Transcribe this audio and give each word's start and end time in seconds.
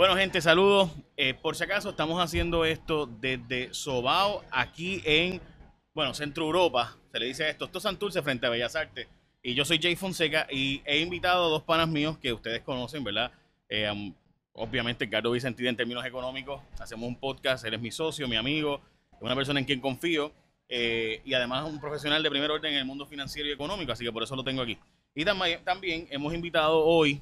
Bueno, 0.00 0.16
gente, 0.16 0.40
saludos. 0.40 0.90
Eh, 1.14 1.34
por 1.34 1.54
si 1.56 1.64
acaso, 1.64 1.90
estamos 1.90 2.18
haciendo 2.22 2.64
esto 2.64 3.04
desde 3.04 3.74
Sobao, 3.74 4.42
aquí 4.50 5.02
en, 5.04 5.42
bueno, 5.92 6.14
Centro 6.14 6.46
Europa. 6.46 6.96
Se 7.12 7.18
le 7.18 7.26
dice 7.26 7.50
esto. 7.50 7.66
Esto 7.66 7.76
es 7.76 7.82
Santurce 7.82 8.22
frente 8.22 8.46
a 8.46 8.48
Bellas 8.48 8.74
Artes. 8.76 9.08
Y 9.42 9.52
yo 9.52 9.62
soy 9.66 9.78
Jay 9.78 9.96
Fonseca 9.96 10.46
y 10.50 10.80
he 10.86 11.00
invitado 11.00 11.44
a 11.44 11.48
dos 11.50 11.64
panas 11.64 11.86
míos 11.86 12.16
que 12.16 12.32
ustedes 12.32 12.62
conocen, 12.62 13.04
¿verdad? 13.04 13.30
Eh, 13.68 14.14
obviamente, 14.54 15.06
Carlos 15.06 15.34
Vicentini 15.34 15.68
en 15.68 15.76
términos 15.76 16.06
económicos. 16.06 16.62
Hacemos 16.78 17.06
un 17.06 17.16
podcast, 17.20 17.66
él 17.66 17.74
es 17.74 17.80
mi 17.82 17.90
socio, 17.90 18.26
mi 18.26 18.36
amigo, 18.36 18.80
una 19.20 19.36
persona 19.36 19.60
en 19.60 19.66
quien 19.66 19.82
confío. 19.82 20.32
eh, 20.66 21.20
y 21.26 21.34
además 21.34 21.68
un 21.68 21.78
profesional 21.78 22.22
de 22.22 22.30
primer 22.30 22.50
orden 22.50 22.72
en 22.72 22.78
el 22.78 22.86
mundo 22.86 23.04
financiero 23.04 23.50
y 23.50 23.52
económico, 23.52 23.92
así 23.92 24.02
que 24.02 24.12
por 24.12 24.22
eso 24.22 24.34
lo 24.34 24.44
tengo 24.44 24.62
aquí. 24.62 24.78
Y 25.14 25.26
también, 25.26 25.62
también 25.62 26.08
hemos 26.10 26.32
invitado 26.32 26.86
hoy 26.86 27.20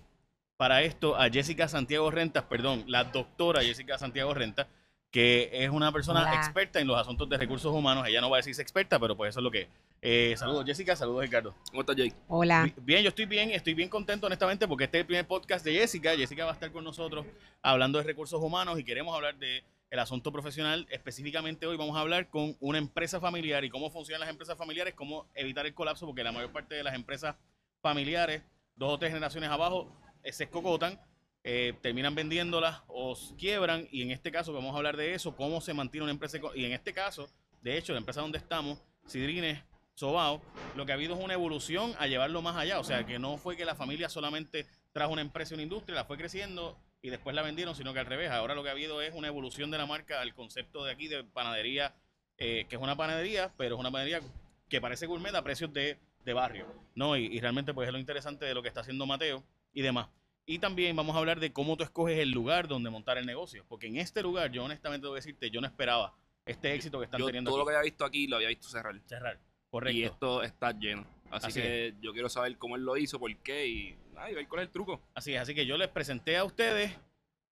para 0.58 0.82
esto 0.82 1.16
a 1.16 1.30
Jessica 1.30 1.68
Santiago 1.68 2.10
Rentas, 2.10 2.42
perdón, 2.44 2.82
la 2.88 3.04
doctora 3.04 3.62
Jessica 3.62 3.96
Santiago 3.96 4.34
Rentas, 4.34 4.66
que 5.12 5.48
es 5.52 5.70
una 5.70 5.92
persona 5.92 6.22
Hola. 6.22 6.34
experta 6.34 6.80
en 6.80 6.88
los 6.88 6.98
asuntos 6.98 7.28
de 7.28 7.38
recursos 7.38 7.72
humanos. 7.72 8.04
Ella 8.08 8.20
no 8.20 8.28
va 8.28 8.38
a 8.38 8.40
decirse 8.40 8.60
experta, 8.60 8.98
pero 8.98 9.16
pues 9.16 9.30
eso 9.30 9.38
es 9.38 9.44
lo 9.44 9.52
que 9.52 9.62
es. 9.62 9.68
Eh, 10.02 10.34
saludos 10.36 10.64
Jessica, 10.66 10.96
saludos 10.96 11.22
Ricardo. 11.22 11.54
¿Cómo 11.70 11.82
estás, 11.82 11.94
Jake? 11.94 12.12
Hola. 12.26 12.64
Bi- 12.64 12.74
Bien, 12.82 13.02
yo 13.04 13.08
estoy 13.10 13.26
bien, 13.26 13.50
estoy 13.52 13.74
bien 13.74 13.88
contento 13.88 14.26
honestamente 14.26 14.66
porque 14.66 14.84
este 14.84 14.98
es 14.98 15.02
el 15.02 15.06
primer 15.06 15.26
podcast 15.28 15.64
de 15.64 15.74
Jessica. 15.74 16.16
Jessica 16.16 16.44
va 16.44 16.50
a 16.50 16.54
estar 16.54 16.72
con 16.72 16.82
nosotros 16.82 17.24
hablando 17.62 17.98
de 17.98 18.04
recursos 18.04 18.42
humanos 18.42 18.80
y 18.80 18.84
queremos 18.84 19.14
hablar 19.14 19.36
de 19.38 19.62
el 19.90 19.98
asunto 20.00 20.32
profesional. 20.32 20.88
Específicamente 20.90 21.66
hoy 21.68 21.76
vamos 21.76 21.96
a 21.96 22.00
hablar 22.00 22.28
con 22.30 22.56
una 22.58 22.78
empresa 22.78 23.20
familiar 23.20 23.64
y 23.64 23.70
cómo 23.70 23.90
funcionan 23.90 24.20
las 24.22 24.30
empresas 24.30 24.58
familiares, 24.58 24.94
cómo 24.94 25.28
evitar 25.36 25.66
el 25.66 25.74
colapso, 25.74 26.04
porque 26.04 26.24
la 26.24 26.32
mayor 26.32 26.50
parte 26.50 26.74
de 26.74 26.82
las 26.82 26.94
empresas 26.96 27.36
familiares, 27.80 28.42
dos 28.74 28.92
o 28.94 28.98
tres 28.98 29.10
generaciones 29.12 29.50
abajo, 29.50 29.88
se 30.32 30.44
escocotan, 30.44 31.00
eh, 31.44 31.74
terminan 31.80 32.14
vendiéndolas 32.14 32.82
o 32.88 33.16
quiebran 33.38 33.88
y 33.90 34.02
en 34.02 34.10
este 34.10 34.30
caso 34.30 34.52
vamos 34.52 34.74
a 34.74 34.76
hablar 34.76 34.96
de 34.96 35.14
eso, 35.14 35.36
cómo 35.36 35.60
se 35.60 35.72
mantiene 35.72 36.04
una 36.04 36.12
empresa 36.12 36.38
y 36.54 36.64
en 36.64 36.72
este 36.72 36.92
caso, 36.92 37.28
de 37.62 37.78
hecho, 37.78 37.92
la 37.92 37.98
empresa 38.00 38.20
donde 38.20 38.38
estamos, 38.38 38.78
Sidrines 39.06 39.62
Sobao, 39.94 40.42
lo 40.76 40.84
que 40.84 40.92
ha 40.92 40.94
habido 40.94 41.14
es 41.16 41.24
una 41.24 41.34
evolución 41.34 41.94
a 41.98 42.06
llevarlo 42.06 42.42
más 42.42 42.56
allá, 42.56 42.78
o 42.78 42.84
sea, 42.84 43.06
que 43.06 43.18
no 43.18 43.36
fue 43.38 43.56
que 43.56 43.64
la 43.64 43.74
familia 43.74 44.08
solamente 44.08 44.66
trajo 44.92 45.12
una 45.12 45.22
empresa, 45.22 45.54
una 45.54 45.62
industria, 45.62 45.96
la 45.96 46.04
fue 46.04 46.16
creciendo 46.16 46.76
y 47.02 47.10
después 47.10 47.34
la 47.34 47.42
vendieron, 47.42 47.74
sino 47.74 47.92
que 47.92 48.00
al 48.00 48.06
revés, 48.06 48.30
ahora 48.30 48.54
lo 48.54 48.62
que 48.62 48.68
ha 48.68 48.72
habido 48.72 49.00
es 49.00 49.14
una 49.14 49.28
evolución 49.28 49.70
de 49.70 49.78
la 49.78 49.86
marca 49.86 50.20
al 50.20 50.34
concepto 50.34 50.84
de 50.84 50.92
aquí 50.92 51.08
de 51.08 51.24
panadería, 51.24 51.94
eh, 52.36 52.66
que 52.68 52.76
es 52.76 52.82
una 52.82 52.96
panadería, 52.96 53.52
pero 53.56 53.76
es 53.76 53.80
una 53.80 53.90
panadería 53.90 54.20
que 54.68 54.80
parece 54.80 55.06
gourmet 55.06 55.34
a 55.34 55.42
precios 55.42 55.72
de, 55.72 55.98
de 56.24 56.32
barrio, 56.32 56.66
¿no? 56.94 57.16
Y, 57.16 57.26
y 57.26 57.40
realmente 57.40 57.72
pues 57.72 57.86
es 57.88 57.92
lo 57.92 57.98
interesante 57.98 58.44
de 58.44 58.54
lo 58.54 58.62
que 58.62 58.68
está 58.68 58.80
haciendo 58.80 59.06
Mateo 59.06 59.42
y 59.72 59.82
demás. 59.82 60.08
Y 60.50 60.60
también 60.60 60.96
vamos 60.96 61.14
a 61.14 61.18
hablar 61.18 61.40
de 61.40 61.52
cómo 61.52 61.76
tú 61.76 61.84
escoges 61.84 62.18
el 62.18 62.30
lugar 62.30 62.68
donde 62.68 62.88
montar 62.88 63.18
el 63.18 63.26
negocio, 63.26 63.66
porque 63.68 63.86
en 63.86 63.98
este 63.98 64.22
lugar, 64.22 64.50
yo 64.50 64.64
honestamente 64.64 65.04
debo 65.04 65.14
decirte, 65.14 65.50
yo 65.50 65.60
no 65.60 65.66
esperaba 65.66 66.14
este 66.46 66.72
éxito 66.72 66.98
que 66.98 67.04
están 67.04 67.20
Yo 67.20 67.26
teniendo 67.26 67.50
todo 67.50 67.58
lo 67.58 67.66
que 67.66 67.72
había 67.72 67.82
visto 67.84 68.02
aquí 68.06 68.26
lo 68.26 68.36
había 68.36 68.48
visto 68.48 68.66
cerrar. 68.66 68.98
Cerrar. 69.04 69.38
Correcto. 69.70 69.98
Y 69.98 70.04
esto 70.04 70.42
está 70.42 70.72
lleno. 70.72 71.06
Así, 71.30 71.48
Así 71.48 71.60
que 71.60 71.94
yo 72.00 72.14
quiero 72.14 72.30
saber 72.30 72.56
cómo 72.56 72.76
él 72.76 72.82
lo 72.82 72.96
hizo, 72.96 73.20
por 73.20 73.36
qué 73.36 73.66
y, 73.66 73.96
ay, 74.16 74.34
ver 74.34 74.48
cuál 74.48 74.62
es 74.62 74.68
el 74.68 74.72
truco. 74.72 75.02
Así 75.14 75.34
es, 75.34 75.40
así 75.42 75.54
que 75.54 75.66
yo 75.66 75.76
les 75.76 75.88
presenté 75.88 76.38
a 76.38 76.44
ustedes, 76.44 76.92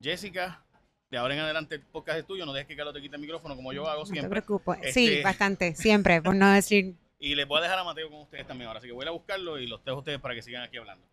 Jessica, 0.02 0.64
de 1.10 1.18
ahora 1.18 1.34
en 1.34 1.40
adelante 1.40 1.74
el 1.74 1.82
podcast 1.82 2.18
es 2.20 2.26
tuyo, 2.26 2.46
no 2.46 2.54
dejes 2.54 2.66
que 2.66 2.76
Carlos 2.76 2.94
te 2.94 3.02
quite 3.02 3.16
el 3.16 3.20
micrófono 3.20 3.54
como 3.56 3.74
yo 3.74 3.86
hago 3.86 4.04
No 4.04 4.06
te 4.06 4.12
siempre. 4.14 4.30
preocupes. 4.42 4.78
Este- 4.78 4.92
Sí, 4.92 5.22
bastante, 5.22 5.74
siempre, 5.74 6.22
por 6.22 6.34
no 6.34 6.50
decir. 6.50 6.94
Y 7.18 7.34
les 7.34 7.46
voy 7.46 7.58
a 7.58 7.62
dejar 7.62 7.78
a 7.78 7.84
Mateo 7.84 8.10
con 8.10 8.20
ustedes 8.20 8.46
también 8.46 8.68
ahora, 8.68 8.78
así 8.78 8.86
que 8.88 8.92
voy 8.94 9.06
a 9.06 9.10
buscarlo 9.10 9.58
y 9.58 9.66
los 9.66 9.82
dejo 9.84 9.96
a 9.96 10.00
ustedes 10.00 10.18
para 10.20 10.34
que 10.34 10.40
sigan 10.42 10.62
aquí 10.62 10.76
hablando. 10.78 11.04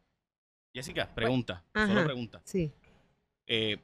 Jessica, 0.73 1.09
pregunta, 1.13 1.63
Ajá. 1.73 1.87
solo 1.87 2.03
pregunta. 2.03 2.41
Sí. 2.43 2.71
Eh, 3.47 3.77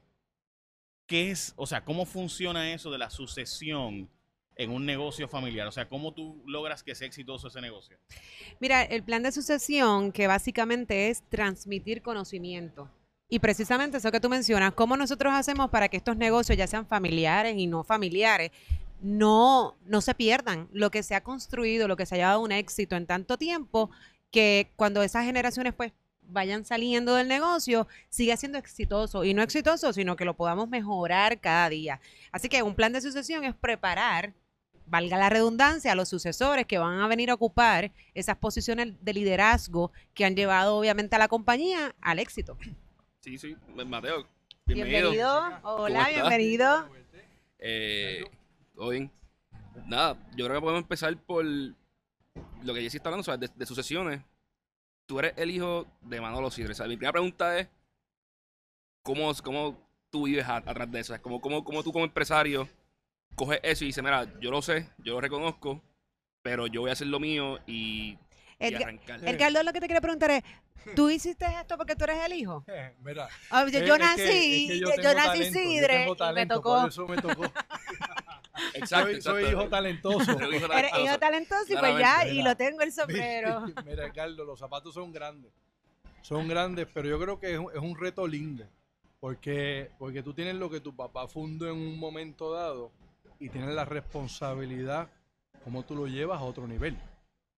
¿Qué 1.06 1.32
es, 1.32 1.54
o 1.56 1.66
sea, 1.66 1.84
cómo 1.84 2.06
funciona 2.06 2.74
eso 2.74 2.92
de 2.92 2.98
la 2.98 3.10
sucesión 3.10 4.10
en 4.56 4.72
un 4.72 4.86
negocio 4.86 5.28
familiar? 5.28 5.68
O 5.68 5.72
sea, 5.72 5.88
¿cómo 5.88 6.14
tú 6.14 6.44
logras 6.46 6.84
que 6.84 6.94
sea 6.96 7.08
exitoso 7.08 7.48
ese 7.48 7.62
negocio? 7.62 7.98
Mira, 8.60 8.84
el 8.84 9.04
plan 9.04 9.24
de 9.24 9.32
sucesión, 9.32 10.12
que 10.12 10.28
básicamente 10.28 11.10
es 11.10 11.24
transmitir 11.30 12.02
conocimiento. 12.02 12.90
Y 13.28 13.40
precisamente 13.40 13.98
eso 13.98 14.12
que 14.12 14.20
tú 14.20 14.30
mencionas, 14.30 14.74
cómo 14.74 14.98
nosotros 14.98 15.34
hacemos 15.34 15.70
para 15.70 15.88
que 15.90 15.98
estos 15.98 16.18
negocios, 16.18 16.58
ya 16.58 16.68
sean 16.68 16.88
familiares 16.88 17.56
y 17.58 17.68
no 17.68 17.84
familiares, 17.84 18.52
no, 19.02 19.78
no 19.86 20.02
se 20.02 20.16
pierdan 20.16 20.68
lo 20.72 20.90
que 20.92 21.04
se 21.04 21.16
ha 21.16 21.22
construido, 21.22 21.88
lo 21.88 21.96
que 21.96 22.06
se 22.06 22.16
ha 22.16 22.18
llevado 22.18 22.40
a 22.40 22.44
un 22.44 22.52
éxito 22.52 22.96
en 22.96 23.06
tanto 23.06 23.38
tiempo, 23.38 23.92
que 24.32 24.72
cuando 24.76 25.04
esas 25.04 25.26
generaciones 25.26 25.74
pues 25.74 25.94
vayan 26.30 26.66
saliendo 26.66 27.16
del 27.16 27.28
negocio, 27.28 27.88
siga 28.10 28.38
siendo 28.38 28.58
exitoso. 28.58 29.24
Y 29.24 29.34
no 29.34 29.42
exitoso, 29.42 29.94
sino 29.94 30.16
que 30.16 30.26
lo 30.26 30.36
podamos 30.36 30.70
mejorar 30.70 31.40
cada 31.40 31.70
día. 31.70 32.00
Así 32.32 32.50
que 32.50 32.64
un 32.64 32.76
plan 32.76 32.94
de 32.94 33.02
sucesión 33.02 33.44
es 33.44 33.56
preparar, 33.56 34.34
valga 34.86 35.18
la 35.18 35.30
redundancia, 35.30 35.92
a 35.92 35.96
los 35.96 36.10
sucesores 36.10 36.66
que 36.66 36.78
van 36.78 37.00
a 37.00 37.08
venir 37.08 37.30
a 37.30 37.36
ocupar 37.36 37.92
esas 38.14 38.38
posiciones 38.38 38.94
de 39.02 39.14
liderazgo 39.14 39.92
que 40.14 40.26
han 40.26 40.36
llevado 40.36 40.76
obviamente 40.78 41.16
a 41.16 41.20
la 41.20 41.28
compañía 41.28 41.96
al 42.02 42.20
éxito. 42.20 42.58
Sí, 43.20 43.38
sí. 43.38 43.56
Mateo, 43.76 44.28
bienvenido. 44.66 45.12
Bienvenido. 45.12 45.60
Hola, 45.64 46.08
bienvenido. 46.10 46.90
Eh, 47.60 48.24
todo 48.76 48.90
bien. 48.90 49.12
Nada, 49.86 50.18
yo 50.36 50.46
creo 50.46 50.58
que 50.58 50.62
podemos 50.62 50.84
empezar 50.84 51.18
por 51.18 51.46
lo 51.46 52.74
que 52.74 52.82
Jessy 52.82 52.98
está 52.98 53.10
hablando, 53.10 53.22
o 53.22 53.24
sea, 53.24 53.38
de, 53.38 53.50
de 53.54 53.66
sucesiones. 53.66 54.22
Tú 55.10 55.18
eres 55.18 55.34
el 55.38 55.50
hijo 55.50 55.88
de 56.02 56.22
Manolo 56.22 56.52
Sidre. 56.52 56.74
O 56.74 56.76
sea, 56.76 56.86
mi 56.86 56.96
primera 56.96 57.14
pregunta 57.14 57.58
es, 57.58 57.68
¿cómo, 59.02 59.34
cómo 59.44 59.76
tú 60.12 60.26
vives 60.28 60.48
atrás 60.48 60.92
de 60.92 61.00
eso? 61.00 61.14
O 61.14 61.16
sea, 61.16 61.22
¿cómo, 61.24 61.42
cómo, 61.42 61.64
cómo 61.64 61.82
tú 61.82 61.92
como 61.92 62.06
empresario 62.06 62.70
coges 63.34 63.60
eso 63.64 63.86
y 63.86 63.88
dices, 63.88 64.04
mira, 64.04 64.28
yo 64.40 64.52
lo 64.52 64.62
sé, 64.62 64.88
yo 65.00 65.14
lo 65.14 65.22
reconozco, 65.22 65.82
pero 66.44 66.68
yo 66.68 66.82
voy 66.82 66.92
a 66.92 66.94
hacer 66.94 67.08
lo 67.08 67.20
mío 67.20 67.58
y, 67.66 68.12
y 68.12 68.18
Edgar, 68.60 68.84
arrancar? 68.84 69.28
Edgardo, 69.28 69.64
lo 69.64 69.74
que 69.74 69.80
te 69.80 69.88
quiero 69.88 70.02
preguntar 70.02 70.30
es, 70.30 70.44
¿tú 70.96 71.10
hiciste 71.10 71.44
esto 71.60 71.76
porque 71.76 71.96
tú 71.96 72.04
eres 72.04 72.24
el 72.26 72.34
hijo? 72.34 72.64
Eh, 72.68 72.94
Mira, 73.02 73.30
Ah, 73.50 73.66
yo, 73.68 73.80
es- 73.80 73.86
yo 73.88 73.96
es 73.96 74.00
que- 74.00 74.06
nací, 74.06 74.22
es 74.70 74.70
que 74.70 74.80
yo, 74.80 75.14
nací 75.16 75.28
talento, 75.40 75.60
yo 75.60 75.70
Sidre 75.72 76.06
y 76.08 76.34
me 76.36 76.46
tocó. 76.46 76.82
Por 76.82 76.90
eso 76.90 77.08
me 77.08 77.18
tocó. 77.18 77.44
Exacto, 78.74 79.22
soy, 79.22 79.46
hijo 79.46 79.68
talentoso. 79.68 80.32
Hijo 80.32 80.42
Eres 80.42 80.68
talentoso. 80.68 81.04
hijo 81.04 81.20
talentoso 81.20 81.74
y 81.74 81.78
pues 81.78 82.00
ya, 82.00 82.28
y 82.28 82.42
lo 82.42 82.56
tengo 82.56 82.82
el 82.82 82.92
sombrero. 82.92 83.66
Mira, 83.86 84.12
Carlos, 84.12 84.46
los 84.46 84.60
zapatos 84.60 84.94
son 84.94 85.12
grandes. 85.12 85.52
Son 86.22 86.48
grandes, 86.48 86.88
pero 86.94 87.08
yo 87.08 87.20
creo 87.20 87.40
que 87.40 87.54
es 87.54 87.60
un, 87.60 87.72
es 87.72 87.80
un 87.80 87.98
reto 87.98 88.28
lindo. 88.28 88.66
Porque, 89.20 89.92
porque 89.98 90.24
tú 90.24 90.34
tienes 90.34 90.56
lo 90.56 90.70
que 90.70 90.80
tu 90.80 90.96
papá 90.96 91.28
fundó 91.28 91.68
en 91.68 91.74
un 91.74 92.00
momento 92.00 92.54
dado 92.54 92.92
y 93.40 93.50
tienes 93.50 93.74
la 93.74 93.86
responsabilidad, 93.86 95.10
cómo 95.64 95.84
tú 95.84 95.96
lo 95.96 96.08
llevas 96.08 96.40
a 96.40 96.44
otro 96.44 96.68
nivel. 96.68 96.98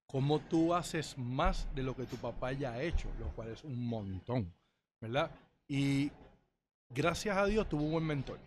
Cómo 0.08 0.40
tú 0.40 0.74
haces 0.74 1.18
más 1.18 1.68
de 1.74 1.84
lo 1.84 1.96
que 1.96 2.06
tu 2.06 2.18
papá 2.18 2.52
ya 2.52 2.74
ha 2.74 2.82
hecho, 2.82 3.08
lo 3.20 3.28
cual 3.30 3.50
es 3.50 3.64
un 3.64 3.88
montón, 3.88 4.52
¿verdad? 5.00 5.32
Y 5.68 6.12
gracias 6.90 7.38
a 7.38 7.46
Dios 7.46 7.70
tuvo 7.70 7.84
un 7.84 7.92
buen 7.94 8.06
mentor. 8.06 8.40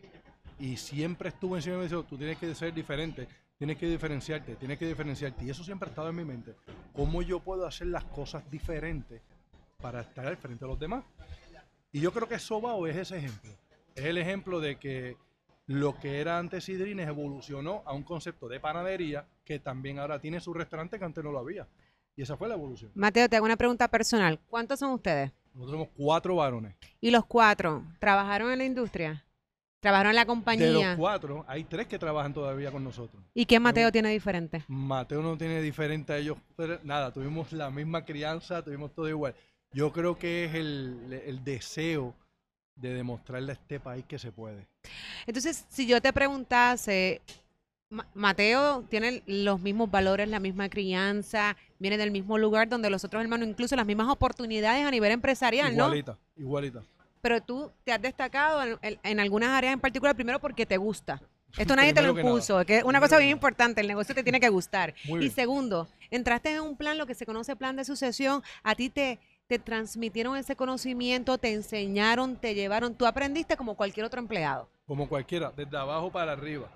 Y 0.59 0.77
siempre 0.77 1.31
estuvo 1.31 1.57
encima 1.57 1.75
de 1.75 1.79
mí 1.79 1.85
diciendo, 1.85 2.07
tú 2.09 2.17
tienes 2.17 2.39
que 2.39 2.55
ser 2.55 2.73
diferente, 2.73 3.29
tienes 3.59 3.77
que 3.77 3.87
diferenciarte, 3.87 4.57
tienes 4.57 4.79
que 4.79 4.87
diferenciarte. 4.87 5.45
Y 5.45 5.51
eso 5.51 5.65
siempre 5.65 5.89
ha 5.89 5.91
estado 5.91 6.09
en 6.09 6.17
mi 6.17 6.25
mente. 6.25 6.55
¿Cómo 6.93 7.23
yo 7.23 7.41
puedo 7.41 7.67
hacer 7.67 7.89
las 7.89 8.05
cosas 8.05 8.49
diferentes 8.51 9.23
para 9.81 10.01
estar 10.01 10.27
al 10.27 10.37
frente 10.37 10.65
de 10.65 10.71
los 10.71 10.79
demás? 10.79 11.05
Y 11.93 12.01
yo 12.01 12.13
creo 12.13 12.29
que 12.29 12.39
Sobao 12.39 12.87
es 12.87 12.97
ese 12.97 13.19
ejemplo. 13.19 13.51
Es 13.95 14.05
el 14.05 14.19
ejemplo 14.19 14.61
de 14.61 14.77
que 14.77 15.17
lo 15.67 15.99
que 15.99 16.21
era 16.21 16.39
antes 16.39 16.65
Sidrines 16.65 17.09
evolucionó 17.09 17.83
a 17.87 17.95
un 17.95 18.03
concepto 18.03 18.49
de 18.49 18.61
panadería 18.61 19.27
que 19.45 19.59
también 19.59 19.99
ahora 19.99 20.21
tiene 20.21 20.41
su 20.41 20.53
restaurante 20.53 20.99
que 20.99 21.05
antes 21.05 21.25
no 21.25 21.33
lo 21.33 21.39
había. 21.39 21.67
Y 22.17 22.23
esa 22.23 22.37
fue 22.37 22.49
la 22.49 22.55
evolución. 22.55 22.93
Mateo, 22.95 23.29
te 23.29 23.37
hago 23.37 23.47
una 23.47 23.57
pregunta 23.57 23.89
personal. 23.89 24.39
¿Cuántos 24.49 24.79
son 24.79 24.93
ustedes? 24.93 25.33
Nosotros 25.53 25.73
somos 25.73 25.89
cuatro 25.97 26.37
varones. 26.37 26.77
Y 27.01 27.11
los 27.11 27.25
cuatro, 27.27 27.85
¿trabajaron 27.99 28.51
en 28.51 28.59
la 28.59 28.65
industria? 28.65 29.25
¿Trabajaron 29.85 30.11
en 30.13 30.17
la 30.17 30.23
De 30.23 30.27
los 30.29 30.35
compañía? 30.35 30.97
cuatro, 30.97 31.45
hay 31.47 31.65
tres 31.65 31.87
que 31.87 31.99
trabajan 31.99 32.33
todavía 32.33 32.73
con 32.73 32.83
nosotros. 32.83 33.23
¿Y 33.35 33.45
qué 33.45 33.61
Mateo 33.61 33.93
tiene 33.93 34.09
diferente? 34.09 34.65
Mateo 34.67 35.21
no 35.21 35.37
tiene 35.37 35.61
diferente 35.61 36.15
a 36.15 36.17
ellos, 36.17 36.39
pero 36.57 36.79
nada, 36.85 37.13
tuvimos 37.13 37.53
la 37.53 37.71
misma 37.71 38.03
crianza, 38.03 38.63
tuvimos 38.63 38.95
todo 38.95 39.11
igual. 39.11 39.35
Yo 39.73 39.93
creo 39.93 40.17
que 40.19 40.47
es 40.47 40.55
el, 40.55 41.21
el 41.27 41.45
deseo 41.45 42.15
de 42.77 42.95
demostrarle 42.95 43.53
a 43.53 43.57
este 43.57 43.79
país 43.79 44.07
que 44.09 44.19
se 44.19 44.33
puede. 44.33 44.67
Entonces, 45.27 45.67
si 45.69 45.87
yo 45.87 46.01
te 46.01 46.15
preguntase, 46.15 47.21
Ma- 47.91 48.07
Mateo 48.15 48.85
tiene 48.89 49.23
los 49.27 49.61
mismos 49.61 49.91
valores, 49.91 50.27
la 50.31 50.41
misma 50.41 50.71
crianza, 50.71 51.59
viene 51.79 51.99
del 51.99 52.11
mismo 52.11 52.39
lugar 52.39 52.71
donde 52.71 52.89
los 52.89 53.05
otros 53.05 53.23
hermanos, 53.23 53.47
incluso 53.49 53.77
las 53.77 53.85
mismas 53.85 54.09
oportunidades 54.09 54.87
a 54.87 54.91
nivel 54.91 55.13
empresarial, 55.13 55.77
¿no? 55.77 55.85
Igualita, 55.85 56.19
igualita. 56.37 56.83
Pero 57.25 57.41
tú 57.41 57.73
te 57.85 57.93
has 57.93 58.03
destacado 58.03 58.63
en, 58.63 58.79
en- 58.83 58.99
en 59.03 59.19
algunas 59.19 59.49
áreas 59.49 59.73
en 59.73 59.81
particular, 59.81 60.15
primero 60.15 60.39
porque 60.41 60.67
te 60.67 60.77
gusta. 60.77 61.23
Esto 61.57 61.75
nadie 61.75 61.95
te 61.95 62.03
lo 62.03 62.09
Primero 62.09 62.15
que 62.17 62.31
impuso, 62.33 62.67
que 62.67 62.77
es 62.79 62.85
una 62.85 63.01
cosa 63.01 63.17
bien 63.17 63.31
importante, 63.31 63.81
el 63.81 63.87
negocio 63.87 64.15
te 64.15 64.23
tiene 64.23 64.41
que 64.41 64.51
gustar. 64.51 64.93
Y 65.21 65.31
segundo, 65.31 65.89
entraste 66.11 66.53
en 66.53 66.61
un 66.61 66.77
plan, 66.77 66.99
lo 66.99 67.07
que 67.07 67.15
se 67.15 67.25
conoce 67.25 67.57
plan 67.57 67.77
de 67.77 67.85
sucesión, 67.87 68.43
a 68.63 68.75
ti 68.75 68.91
te, 68.91 69.19
te 69.47 69.59
transmitieron 69.59 70.37
ese 70.37 70.55
conocimiento, 70.55 71.39
te 71.39 71.53
enseñaron, 71.55 72.37
te 72.37 72.55
llevaron, 72.55 72.95
tú 72.95 73.07
aprendiste 73.07 73.57
como 73.57 73.75
cualquier 73.75 74.05
otro 74.05 74.21
empleado, 74.21 74.69
Como 74.87 75.09
cualquiera, 75.09 75.51
desde 75.57 75.79
abajo 75.79 76.13
para 76.13 76.33
arriba. 76.33 76.69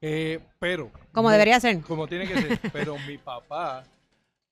Eh, 0.00 0.40
pero. 0.58 0.90
como 1.12 1.28
no- 1.28 1.32
debería 1.32 1.60
ser. 1.60 1.78
Como 1.82 2.06
tiene 2.08 2.26
que 2.26 2.40
ser. 2.40 2.58
Pero 2.72 2.96
mi 3.06 3.18
papá, 3.18 3.84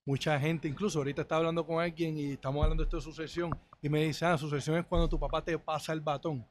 mucha 0.04 0.38
gente, 0.38 0.68
incluso 0.68 0.98
ahorita 0.98 1.22
estaba 1.22 1.38
hablando 1.38 1.64
con 1.66 1.80
alguien 1.80 2.18
y 2.18 2.32
estamos 2.32 2.62
hablando 2.62 2.82
de 2.82 2.86
esto 2.88 2.96
de 2.98 3.02
sucesión. 3.02 3.50
Y 3.82 3.88
me 3.88 4.04
dice, 4.04 4.24
ah, 4.24 4.36
sucesión 4.36 4.76
es 4.76 4.86
cuando 4.86 5.08
tu 5.08 5.18
papá 5.18 5.42
te 5.44 5.58
pasa 5.58 5.92
el 5.92 6.00
batón. 6.00 6.46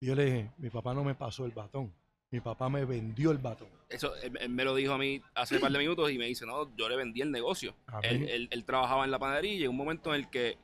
Y 0.00 0.06
yo 0.06 0.14
le 0.14 0.24
dije, 0.24 0.50
mi 0.58 0.70
papá 0.70 0.94
no 0.94 1.02
me 1.02 1.14
pasó 1.14 1.44
el 1.44 1.50
batón. 1.52 1.92
Mi 2.30 2.40
papá 2.40 2.68
me 2.68 2.84
vendió 2.84 3.30
el 3.30 3.38
batón. 3.38 3.68
Eso 3.88 4.14
él, 4.16 4.36
él 4.40 4.48
me 4.50 4.62
lo 4.64 4.74
dijo 4.74 4.92
a 4.92 4.98
mí 4.98 5.20
hace 5.34 5.54
un 5.56 5.60
par 5.62 5.72
de 5.72 5.78
minutos 5.78 6.10
y 6.12 6.18
me 6.18 6.26
dice, 6.26 6.44
no, 6.46 6.74
yo 6.76 6.88
le 6.88 6.94
vendí 6.96 7.20
el 7.22 7.30
negocio. 7.32 7.74
Él, 8.02 8.28
él- 8.28 8.48
él 8.50 8.64
trabajaba 8.64 9.04
en 9.04 9.10
la 9.10 9.18
panadería 9.18 9.54
y 9.54 9.58
llegó 9.58 9.70
un 9.70 9.76
momento 9.78 10.14
en 10.14 10.20
el 10.20 10.30
que 10.30 10.58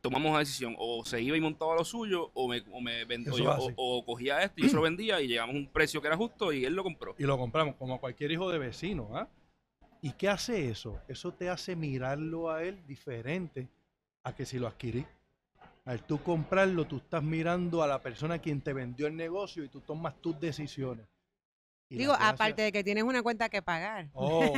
tomamos 0.00 0.30
una 0.30 0.38
decisión, 0.38 0.74
o 0.78 1.04
se 1.04 1.20
iba 1.20 1.36
y 1.36 1.40
montaba 1.40 1.74
lo 1.74 1.84
suyo, 1.84 2.30
o 2.32 2.48
me, 2.48 2.62
o 2.72 2.80
me 2.80 3.04
vend- 3.06 3.26
o 3.26 3.34
Eso 3.34 3.38
yo- 3.38 3.74
o 3.76 4.04
cogía 4.04 4.40
esto 4.42 4.54
y 4.60 4.62
yo 4.62 4.68
se 4.70 4.76
lo 4.76 4.82
vendía 4.82 5.20
y 5.20 5.26
llegamos 5.26 5.54
a 5.56 5.58
un 5.58 5.66
precio 5.66 6.00
que 6.00 6.06
era 6.06 6.16
justo 6.16 6.52
y 6.52 6.64
él 6.64 6.74
lo 6.74 6.84
compró. 6.84 7.14
Y 7.18 7.24
lo 7.24 7.36
compramos 7.36 7.74
como 7.74 7.94
a 7.94 7.98
cualquier 8.00 8.30
hijo 8.32 8.48
de 8.50 8.58
vecino. 8.58 9.10
¿ah? 9.14 9.28
¿Y 10.00 10.12
qué 10.12 10.28
hace 10.28 10.70
eso? 10.70 11.00
Eso 11.08 11.32
te 11.32 11.48
hace 11.50 11.74
mirarlo 11.76 12.50
a 12.50 12.62
él 12.62 12.86
diferente 12.86 13.68
a 14.26 14.34
que 14.34 14.44
si 14.44 14.58
lo 14.58 14.66
adquirí. 14.66 15.06
Al 15.84 16.02
tú 16.02 16.20
comprarlo, 16.20 16.84
tú 16.84 16.96
estás 16.96 17.22
mirando 17.22 17.84
a 17.84 17.86
la 17.86 18.02
persona 18.02 18.40
quien 18.40 18.60
te 18.60 18.72
vendió 18.72 19.06
el 19.06 19.16
negocio 19.16 19.62
y 19.62 19.68
tú 19.68 19.80
tomas 19.80 20.20
tus 20.20 20.38
decisiones. 20.40 21.06
Y 21.88 21.98
Digo, 21.98 22.12
aparte 22.18 22.62
de 22.62 22.72
que 22.72 22.82
tienes 22.82 23.04
una 23.04 23.22
cuenta 23.22 23.48
que 23.48 23.62
pagar. 23.62 24.08
Oh, 24.14 24.52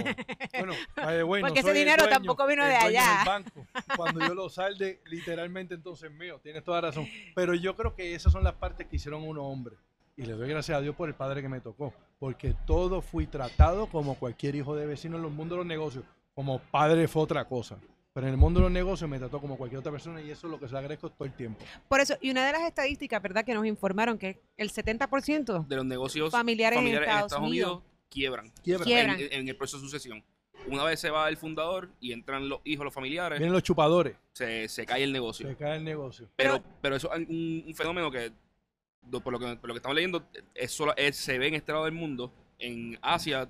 bueno, 0.57 0.73
by 0.97 1.19
the 1.19 1.25
way, 1.25 1.43
no 1.43 1.49
Porque 1.49 1.61
ese 1.61 1.75
dinero 1.75 2.05
dueño, 2.05 2.17
tampoco 2.17 2.47
vino 2.47 2.65
de 2.65 2.75
allá. 2.75 3.23
banco. 3.27 3.67
Cuando 3.97 4.27
yo 4.27 4.35
lo 4.35 4.49
salde, 4.49 5.03
literalmente 5.05 5.75
entonces 5.75 6.11
mío. 6.11 6.41
Tienes 6.43 6.65
toda 6.65 6.81
razón. 6.81 7.07
Pero 7.35 7.53
yo 7.53 7.77
creo 7.77 7.95
que 7.95 8.15
esas 8.15 8.33
son 8.33 8.43
las 8.45 8.55
partes 8.55 8.87
que 8.87 8.97
hicieron 8.97 9.23
uno 9.23 9.45
hombre. 9.45 9.77
Y 10.17 10.23
le 10.23 10.33
doy 10.33 10.49
gracias 10.49 10.79
a 10.79 10.81
Dios 10.81 10.97
por 10.97 11.11
el 11.11 11.15
padre 11.15 11.43
que 11.43 11.51
me 11.51 11.61
tocó. 11.61 11.93
Porque 12.19 12.55
todo 12.67 13.03
fui 13.03 13.27
tratado 13.27 13.87
como 13.89 14.15
cualquier 14.15 14.55
hijo 14.55 14.75
de 14.75 14.87
vecino 14.87 15.17
en 15.19 15.23
los 15.25 15.33
mundos 15.33 15.57
de 15.57 15.59
los 15.59 15.67
negocios. 15.67 16.05
Como 16.35 16.59
padre 16.59 17.07
fue 17.07 17.23
otra 17.23 17.45
cosa. 17.45 17.79
Pero 18.19 18.27
en 18.27 18.33
el 18.35 18.37
mundo 18.37 18.59
de 18.59 18.65
los 18.65 18.73
negocios 18.73 19.09
me 19.09 19.17
trató 19.17 19.41
como 19.41 19.57
cualquier 19.57 19.79
otra 19.79 19.93
persona 19.93 20.21
y 20.21 20.29
eso 20.29 20.49
es 20.49 20.51
lo 20.51 20.59
que 20.59 20.67
se 20.67 20.73
le 20.73 20.79
agradezco 20.79 21.09
todo 21.09 21.25
el 21.25 21.33
tiempo. 21.35 21.65
Por 21.87 22.01
eso, 22.01 22.17
y 22.21 22.33
una 22.33 22.45
de 22.45 22.51
las 22.51 22.63
estadísticas, 22.63 23.23
¿verdad? 23.23 23.45
Que 23.45 23.55
nos 23.55 23.65
informaron 23.65 24.19
que 24.19 24.41
el 24.57 24.73
70% 24.73 25.69
De 25.69 25.77
los 25.77 25.85
negocios 25.85 26.33
familiares, 26.33 26.79
familiares 26.81 27.09
en 27.09 27.15
Estados, 27.15 27.33
Unidos, 27.47 27.71
Unidos 27.77 27.83
quiebran 28.11 28.51
Quiebra. 28.65 28.85
Quiebran. 28.85 29.21
en, 29.21 29.33
en 29.33 29.49
el 29.49 29.55
proceso 29.55 29.77
de 29.79 29.83
sucesión. 29.85 30.25
Una 30.67 30.83
vez 30.83 30.99
se 30.99 31.11
va 31.11 31.29
el 31.29 31.37
fundador 31.37 31.91
y 32.01 32.11
entran 32.11 32.49
los 32.49 32.59
hijos, 32.65 32.85
los 32.85 32.93
familiares, 32.93 33.39
Vienen 33.39 33.53
los 33.53 33.63
chupadores. 33.63 34.17
se, 34.33 34.67
se 34.69 34.85
cae 34.85 35.05
el 35.05 35.13
negocio. 35.13 35.47
Se 35.47 35.55
cae 35.55 35.77
el 35.77 35.85
negocio. 35.85 36.29
Pero, 36.35 36.61
pero 36.83 36.97
eso 36.97 37.15
es 37.15 37.21
un, 37.29 37.63
un 37.69 37.75
fenómeno 37.77 38.11
que, 38.11 38.33
por 39.23 39.33
lo 39.33 39.39
que, 39.39 39.55
por 39.55 39.69
lo 39.69 39.75
que 39.75 39.79
estamos 39.79 39.95
leyendo, 39.95 40.27
es 40.57 40.73
solo, 40.73 40.93
es- 40.97 41.15
se 41.17 41.39
ve 41.39 41.47
en 41.47 41.55
este 41.55 41.71
lado 41.71 41.85
del 41.85 41.95
mundo. 41.95 42.33
En 42.59 42.99
Asia, 43.01 43.49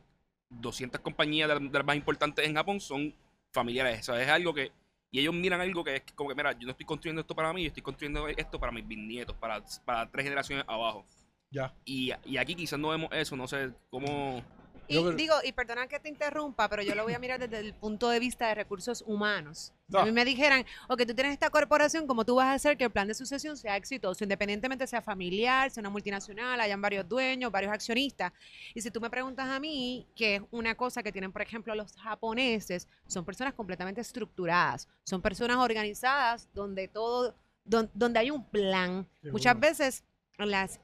200 0.50 1.00
compañías 1.00 1.48
de 1.48 1.70
las 1.78 1.86
más 1.86 1.96
importantes 1.96 2.46
en 2.46 2.54
Japón 2.54 2.80
son 2.80 3.14
familiares. 3.52 4.00
Eso 4.00 4.16
es 4.16 4.28
algo 4.28 4.54
que. 4.54 4.72
Y 5.10 5.20
ellos 5.20 5.34
miran 5.34 5.60
algo 5.60 5.82
que 5.82 5.96
es 5.96 6.02
como 6.14 6.28
que, 6.28 6.34
mira, 6.34 6.52
yo 6.52 6.66
no 6.66 6.72
estoy 6.72 6.84
construyendo 6.84 7.22
esto 7.22 7.34
para 7.34 7.52
mí, 7.52 7.62
yo 7.62 7.68
estoy 7.68 7.82
construyendo 7.82 8.28
esto 8.28 8.60
para 8.60 8.72
mis 8.72 8.86
bisnietos, 8.86 9.34
para, 9.36 9.62
para 9.84 10.10
tres 10.10 10.24
generaciones 10.24 10.64
abajo. 10.68 11.06
Ya. 11.50 11.74
Y, 11.86 12.12
y 12.26 12.36
aquí 12.36 12.54
quizás 12.54 12.78
no 12.78 12.88
vemos 12.90 13.08
eso, 13.12 13.34
no 13.34 13.48
sé 13.48 13.70
cómo. 13.88 14.42
Y 14.88 15.12
digo, 15.16 15.34
y 15.44 15.52
perdona 15.52 15.86
que 15.86 16.00
te 16.00 16.08
interrumpa, 16.08 16.68
pero 16.68 16.82
yo 16.82 16.94
lo 16.94 17.04
voy 17.04 17.12
a 17.12 17.18
mirar 17.18 17.38
desde 17.38 17.58
el 17.60 17.74
punto 17.74 18.08
de 18.08 18.18
vista 18.18 18.48
de 18.48 18.54
recursos 18.54 19.02
humanos. 19.06 19.72
A 19.92 20.04
mí 20.04 20.12
me 20.12 20.24
dijeran, 20.24 20.64
ok, 20.88 21.04
tú 21.06 21.14
tienes 21.14 21.32
esta 21.32 21.50
corporación, 21.50 22.06
¿cómo 22.06 22.24
tú 22.24 22.34
vas 22.36 22.46
a 22.46 22.52
hacer 22.54 22.76
que 22.76 22.84
el 22.84 22.90
plan 22.90 23.06
de 23.08 23.14
sucesión 23.14 23.56
sea 23.56 23.76
exitoso, 23.76 24.24
independientemente 24.24 24.86
sea 24.86 25.00
familiar, 25.02 25.70
sea 25.70 25.80
una 25.82 25.90
multinacional, 25.90 26.60
hayan 26.60 26.80
varios 26.80 27.08
dueños, 27.08 27.52
varios 27.52 27.72
accionistas? 27.72 28.32
Y 28.74 28.80
si 28.80 28.90
tú 28.90 29.00
me 29.00 29.10
preguntas 29.10 29.48
a 29.48 29.60
mí, 29.60 30.06
que 30.16 30.36
es 30.36 30.42
una 30.50 30.74
cosa 30.74 31.02
que 31.02 31.12
tienen, 31.12 31.32
por 31.32 31.42
ejemplo, 31.42 31.74
los 31.74 31.94
japoneses, 31.96 32.88
son 33.06 33.24
personas 33.24 33.54
completamente 33.54 34.00
estructuradas, 34.00 34.88
son 35.04 35.20
personas 35.20 35.58
organizadas 35.58 36.48
donde 36.54 36.88
todo, 36.88 37.34
don- 37.64 37.90
donde 37.94 38.18
hay 38.20 38.30
un 38.30 38.44
plan. 38.44 39.06
Muchas 39.22 39.52
Seguro. 39.52 39.68
veces 39.68 40.04
en 40.38 40.50
las 40.50 40.80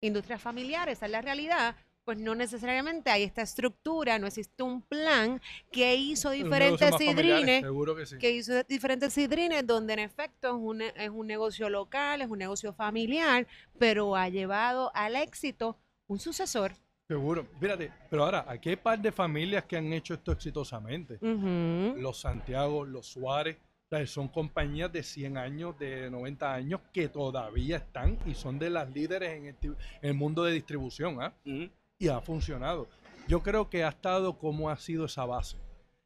industrias 0.00 0.40
familiares, 0.42 0.98
esa 0.98 1.06
es 1.06 1.12
la 1.12 1.22
realidad, 1.22 1.76
pues 2.04 2.18
no 2.18 2.34
necesariamente 2.34 3.10
hay 3.10 3.22
esta 3.22 3.42
estructura, 3.42 4.18
no 4.18 4.26
existe 4.26 4.62
un 4.62 4.82
plan 4.82 5.40
que 5.70 5.94
hizo 5.94 6.30
diferentes 6.30 6.94
sidrines, 6.96 7.64
que 7.96 8.06
sí. 8.06 8.18
que 8.18 8.30
hizo 8.32 8.62
diferentes 8.64 9.12
sidrines 9.12 9.66
donde 9.66 9.92
en 9.92 9.98
efecto 10.00 10.48
es 10.48 10.54
un, 10.54 10.82
es 10.82 11.10
un 11.10 11.26
negocio 11.26 11.68
local, 11.68 12.22
es 12.22 12.28
un 12.28 12.38
negocio 12.38 12.72
familiar, 12.72 13.46
pero 13.78 14.16
ha 14.16 14.28
llevado 14.28 14.90
al 14.94 15.16
éxito 15.16 15.78
un 16.08 16.18
sucesor. 16.18 16.72
Seguro. 17.06 17.46
Fíjate, 17.60 17.92
pero 18.08 18.24
ahora, 18.24 18.44
aquí 18.48 18.70
hay 18.70 18.76
par 18.76 18.98
de 18.98 19.12
familias 19.12 19.64
que 19.64 19.76
han 19.76 19.92
hecho 19.92 20.14
esto 20.14 20.32
exitosamente. 20.32 21.18
Los 21.20 22.20
Santiago, 22.20 22.84
los 22.84 23.06
Suárez, 23.06 23.56
o 23.56 23.96
sea, 23.96 24.06
son 24.06 24.28
compañías 24.28 24.90
de 24.90 25.02
100 25.02 25.36
años, 25.36 25.78
de 25.78 26.10
90 26.10 26.54
años, 26.54 26.80
que 26.92 27.08
todavía 27.08 27.76
están 27.76 28.18
y 28.24 28.34
son 28.34 28.58
de 28.58 28.70
las 28.70 28.90
líderes 28.90 29.32
en 29.32 29.46
el, 29.46 29.56
en 29.62 29.76
el 30.00 30.14
mundo 30.14 30.44
de 30.44 30.52
distribución, 30.52 31.20
¿ah? 31.20 31.34
Ujú. 31.44 31.68
Y 32.02 32.08
ha 32.08 32.20
funcionado. 32.20 32.88
Yo 33.28 33.44
creo 33.44 33.70
que 33.70 33.84
ha 33.84 33.90
estado 33.90 34.36
como 34.36 34.70
ha 34.70 34.76
sido 34.76 35.04
esa 35.04 35.24
base. 35.24 35.56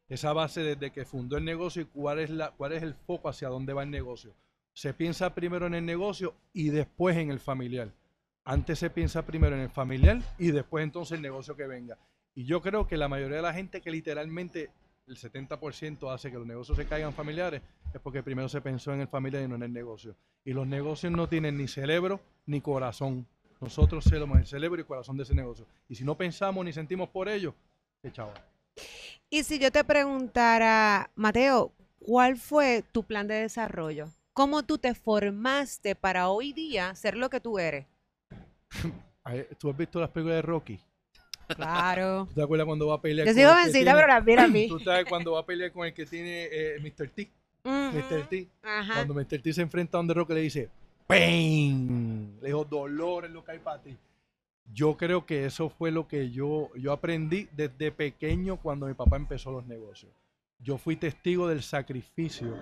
Esa 0.07 0.31
base 0.31 0.61
desde 0.61 0.91
que 0.91 1.05
fundó 1.05 1.37
el 1.37 1.43
negocio 1.43 1.81
y 1.81 1.85
cuál 1.85 2.19
es, 2.19 2.29
la, 2.29 2.51
cuál 2.51 2.73
es 2.73 2.83
el 2.83 2.93
foco 2.93 3.29
hacia 3.29 3.49
dónde 3.49 3.73
va 3.73 3.81
el 3.81 3.89
negocio. 3.89 4.35
Se 4.73 4.93
piensa 4.93 5.33
primero 5.33 5.65
en 5.65 5.73
el 5.73 5.83
negocio 5.83 6.35
y 6.53 6.69
después 6.69 7.17
en 7.17 7.31
el 7.31 7.39
familiar. 7.39 7.91
Antes 8.43 8.77
se 8.77 8.91
piensa 8.91 9.25
primero 9.25 9.55
en 9.55 9.63
el 9.63 9.71
familiar 9.71 10.21
y 10.37 10.51
después 10.51 10.83
entonces 10.83 11.15
el 11.15 11.23
negocio 11.23 11.55
que 11.55 11.65
venga. 11.65 11.97
Y 12.35 12.45
yo 12.45 12.61
creo 12.61 12.85
que 12.85 12.95
la 12.95 13.07
mayoría 13.07 13.37
de 13.37 13.41
la 13.41 13.53
gente 13.55 13.81
que 13.81 13.89
literalmente 13.89 14.69
el 15.07 15.17
70% 15.17 16.13
hace 16.13 16.29
que 16.29 16.37
los 16.37 16.45
negocios 16.45 16.77
se 16.77 16.85
caigan 16.85 17.11
familiares 17.11 17.63
es 17.91 17.99
porque 18.01 18.21
primero 18.21 18.47
se 18.49 18.61
pensó 18.61 18.93
en 18.93 19.01
el 19.01 19.07
familiar 19.07 19.41
y 19.41 19.47
no 19.47 19.55
en 19.55 19.63
el 19.63 19.73
negocio. 19.73 20.15
Y 20.45 20.53
los 20.53 20.67
negocios 20.67 21.11
no 21.11 21.27
tienen 21.27 21.57
ni 21.57 21.67
cerebro 21.67 22.19
ni 22.45 22.61
corazón. 22.61 23.25
Nosotros 23.59 24.03
somos 24.03 24.37
el 24.37 24.45
cerebro 24.45 24.79
y 24.79 24.83
corazón 24.83 25.17
de 25.17 25.23
ese 25.23 25.33
negocio. 25.33 25.65
Y 25.89 25.95
si 25.95 26.03
no 26.03 26.15
pensamos 26.15 26.63
ni 26.63 26.71
sentimos 26.73 27.09
por 27.09 27.27
ello, 27.27 27.53
chaval. 28.11 28.35
Y 29.29 29.43
si 29.43 29.59
yo 29.59 29.71
te 29.71 29.83
preguntara, 29.83 31.09
Mateo, 31.15 31.73
¿cuál 31.99 32.37
fue 32.37 32.83
tu 32.91 33.03
plan 33.03 33.27
de 33.27 33.35
desarrollo? 33.35 34.09
¿Cómo 34.33 34.63
tú 34.63 34.77
te 34.77 34.93
formaste 34.93 35.95
para 35.95 36.29
hoy 36.29 36.53
día 36.53 36.93
ser 36.95 37.17
lo 37.17 37.29
que 37.29 37.39
tú 37.39 37.57
eres? 37.59 37.87
¿Tú 39.59 39.69
has 39.69 39.77
visto 39.77 39.99
las 39.99 40.09
películas 40.09 40.37
de 40.37 40.41
Rocky? 40.43 40.79
Claro. 41.47 42.25
¿Tú 42.29 42.35
te 42.35 42.43
acuerdas 42.43 42.65
cuando 42.65 42.87
va 42.87 42.95
a 42.95 43.01
pelear 43.01 43.27
Yo 43.27 43.33
con 43.33 43.41
soy 43.43 43.65
el 43.65 43.71
tiene- 43.71 43.93
pero 43.93 44.07
la 44.07 44.21
mira 44.21 44.43
a 44.43 44.47
mí. 44.47 44.67
¿Tú 44.69 44.79
sabes 44.79 45.05
cuando 45.09 45.33
va 45.33 45.39
a 45.41 45.45
pelear 45.45 45.71
con 45.71 45.85
el 45.85 45.93
que 45.93 46.05
tiene 46.05 46.47
eh, 46.51 46.79
Mr. 46.79 47.09
T? 47.09 47.31
Mr. 47.65 48.27
T. 48.29 48.47
Ajá. 48.63 48.93
Cuando 48.93 49.13
Mr. 49.13 49.41
T 49.41 49.51
se 49.51 49.61
enfrenta 49.61 49.97
a 49.97 49.99
donde 49.99 50.13
Rocky 50.13 50.33
le 50.33 50.41
dice, 50.41 50.69
¡Pain! 51.07 52.37
Le 52.41 52.47
dijo, 52.47 52.65
dolor 52.65 53.25
es 53.25 53.31
lo 53.31 53.43
que 53.43 53.51
hay 53.53 53.59
para 53.59 53.81
ti. 53.81 53.97
Yo 54.73 54.97
creo 54.97 55.25
que 55.25 55.45
eso 55.45 55.69
fue 55.69 55.91
lo 55.91 56.07
que 56.07 56.29
yo, 56.29 56.69
yo 56.75 56.91
aprendí 56.91 57.47
desde 57.53 57.91
pequeño 57.91 58.57
cuando 58.57 58.85
mi 58.85 58.93
papá 58.93 59.15
empezó 59.15 59.51
los 59.51 59.65
negocios. 59.65 60.11
Yo 60.59 60.77
fui 60.77 60.97
testigo 60.97 61.47
del 61.47 61.63
sacrificio 61.63 62.53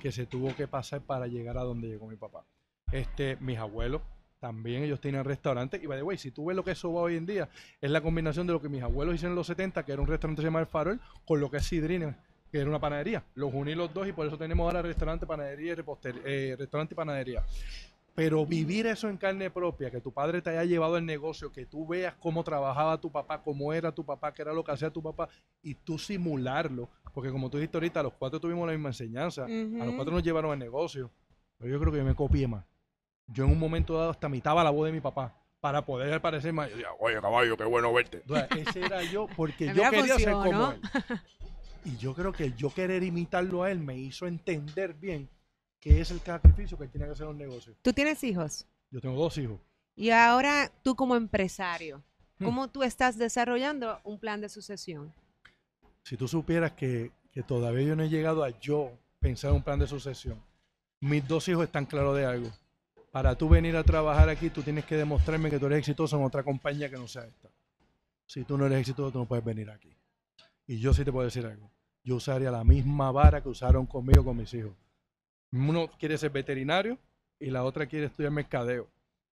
que 0.00 0.10
se 0.10 0.26
tuvo 0.26 0.54
que 0.56 0.66
pasar 0.66 1.02
para 1.02 1.26
llegar 1.28 1.56
a 1.58 1.62
donde 1.62 1.88
llegó 1.88 2.08
mi 2.08 2.16
papá. 2.16 2.44
Este, 2.90 3.36
mis 3.36 3.58
abuelos 3.58 4.02
también, 4.40 4.82
ellos 4.82 5.00
tienen 5.00 5.22
restaurantes. 5.24 5.80
Y 5.80 5.86
by 5.86 5.98
the 5.98 6.02
way, 6.02 6.18
si 6.18 6.32
tú 6.32 6.46
ves 6.46 6.56
lo 6.56 6.64
que 6.64 6.72
eso 6.72 6.92
va 6.92 7.02
hoy 7.02 7.16
en 7.16 7.26
día, 7.26 7.48
es 7.80 7.90
la 7.90 8.00
combinación 8.00 8.46
de 8.48 8.54
lo 8.54 8.60
que 8.60 8.68
mis 8.68 8.82
abuelos 8.82 9.14
hicieron 9.14 9.32
en 9.32 9.36
los 9.36 9.46
70, 9.46 9.84
que 9.84 9.92
era 9.92 10.02
un 10.02 10.08
restaurante 10.08 10.42
llamado 10.42 10.64
El 10.64 10.68
Farol, 10.70 11.00
con 11.24 11.38
lo 11.38 11.48
que 11.50 11.58
es 11.58 11.64
Sidrine, 11.66 12.16
que 12.50 12.58
era 12.58 12.68
una 12.68 12.80
panadería. 12.80 13.22
Los 13.34 13.54
uní 13.54 13.74
los 13.76 13.94
dos 13.94 14.08
y 14.08 14.12
por 14.12 14.26
eso 14.26 14.36
tenemos 14.36 14.64
ahora 14.66 14.82
restaurante, 14.82 15.26
panadería 15.26 15.72
y 15.72 15.76
reposter- 15.76 16.20
eh, 16.24 16.56
restaurante 16.58 16.94
y 16.94 16.96
panadería. 16.96 17.44
Pero 18.14 18.44
vivir 18.44 18.86
eso 18.86 19.08
en 19.08 19.16
carne 19.16 19.50
propia, 19.50 19.90
que 19.90 20.00
tu 20.00 20.12
padre 20.12 20.42
te 20.42 20.50
haya 20.50 20.64
llevado 20.64 20.98
el 20.98 21.06
negocio, 21.06 21.50
que 21.50 21.64
tú 21.64 21.86
veas 21.86 22.14
cómo 22.16 22.44
trabajaba 22.44 23.00
tu 23.00 23.10
papá, 23.10 23.42
cómo 23.42 23.72
era 23.72 23.92
tu 23.92 24.04
papá, 24.04 24.34
qué 24.34 24.42
era 24.42 24.52
lo 24.52 24.62
que 24.62 24.72
hacía 24.72 24.90
tu 24.90 25.02
papá, 25.02 25.28
y 25.62 25.74
tú 25.74 25.98
simularlo, 25.98 26.90
porque 27.14 27.30
como 27.30 27.48
tú 27.48 27.56
dijiste 27.56 27.78
ahorita, 27.78 28.02
los 28.02 28.12
cuatro 28.12 28.38
tuvimos 28.38 28.66
la 28.66 28.72
misma 28.72 28.90
enseñanza, 28.90 29.44
a 29.44 29.84
los 29.84 29.94
cuatro 29.94 30.12
nos 30.12 30.22
llevaron 30.22 30.52
al 30.52 30.58
negocio, 30.58 31.10
pero 31.56 31.72
yo 31.72 31.80
creo 31.80 31.92
que 31.92 31.98
yo 31.98 32.04
me 32.04 32.14
copié 32.14 32.46
más. 32.46 32.66
Yo 33.28 33.44
en 33.44 33.50
un 33.52 33.58
momento 33.58 33.96
dado 33.96 34.10
hasta 34.10 34.26
imitaba 34.26 34.62
la 34.62 34.70
voz 34.70 34.86
de 34.86 34.92
mi 34.92 35.00
papá, 35.00 35.34
para 35.62 35.86
poder 35.86 36.20
parecer 36.20 36.52
más. 36.52 36.68
Yo 36.68 36.76
decía, 36.76 36.90
oye 36.98 37.20
caballo, 37.20 37.56
qué 37.56 37.64
bueno 37.64 37.92
verte. 37.92 38.22
Ese 38.58 38.80
era 38.80 39.04
yo, 39.04 39.28
porque 39.36 39.66
yo 39.74 39.88
quería 39.90 40.18
ser 40.18 40.32
como 40.32 40.72
él. 40.72 40.80
Y 41.84 41.96
yo 41.96 42.14
creo 42.14 42.32
que 42.32 42.52
yo 42.52 42.72
querer 42.72 43.02
imitarlo 43.02 43.64
a 43.64 43.70
él 43.72 43.80
me 43.80 43.98
hizo 43.98 44.28
entender 44.28 44.94
bien 44.94 45.28
qué 45.82 46.00
es 46.00 46.10
el 46.10 46.20
sacrificio 46.20 46.78
que 46.78 46.86
tiene 46.88 47.06
que 47.06 47.12
hacer 47.12 47.26
un 47.26 47.36
negocio. 47.36 47.74
¿Tú 47.82 47.92
tienes 47.92 48.24
hijos? 48.24 48.64
Yo 48.90 49.00
tengo 49.00 49.16
dos 49.16 49.36
hijos. 49.36 49.60
Y 49.94 50.08
ahora 50.08 50.72
tú 50.82 50.94
como 50.96 51.16
empresario, 51.16 52.02
Hmm. 52.38 52.44
¿cómo 52.44 52.68
tú 52.68 52.82
estás 52.82 53.18
desarrollando 53.18 54.00
un 54.04 54.18
plan 54.18 54.40
de 54.40 54.48
sucesión? 54.48 55.12
Si 56.02 56.16
tú 56.16 56.26
supieras 56.26 56.72
que, 56.72 57.12
que 57.30 57.42
todavía 57.42 57.86
yo 57.86 57.96
no 57.96 58.02
he 58.02 58.08
llegado 58.08 58.42
a 58.42 58.50
yo 58.58 58.90
pensar 59.20 59.50
en 59.50 59.56
un 59.56 59.62
plan 59.62 59.78
de 59.78 59.86
sucesión. 59.86 60.42
Mis 61.00 61.26
dos 61.26 61.46
hijos 61.48 61.64
están 61.64 61.86
claros 61.86 62.16
de 62.16 62.24
algo. 62.24 62.50
Para 63.12 63.36
tú 63.36 63.48
venir 63.48 63.76
a 63.76 63.84
trabajar 63.84 64.28
aquí, 64.28 64.50
tú 64.50 64.62
tienes 64.62 64.84
que 64.84 64.96
demostrarme 64.96 65.50
que 65.50 65.58
tú 65.58 65.66
eres 65.66 65.80
exitoso 65.80 66.16
en 66.16 66.24
otra 66.24 66.42
compañía 66.42 66.88
que 66.88 66.96
no 66.96 67.06
sea 67.06 67.24
esta. 67.24 67.48
Si 68.26 68.44
tú 68.44 68.56
no 68.56 68.66
eres 68.66 68.80
exitoso, 68.80 69.12
tú 69.12 69.18
no 69.18 69.26
puedes 69.26 69.44
venir 69.44 69.70
aquí. 69.70 69.94
Y 70.66 70.78
yo 70.80 70.94
sí 70.94 71.04
te 71.04 71.12
puedo 71.12 71.26
decir 71.26 71.44
algo. 71.46 71.70
Yo 72.02 72.16
usaría 72.16 72.50
la 72.50 72.64
misma 72.64 73.12
vara 73.12 73.40
que 73.42 73.48
usaron 73.48 73.86
conmigo 73.86 74.24
con 74.24 74.36
mis 74.36 74.52
hijos. 74.54 74.72
Uno 75.52 75.90
quiere 75.98 76.18
ser 76.18 76.30
veterinario 76.30 76.98
y 77.38 77.50
la 77.50 77.64
otra 77.64 77.86
quiere 77.86 78.06
estudiar 78.06 78.32
mercadeo. 78.32 78.88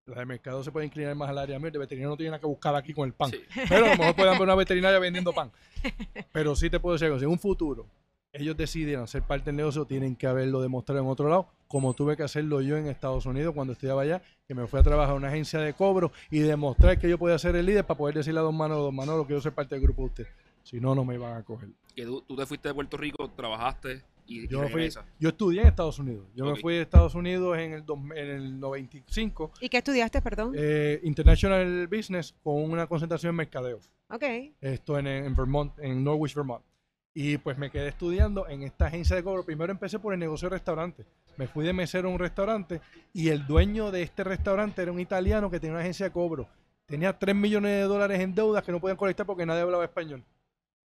La 0.06 0.20
de 0.20 0.26
mercadeo 0.26 0.62
se 0.64 0.72
puede 0.72 0.86
inclinar 0.86 1.14
más 1.14 1.30
al 1.30 1.38
área 1.38 1.58
mía. 1.58 1.68
El 1.68 1.72
de 1.72 1.78
veterinario 1.78 2.10
no 2.10 2.16
tiene 2.16 2.30
nada 2.30 2.40
que 2.40 2.46
buscar 2.46 2.74
aquí 2.74 2.92
con 2.92 3.06
el 3.06 3.12
pan. 3.12 3.30
Sí. 3.30 3.42
Pero 3.68 3.86
a 3.86 3.90
lo 3.90 3.96
mejor 3.96 4.14
pueden 4.14 4.32
ver 4.38 4.42
una 4.42 4.54
veterinaria 4.54 4.98
vendiendo 4.98 5.32
pan. 5.32 5.50
Pero 6.32 6.56
sí 6.56 6.68
te 6.68 6.80
puedo 6.80 6.94
decir 6.94 7.06
algo. 7.06 7.18
Si 7.18 7.24
en 7.24 7.30
un 7.30 7.38
futuro 7.38 7.86
ellos 8.32 8.56
deciden 8.56 9.06
ser 9.06 9.22
parte 9.22 9.46
del 9.46 9.56
negocio, 9.56 9.84
tienen 9.84 10.16
que 10.16 10.26
haberlo 10.26 10.60
demostrado 10.60 11.00
en 11.00 11.08
otro 11.08 11.28
lado, 11.28 11.48
como 11.66 11.94
tuve 11.94 12.16
que 12.16 12.22
hacerlo 12.22 12.60
yo 12.60 12.76
en 12.76 12.86
Estados 12.86 13.26
Unidos 13.26 13.54
cuando 13.54 13.72
estudiaba 13.72 14.02
allá, 14.02 14.22
que 14.46 14.54
me 14.54 14.66
fui 14.66 14.78
a 14.78 14.82
trabajar 14.82 15.12
en 15.12 15.18
una 15.18 15.28
agencia 15.28 15.58
de 15.58 15.74
cobro 15.74 16.12
y 16.30 16.40
demostrar 16.40 16.98
que 16.98 17.08
yo 17.08 17.18
podía 17.18 17.38
ser 17.38 17.56
el 17.56 17.66
líder 17.66 17.84
para 17.84 17.98
poder 17.98 18.16
decirle 18.16 18.40
a 18.40 18.44
Don 18.44 18.56
Manolo, 18.56 18.84
Don 18.84 18.94
Manolo, 18.94 19.26
que 19.26 19.32
yo 19.32 19.40
soy 19.40 19.50
parte 19.50 19.74
del 19.74 19.82
grupo 19.82 20.02
de 20.02 20.06
usted. 20.06 20.26
Si 20.62 20.80
no, 20.80 20.94
no 20.94 21.04
me 21.04 21.14
iban 21.14 21.36
a 21.36 21.42
coger. 21.42 21.70
Que 21.96 22.04
tú, 22.04 22.22
tú 22.22 22.36
te 22.36 22.46
fuiste 22.46 22.68
de 22.68 22.74
Puerto 22.74 22.96
Rico, 22.96 23.30
trabajaste 23.30 24.02
y, 24.30 24.48
Yo, 24.48 24.68
fui- 24.68 24.88
estudié 25.20 25.62
en 25.62 25.66
Estados 25.68 25.98
Unidos. 25.98 26.26
Yo 26.34 26.44
me 26.44 26.56
fui 26.56 26.74
a 26.76 26.82
Estados 26.82 27.14
Unidos 27.14 27.58
en 27.58 27.72
el, 27.72 27.84
dos- 27.84 27.98
en 28.14 28.28
el 28.28 28.60
95, 28.60 29.52
¿Y 29.60 29.68
qué 29.68 29.78
estudiaste, 29.78 30.22
perdón? 30.22 30.52
eh, 30.56 31.00
International 31.02 31.86
Business, 31.88 32.34
con 32.42 32.62
una 32.62 32.86
concentración 32.86 33.30
en 33.30 33.36
mercadeo. 33.36 33.80
ok. 34.08 34.24
esto 34.60 34.98
en, 34.98 35.06
en 35.06 35.34
Vermont, 35.34 35.78
en 35.80 36.04
Norwich, 36.04 36.34
Vermont. 36.34 36.64
Y 37.12 37.38
pues 37.38 37.58
me 37.58 37.70
quedé 37.72 37.88
estudiando 37.88 38.48
en 38.48 38.62
esta 38.62 38.86
agencia 38.86 39.16
de 39.16 39.24
cobro. 39.24 39.44
Primero 39.44 39.72
empecé 39.72 39.98
por 39.98 40.14
el 40.14 40.20
negocio 40.20 40.48
de 40.48 40.54
restaurante. 40.54 41.04
Me 41.36 41.48
fui 41.48 41.64
de 41.66 41.72
mesero 41.72 42.08
a 42.08 42.12
un 42.12 42.20
restaurante 42.20 42.80
y 43.12 43.28
el 43.30 43.46
dueño 43.48 43.90
de 43.90 44.02
este 44.02 44.22
restaurante 44.22 44.80
era 44.82 44.92
un 44.92 45.00
italiano 45.00 45.50
que 45.50 45.58
tenía 45.58 45.72
una 45.72 45.80
agencia 45.80 46.06
de 46.06 46.12
cobro. 46.12 46.46
Tenía 46.86 47.18
3 47.18 47.34
millones 47.34 47.72
de 47.72 47.82
dólares 47.82 48.20
en 48.20 48.32
deudas 48.34 48.62
que 48.62 48.70
no 48.70 48.80
podían 48.80 48.96
colectar 48.96 49.26
porque 49.26 49.44
nadie 49.44 49.62
hablaba 49.62 49.84
español. 49.84 50.22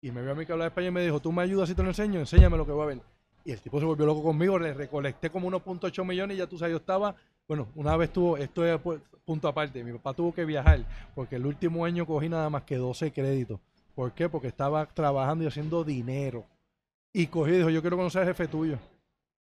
Y 0.01 0.11
me 0.11 0.21
vio 0.21 0.31
a 0.31 0.35
mí 0.35 0.45
que 0.45 0.51
hablaba 0.51 0.67
español 0.67 0.89
y 0.89 0.93
me 0.95 1.03
dijo, 1.03 1.21
tú 1.21 1.31
me 1.31 1.43
ayudas 1.43 1.69
si 1.69 1.75
te 1.75 1.81
lo 1.83 1.89
enseño, 1.89 2.19
enséñame 2.19 2.57
lo 2.57 2.65
que 2.65 2.71
va 2.73 2.83
a 2.83 2.87
ver. 2.87 2.99
Y 3.43 3.51
el 3.51 3.59
tipo 3.61 3.79
se 3.79 3.85
volvió 3.85 4.05
loco 4.05 4.21
conmigo, 4.23 4.59
le 4.59 4.73
recolecté 4.73 5.29
como 5.29 5.49
1.8 5.49 6.05
millones 6.05 6.35
y 6.35 6.39
ya 6.39 6.47
tú 6.47 6.57
sabes, 6.57 6.73
yo 6.73 6.77
estaba, 6.77 7.15
bueno, 7.47 7.67
una 7.75 7.97
vez 7.97 8.11
tuvo, 8.13 8.37
esto 8.37 8.65
es 8.65 8.79
pu- 8.79 9.01
punto 9.25 9.47
aparte, 9.47 9.83
mi 9.83 9.91
papá 9.93 10.13
tuvo 10.13 10.33
que 10.33 10.45
viajar 10.45 10.85
porque 11.15 11.37
el 11.37 11.45
último 11.45 11.83
año 11.85 12.05
cogí 12.05 12.29
nada 12.29 12.49
más 12.49 12.63
que 12.63 12.75
12 12.77 13.11
créditos. 13.11 13.59
¿Por 13.95 14.11
qué? 14.13 14.29
Porque 14.29 14.47
estaba 14.47 14.85
trabajando 14.85 15.43
y 15.43 15.47
haciendo 15.47 15.83
dinero. 15.83 16.45
Y 17.13 17.27
cogí 17.27 17.51
y 17.53 17.57
dijo, 17.57 17.69
yo 17.69 17.81
quiero 17.81 17.97
conocer 17.97 18.21
al 18.21 18.27
jefe 18.29 18.47
tuyo. 18.47 18.77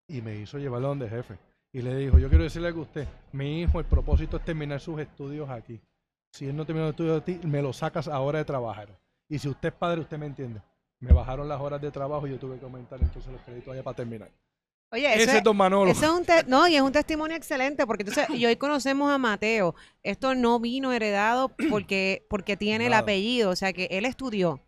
Y 0.07 0.21
me 0.21 0.35
hizo 0.35 0.57
llevarlo 0.57 0.89
donde 0.89 1.07
jefe. 1.07 1.37
Y 1.71 1.81
le 1.81 1.95
dijo, 1.95 2.19
yo 2.19 2.27
quiero 2.27 2.43
decirle 2.43 2.67
a 2.67 2.73
usted. 2.73 3.07
Mi 3.31 3.61
hijo, 3.61 3.79
el 3.79 3.85
propósito 3.85 4.35
es 4.37 4.43
terminar 4.43 4.81
sus 4.81 4.99
estudios 4.99 5.49
aquí. 5.49 5.79
Si 6.33 6.47
él 6.47 6.55
no 6.55 6.65
terminó 6.65 6.85
los 6.87 6.93
estudios 6.93 7.23
de 7.25 7.33
ti, 7.37 7.47
me 7.47 7.61
lo 7.61 7.71
sacas 7.71 8.07
ahora 8.09 8.39
de 8.39 8.45
trabajar. 8.45 8.89
Y 9.29 9.39
si 9.39 9.47
usted 9.47 9.69
es 9.69 9.75
padre, 9.75 10.01
usted 10.01 10.17
me 10.17 10.25
entiende. 10.25 10.61
Me 11.01 11.11
bajaron 11.11 11.49
las 11.49 11.59
horas 11.59 11.81
de 11.81 11.91
trabajo 11.91 12.27
y 12.27 12.31
yo 12.31 12.37
tuve 12.39 12.57
que 12.57 12.63
aumentar 12.65 12.99
entonces 13.01 13.31
los 13.31 13.41
créditos 13.41 13.73
allá 13.73 13.83
para 13.83 13.95
terminar. 13.95 14.29
Oye, 14.93 15.13
Ese 15.15 15.37
es, 15.37 15.43
Don 15.43 15.55
Manolo. 15.55 15.89
eso 15.89 16.03
es 16.03 16.11
un 16.11 16.25
te- 16.25 16.43
no, 16.47 16.67
y 16.67 16.75
es 16.75 16.81
un 16.81 16.91
testimonio 16.91 17.35
excelente 17.35 17.87
porque 17.87 18.03
entonces 18.03 18.29
y 18.29 18.45
hoy 18.45 18.55
conocemos 18.57 19.09
a 19.11 19.17
Mateo. 19.17 19.73
Esto 20.03 20.35
no 20.35 20.59
vino 20.59 20.91
heredado 20.91 21.49
porque 21.69 22.25
porque 22.29 22.57
tiene 22.57 22.87
el 22.87 22.93
apellido, 22.93 23.49
o 23.51 23.55
sea 23.55 23.73
que 23.73 23.87
él 23.91 24.05
estudió. 24.05 24.61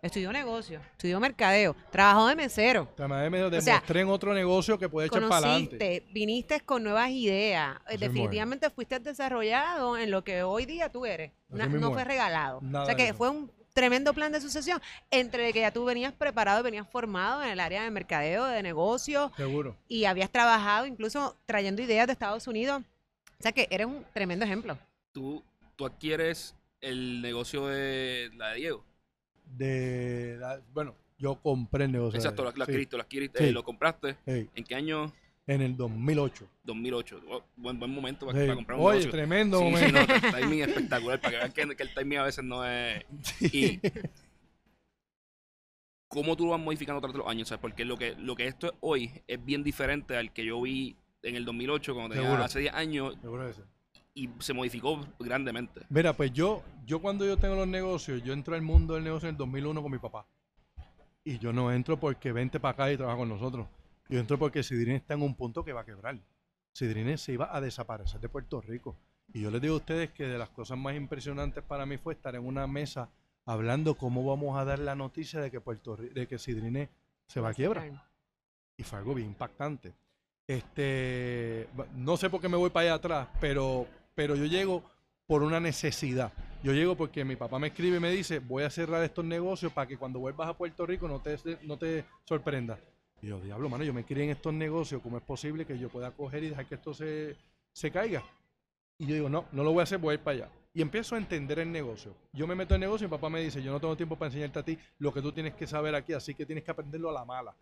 Estudió 0.00 0.32
negocio, 0.32 0.82
estudió 0.92 1.18
mercadeo, 1.18 1.74
trabajó 1.90 2.26
de 2.28 2.36
mesero. 2.36 2.86
También 2.94 3.32
me 3.32 3.38
sea, 3.62 3.76
demostré 3.76 4.00
en 4.02 4.08
otro 4.08 4.34
negocio 4.34 4.78
que 4.78 4.86
puede 4.86 5.06
echar 5.06 5.26
para 5.28 5.46
adelante. 5.46 6.06
Viniste 6.12 6.60
con 6.60 6.82
nuevas 6.84 7.08
ideas. 7.08 7.78
Así 7.86 7.96
Definitivamente 7.96 8.68
fuiste 8.68 9.00
desarrollado 9.00 9.96
en 9.96 10.10
lo 10.10 10.22
que 10.22 10.42
hoy 10.42 10.66
día 10.66 10.90
tú 10.90 11.06
eres. 11.06 11.32
Así 11.58 11.70
no 11.70 11.88
es. 11.88 11.94
fue 11.94 12.04
regalado. 12.04 12.60
Nada 12.60 12.82
o 12.84 12.86
sea 12.86 12.94
que 12.96 13.14
fue 13.14 13.30
un 13.30 13.50
tremendo 13.74 14.14
plan 14.14 14.32
de 14.32 14.40
sucesión 14.40 14.80
entre 15.10 15.52
que 15.52 15.60
ya 15.60 15.72
tú 15.72 15.84
venías 15.84 16.12
preparado 16.14 16.60
y 16.60 16.62
venías 16.62 16.88
formado 16.88 17.42
en 17.42 17.50
el 17.50 17.60
área 17.60 17.82
de 17.82 17.90
mercadeo, 17.90 18.44
de 18.46 18.62
negocio 18.62 19.32
Seguro. 19.36 19.76
y 19.88 20.04
habías 20.06 20.30
trabajado 20.30 20.86
incluso 20.86 21.36
trayendo 21.44 21.82
ideas 21.82 22.06
de 22.06 22.12
Estados 22.14 22.46
Unidos. 22.46 22.82
O 23.38 23.42
sea 23.42 23.52
que 23.52 23.66
eres 23.70 23.86
un 23.88 24.04
tremendo 24.14 24.44
ejemplo. 24.44 24.78
Tú, 25.12 25.42
tú 25.76 25.84
adquieres 25.84 26.54
el 26.80 27.20
negocio 27.20 27.66
de 27.66 28.30
la 28.36 28.50
de 28.50 28.56
Diego. 28.56 28.84
De 29.44 30.36
la- 30.38 30.60
bueno, 30.72 30.94
yo 31.18 31.34
compré 31.36 31.84
el 31.84 31.92
negocio. 31.92 32.12
de 32.12 32.18
Exacto, 32.18 32.44
lo, 32.44 32.50
él. 32.50 32.54
lo 32.56 32.64
Sí, 32.64 32.70
adquiriste, 32.70 32.96
lo 32.96 33.02
adquiriste, 33.02 33.38
Sí. 33.40 33.44
eh, 33.46 33.52
lo 33.52 33.64
compraste. 33.64 34.16
sí, 34.24 34.48
¿En 34.54 34.64
qué 34.64 34.74
año? 34.76 35.12
En 35.46 35.60
el 35.62 35.76
2008. 35.76 36.46
2008. 36.64 37.20
Oh, 37.30 37.42
buen, 37.56 37.78
buen 37.78 37.90
momento 37.90 38.26
para, 38.26 38.38
Sí. 38.40 38.44
para 38.46 38.54
comprar 38.56 38.78
un 38.78 38.84
Oye, 38.86 38.92
negocio. 38.98 39.10
tremendo 39.10 39.58
Sí, 39.58 39.64
sí, 39.64 39.70
momento. 39.70 40.00
no, 40.06 40.14
el 40.14 40.34
timing 40.40 40.60
espectacular, 40.62 41.20
para 41.20 41.30
que 41.30 41.36
vean 41.36 41.52
que, 41.70 41.76
que 41.76 41.82
el 41.82 41.94
timing 41.94 42.18
a 42.18 42.22
veces 42.24 42.44
no 42.44 42.64
es... 42.64 43.04
Y 43.52 43.80
cómo 46.08 46.36
tú 46.36 46.44
lo 46.44 46.52
vas 46.52 46.60
modificando 46.60 47.00
tras 47.00 47.14
los 47.14 47.26
años, 47.26 47.48
¿sabes? 47.48 47.60
Porque 47.60 47.84
lo 47.84 47.96
que, 47.96 48.14
lo 48.16 48.36
que 48.36 48.46
esto 48.46 48.68
es 48.68 48.72
hoy 48.80 49.10
es 49.26 49.44
bien 49.44 49.64
diferente 49.64 50.16
al 50.16 50.32
que 50.32 50.44
yo 50.44 50.60
vi 50.62 50.96
en 51.22 51.34
el 51.36 51.44
2008, 51.44 51.94
cuando 51.94 52.10
tenía 52.14 52.28
Seguro. 52.28 52.44
hace 52.44 52.60
10 52.60 52.74
años, 52.74 53.16
Seguro 53.20 53.52
sí. 53.52 53.62
y 54.14 54.28
se 54.38 54.52
modificó 54.52 55.00
grandemente. 55.18 55.80
Mira, 55.88 56.12
pues 56.12 56.32
yo, 56.32 56.62
yo 56.86 57.00
cuando 57.00 57.24
yo 57.26 57.36
tengo 57.36 57.56
los 57.56 57.66
negocios, 57.66 58.22
yo 58.22 58.32
entro 58.32 58.54
al 58.54 58.62
mundo 58.62 58.94
del 58.94 59.04
negocio 59.04 59.28
en 59.28 59.34
el 59.34 59.38
2001 59.38 59.82
con 59.82 59.90
mi 59.90 59.98
papá. 59.98 60.26
Y 61.24 61.38
yo 61.38 61.52
no 61.52 61.72
entro 61.72 61.98
porque 61.98 62.30
vente 62.32 62.60
para 62.60 62.72
acá 62.74 62.92
y 62.92 62.96
trabaja 62.96 63.16
con 63.18 63.28
nosotros. 63.30 63.66
Yo 64.08 64.20
entro 64.20 64.38
porque 64.38 64.62
Sidrine 64.62 64.96
está 64.96 65.14
en 65.14 65.22
un 65.22 65.34
punto 65.34 65.64
que 65.64 65.72
va 65.72 65.82
a 65.82 65.84
quebrar. 65.84 66.18
Sidrine 66.72 67.16
se 67.16 67.32
iba 67.32 67.54
a 67.54 67.60
desaparecer 67.60 68.20
de 68.20 68.28
Puerto 68.28 68.60
Rico. 68.60 68.96
Y 69.32 69.40
yo 69.40 69.50
les 69.50 69.62
digo 69.62 69.74
a 69.74 69.78
ustedes 69.78 70.10
que 70.10 70.26
de 70.26 70.38
las 70.38 70.50
cosas 70.50 70.76
más 70.76 70.94
impresionantes 70.94 71.62
para 71.64 71.86
mí 71.86 71.96
fue 71.96 72.14
estar 72.14 72.34
en 72.34 72.46
una 72.46 72.66
mesa 72.66 73.10
hablando 73.46 73.96
cómo 73.96 74.24
vamos 74.24 74.58
a 74.58 74.64
dar 74.64 74.78
la 74.78 74.94
noticia 74.94 75.40
de 75.40 75.50
que 75.50 75.60
Puerto 75.60 75.96
de 75.96 76.26
que 76.26 76.38
se 76.38 77.40
va 77.40 77.50
a 77.50 77.54
quiebra. 77.54 78.10
Y 78.76 78.82
fue 78.82 78.98
algo 78.98 79.14
bien 79.14 79.28
impactante. 79.28 79.94
Este, 80.46 81.68
no 81.94 82.16
sé 82.16 82.28
por 82.28 82.40
qué 82.40 82.48
me 82.48 82.56
voy 82.56 82.70
para 82.70 82.86
allá 82.86 82.94
atrás, 82.94 83.28
pero, 83.40 83.86
pero 84.14 84.36
yo 84.36 84.44
llego 84.44 84.82
por 85.26 85.42
una 85.42 85.60
necesidad. 85.60 86.32
Yo 86.62 86.72
llego 86.72 86.96
porque 86.96 87.24
mi 87.24 87.36
papá 87.36 87.58
me 87.58 87.68
escribe 87.68 87.96
y 87.96 88.00
me 88.00 88.10
dice, 88.10 88.40
voy 88.40 88.64
a 88.64 88.70
cerrar 88.70 89.02
estos 89.04 89.24
negocios 89.24 89.72
para 89.72 89.86
que 89.86 89.96
cuando 89.96 90.18
vuelvas 90.18 90.48
a 90.48 90.54
Puerto 90.54 90.84
Rico 90.86 91.08
no 91.08 91.20
te, 91.20 91.38
no 91.62 91.78
te 91.78 92.04
sorprendas. 92.24 92.78
Y 93.24 93.28
yo, 93.28 93.40
diablo, 93.40 93.70
mano, 93.70 93.84
yo 93.84 93.94
me 93.94 94.04
crié 94.04 94.24
en 94.24 94.30
estos 94.30 94.52
negocios, 94.52 95.00
¿cómo 95.00 95.16
es 95.16 95.22
posible 95.22 95.64
que 95.64 95.78
yo 95.78 95.88
pueda 95.88 96.10
coger 96.10 96.44
y 96.44 96.50
dejar 96.50 96.66
que 96.66 96.74
esto 96.74 96.92
se, 96.92 97.34
se 97.72 97.90
caiga? 97.90 98.22
Y 98.98 99.06
yo 99.06 99.14
digo, 99.14 99.28
no, 99.30 99.46
no 99.52 99.64
lo 99.64 99.72
voy 99.72 99.80
a 99.80 99.84
hacer, 99.84 99.96
voy 99.98 100.12
a 100.12 100.14
ir 100.14 100.20
para 100.20 100.36
allá. 100.36 100.48
Y 100.74 100.82
empiezo 100.82 101.14
a 101.14 101.18
entender 101.18 101.58
el 101.58 101.72
negocio. 101.72 102.14
Yo 102.34 102.46
me 102.46 102.54
meto 102.54 102.74
en 102.74 102.82
negocio 102.82 103.06
y 103.06 103.08
mi 103.08 103.12
papá 103.16 103.30
me 103.30 103.40
dice, 103.40 103.62
yo 103.62 103.72
no 103.72 103.80
tengo 103.80 103.96
tiempo 103.96 104.16
para 104.16 104.26
enseñarte 104.28 104.58
a 104.58 104.62
ti 104.62 104.78
lo 104.98 105.10
que 105.14 105.22
tú 105.22 105.32
tienes 105.32 105.54
que 105.54 105.66
saber 105.66 105.94
aquí, 105.94 106.12
así 106.12 106.34
que 106.34 106.44
tienes 106.44 106.64
que 106.64 106.70
aprenderlo 106.72 107.08
a 107.08 107.12
la 107.14 107.24
mala. 107.24 107.54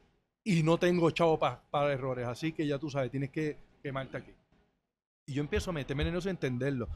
Y 0.42 0.64
no 0.64 0.78
tengo 0.78 1.09
chavo 1.12 1.38
pa- 1.38 1.62
para 1.71 1.92
errores, 1.92 2.26
así 2.26 2.50
que 2.52 2.66
ya 2.66 2.76
tú 2.81 2.90
sabes, 2.90 3.12
tienes 3.12 3.31
que 3.31 3.57
quemarte 3.85 4.16
aquí. 4.16 4.33
Y 5.26 5.35
yo 5.35 5.42
empiezo 5.42 5.71
a 5.71 5.75
meterme 5.75 6.02
en 6.09 6.16
el 6.16 6.26
y 6.26 6.28
entenderlo. 6.28 6.88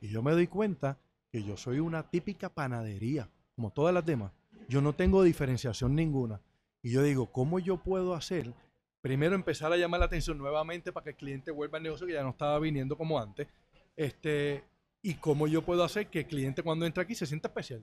Y 0.00 0.08
yo 0.08 0.22
me 0.22 0.32
doy 0.32 0.46
cuenta 0.46 0.96
que 1.30 1.42
yo 1.42 1.58
soy 1.58 1.78
una 1.78 2.04
típica 2.08 2.48
panadería, 2.48 3.28
como 3.54 3.70
todas 3.70 3.92
las 3.92 4.06
demás. 4.06 4.32
Yo 4.66 4.80
no 4.80 4.94
tengo 4.94 5.22
diferenciación 5.22 5.94
ninguna. 5.94 6.40
Y 6.84 6.90
yo 6.90 7.02
digo, 7.02 7.32
¿cómo 7.32 7.58
yo 7.60 7.78
puedo 7.78 8.12
hacer? 8.12 8.52
Primero 9.00 9.34
empezar 9.34 9.72
a 9.72 9.76
llamar 9.78 10.00
la 10.00 10.06
atención 10.06 10.36
nuevamente 10.36 10.92
para 10.92 11.04
que 11.04 11.10
el 11.10 11.16
cliente 11.16 11.50
vuelva 11.50 11.78
al 11.78 11.82
negocio 11.82 12.06
que 12.06 12.12
ya 12.12 12.22
no 12.22 12.28
estaba 12.28 12.58
viniendo 12.58 12.94
como 12.98 13.18
antes. 13.18 13.48
Este, 13.96 14.62
y 15.00 15.14
cómo 15.14 15.46
yo 15.46 15.62
puedo 15.62 15.82
hacer 15.82 16.08
que 16.08 16.20
el 16.20 16.26
cliente 16.26 16.62
cuando 16.62 16.84
entra 16.84 17.04
aquí 17.04 17.14
se 17.14 17.24
sienta 17.24 17.48
especial. 17.48 17.82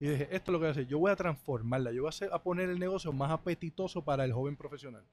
Y 0.00 0.08
dije, 0.08 0.28
esto 0.34 0.50
es 0.50 0.52
lo 0.52 0.58
que 0.58 0.60
voy 0.60 0.68
a 0.68 0.70
hacer. 0.70 0.86
Yo 0.86 0.98
voy 0.98 1.12
a 1.12 1.16
transformarla. 1.16 1.92
Yo 1.92 2.04
voy 2.04 2.28
a, 2.32 2.42
poner 2.42 2.70
el 2.70 2.78
negocio 2.78 3.12
más 3.12 3.30
apetitoso 3.30 4.02
para 4.02 4.24
el 4.24 4.32
joven 4.32 4.56
profesional. 4.56 5.04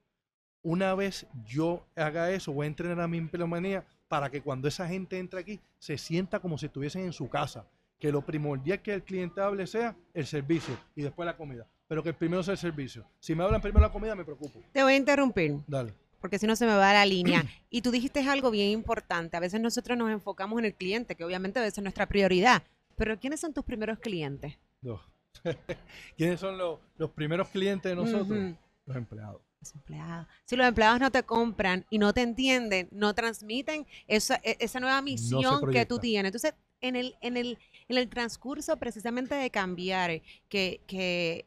Una 0.61 0.95
vez 0.95 1.27
yo 1.45 1.85
haga 1.93 2.31
eso, 2.31 2.53
voy 2.53 2.63
a 2.63 2.67
entrenar 2.67 3.01
a 3.01 3.07
mi 3.09 3.17
empleomanía 3.17 3.85
para 4.07 4.29
que 4.31 4.41
cuando 4.41 4.69
esa 4.69 4.87
gente 4.87 5.19
entre 5.19 5.41
aquí 5.41 5.59
se 5.77 5.97
sienta 5.97 6.39
como 6.39 6.57
si 6.57 6.67
estuviesen 6.67 7.03
en 7.03 7.11
su 7.11 7.27
casa. 7.27 7.67
Que 7.99 8.13
lo 8.13 8.21
primordial 8.21 8.81
que 8.81 8.93
el 8.93 9.03
cliente 9.03 9.41
hable 9.41 9.67
sea 9.67 9.93
el 10.13 10.25
servicio 10.25 10.77
y 10.95 11.01
después 11.01 11.25
la 11.25 11.35
comida. 11.35 11.67
Pero 11.87 12.01
que 12.03 12.09
el 12.09 12.15
primero 12.15 12.41
sea 12.43 12.53
el 12.53 12.57
servicio. 12.57 13.05
Si 13.19 13.35
me 13.35 13.43
hablan 13.43 13.61
primero 13.61 13.81
la 13.85 13.91
comida, 13.91 14.15
me 14.15 14.23
preocupo. 14.25 14.59
Te 14.71 14.81
voy 14.83 14.93
a 14.93 14.97
interrumpir. 14.97 15.57
Dale. 15.67 15.93
porque 16.19 16.39
si 16.39 16.47
no 16.47 16.55
se 16.55 16.65
me 16.65 16.73
va 16.75 16.91
la 16.93 17.05
línea. 17.05 17.43
Y 17.69 17.81
tú 17.81 17.91
dijiste 17.91 18.21
algo 18.27 18.49
bien 18.51 18.69
importante. 18.69 19.35
A 19.37 19.39
veces 19.39 19.59
nosotros 19.61 19.97
nos 19.97 20.09
enfocamos 20.09 20.57
en 20.59 20.65
el 20.65 20.73
cliente, 20.73 21.15
que 21.15 21.23
obviamente 21.25 21.59
debe 21.59 21.71
ser 21.71 21.83
nuestra 21.83 22.07
prioridad. 22.07 22.63
Pero 22.95 23.19
¿quiénes 23.19 23.39
son 23.41 23.53
tus 23.53 23.63
primeros 23.65 23.99
clientes? 23.99 24.57
No. 24.81 24.99
¿Quiénes 26.17 26.39
son 26.39 26.57
los, 26.57 26.79
los 26.97 27.11
primeros 27.11 27.49
clientes 27.49 27.89
de 27.89 27.95
nosotros? 27.95 28.55
Los 28.85 28.97
empleados. 28.97 29.41
Los 29.59 29.75
empleados. 29.75 30.27
Si 30.45 30.55
los 30.55 30.65
empleados 30.67 30.99
no 30.99 31.11
te 31.11 31.23
compran 31.23 31.85
y 31.89 31.97
no 31.99 32.13
te 32.13 32.21
entienden, 32.21 32.87
no 32.91 33.13
transmiten 33.13 33.85
esa, 34.07 34.35
e- 34.43 34.57
esa 34.59 34.79
nueva 34.79 35.01
misión 35.01 35.69
que 35.71 35.85
tú 35.85 35.99
tienes. 35.99 36.29
Entonces, 36.29 36.53
en 36.81 36.95
el, 36.95 37.15
en 37.21 37.35
el, 37.37 37.57
en 37.89 37.97
el 37.97 38.07
transcurso 38.09 38.77
precisamente 38.77 39.35
de 39.35 39.49
cambiar, 39.49 40.21
que, 40.49 40.81
que 40.87 41.45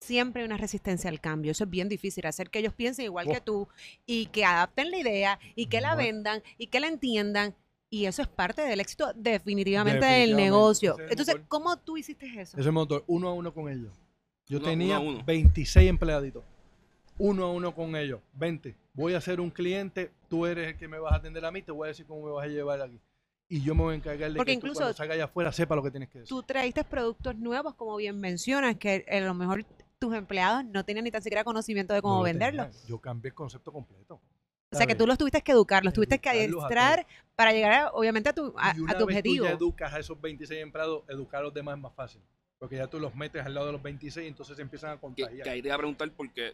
siempre 0.00 0.42
hay 0.42 0.46
una 0.46 0.56
resistencia 0.56 1.10
al 1.10 1.20
cambio. 1.20 1.52
Eso 1.52 1.64
es 1.64 1.70
bien 1.70 1.88
difícil, 1.88 2.26
hacer 2.26 2.50
que 2.50 2.58
ellos 2.60 2.72
piensen 2.74 3.04
igual 3.06 3.26
que 3.28 3.40
tú 3.40 3.68
y 4.06 4.26
que 4.26 4.44
adapten 4.44 4.90
la 4.90 4.98
idea 4.98 5.38
y 5.54 5.66
que 5.66 5.80
la 5.80 5.94
vendan 5.94 6.42
y 6.56 6.68
que 6.68 6.80
la 6.80 6.88
entiendan. 6.88 7.54
Y 7.90 8.04
eso 8.04 8.20
es 8.20 8.28
parte 8.28 8.60
del 8.62 8.80
éxito 8.80 9.12
definitivamente, 9.14 10.04
del 10.04 10.36
negocio. 10.36 10.96
es 10.98 11.10
Entonces, 11.10 11.36
motor. 11.36 11.48
¿cómo 11.48 11.76
tú 11.78 11.96
hiciste 11.96 12.26
eso? 12.38 12.58
Ese 12.58 12.70
motor, 12.70 13.02
uno 13.06 13.28
a 13.28 13.32
uno 13.32 13.52
con 13.54 13.68
ellos. 13.70 13.92
Yo 14.46 14.58
Uno- 14.58 14.66
tenía 14.68 14.98
uno 14.98 15.10
a 15.10 15.12
uno. 15.14 15.24
26 15.24 15.88
empleaditos. 15.88 16.44
Uno 17.18 17.44
a 17.46 17.52
uno 17.52 17.74
con 17.74 17.96
ellos. 17.96 18.20
20. 18.34 18.76
Voy 18.92 19.14
a 19.14 19.20
ser 19.20 19.40
un 19.40 19.50
cliente, 19.50 20.10
tú 20.28 20.44
eres 20.46 20.68
el 20.68 20.76
que 20.76 20.86
me 20.86 20.98
vas 20.98 21.12
a 21.12 21.16
atender 21.16 21.44
a 21.44 21.50
mí, 21.50 21.62
te 21.62 21.72
voy 21.72 21.86
a 21.86 21.88
decir 21.88 22.04
cómo 22.06 22.26
me 22.26 22.30
vas 22.32 22.44
a 22.44 22.48
llevar 22.48 22.80
aquí. 22.82 23.00
Y 23.48 23.62
yo 23.62 23.74
me 23.74 23.82
voy 23.82 23.94
a 23.94 23.96
encargar 23.96 24.30
de 24.30 24.36
Porque 24.36 24.52
que 24.52 24.56
incluso 24.56 24.74
tú 24.74 24.78
cuando 24.80 24.96
salga 24.96 25.14
allá 25.14 25.24
afuera 25.24 25.50
sepa 25.52 25.74
lo 25.74 25.82
que 25.82 25.90
tienes 25.90 26.10
que 26.10 26.18
decir. 26.20 26.28
Tú 26.28 26.42
traíste 26.42 26.84
productos 26.84 27.34
nuevos, 27.36 27.74
como 27.74 27.96
bien 27.96 28.20
mencionas, 28.20 28.76
que 28.76 29.06
a 29.10 29.20
lo 29.20 29.32
mejor 29.32 29.64
tus 29.98 30.14
empleados 30.14 30.64
no 30.64 30.84
tenían 30.84 31.04
ni 31.04 31.10
tan 31.10 31.22
siquiera 31.22 31.44
conocimiento 31.44 31.92
de 31.94 32.02
cómo 32.02 32.14
No 32.14 32.20
lo 32.20 32.24
venderlos. 32.24 32.70
tenía. 32.70 32.88
Yo 32.88 32.98
cambié 33.00 33.28
el 33.30 33.34
concepto 33.34 33.72
completo. 33.72 34.20
O 34.70 34.76
sea, 34.76 34.86
que 34.86 34.94
tú 34.94 35.06
los 35.06 35.16
tuviste 35.16 35.40
que 35.40 35.52
educar, 35.52 35.82
los 35.82 35.94
tuviste 35.94 36.18
que 36.18 36.28
adiestrar 36.28 37.06
para 37.34 37.52
llegar, 37.52 37.72
a- 37.72 37.90
obviamente, 37.92 38.28
a 38.28 38.34
tu, 38.34 38.54
a, 38.58 38.74
y 38.76 38.80
a 38.80 38.82
una 38.82 38.92
tu 38.98 39.06
vez 39.06 39.16
objetivo. 39.16 39.44
tú 39.44 39.50
ya 39.50 39.56
educas 39.56 39.94
a 39.94 39.98
esos 39.98 40.20
26 40.20 40.60
empleados, 40.62 41.04
educar 41.08 41.40
a 41.40 41.44
los 41.44 41.54
demás 41.54 41.76
es 41.76 41.82
más 41.82 41.94
fácil. 41.94 42.20
Porque 42.58 42.76
ya 42.76 42.86
tú 42.86 43.00
los 43.00 43.14
metes 43.14 43.44
al 43.46 43.54
lado 43.54 43.66
de 43.68 43.72
los 43.72 43.82
26 43.82 44.24
y 44.26 44.28
entonces 44.28 44.56
se 44.56 44.62
empiezan 44.62 44.90
a 44.90 44.94
Que, 44.96 45.00
contagiar. 45.00 45.42
que 45.42 45.50
ahí 45.50 45.62
te 45.62 45.68
iba 45.68 45.74
a 45.74 45.78
preguntar 45.78 46.10
porque 46.12 46.52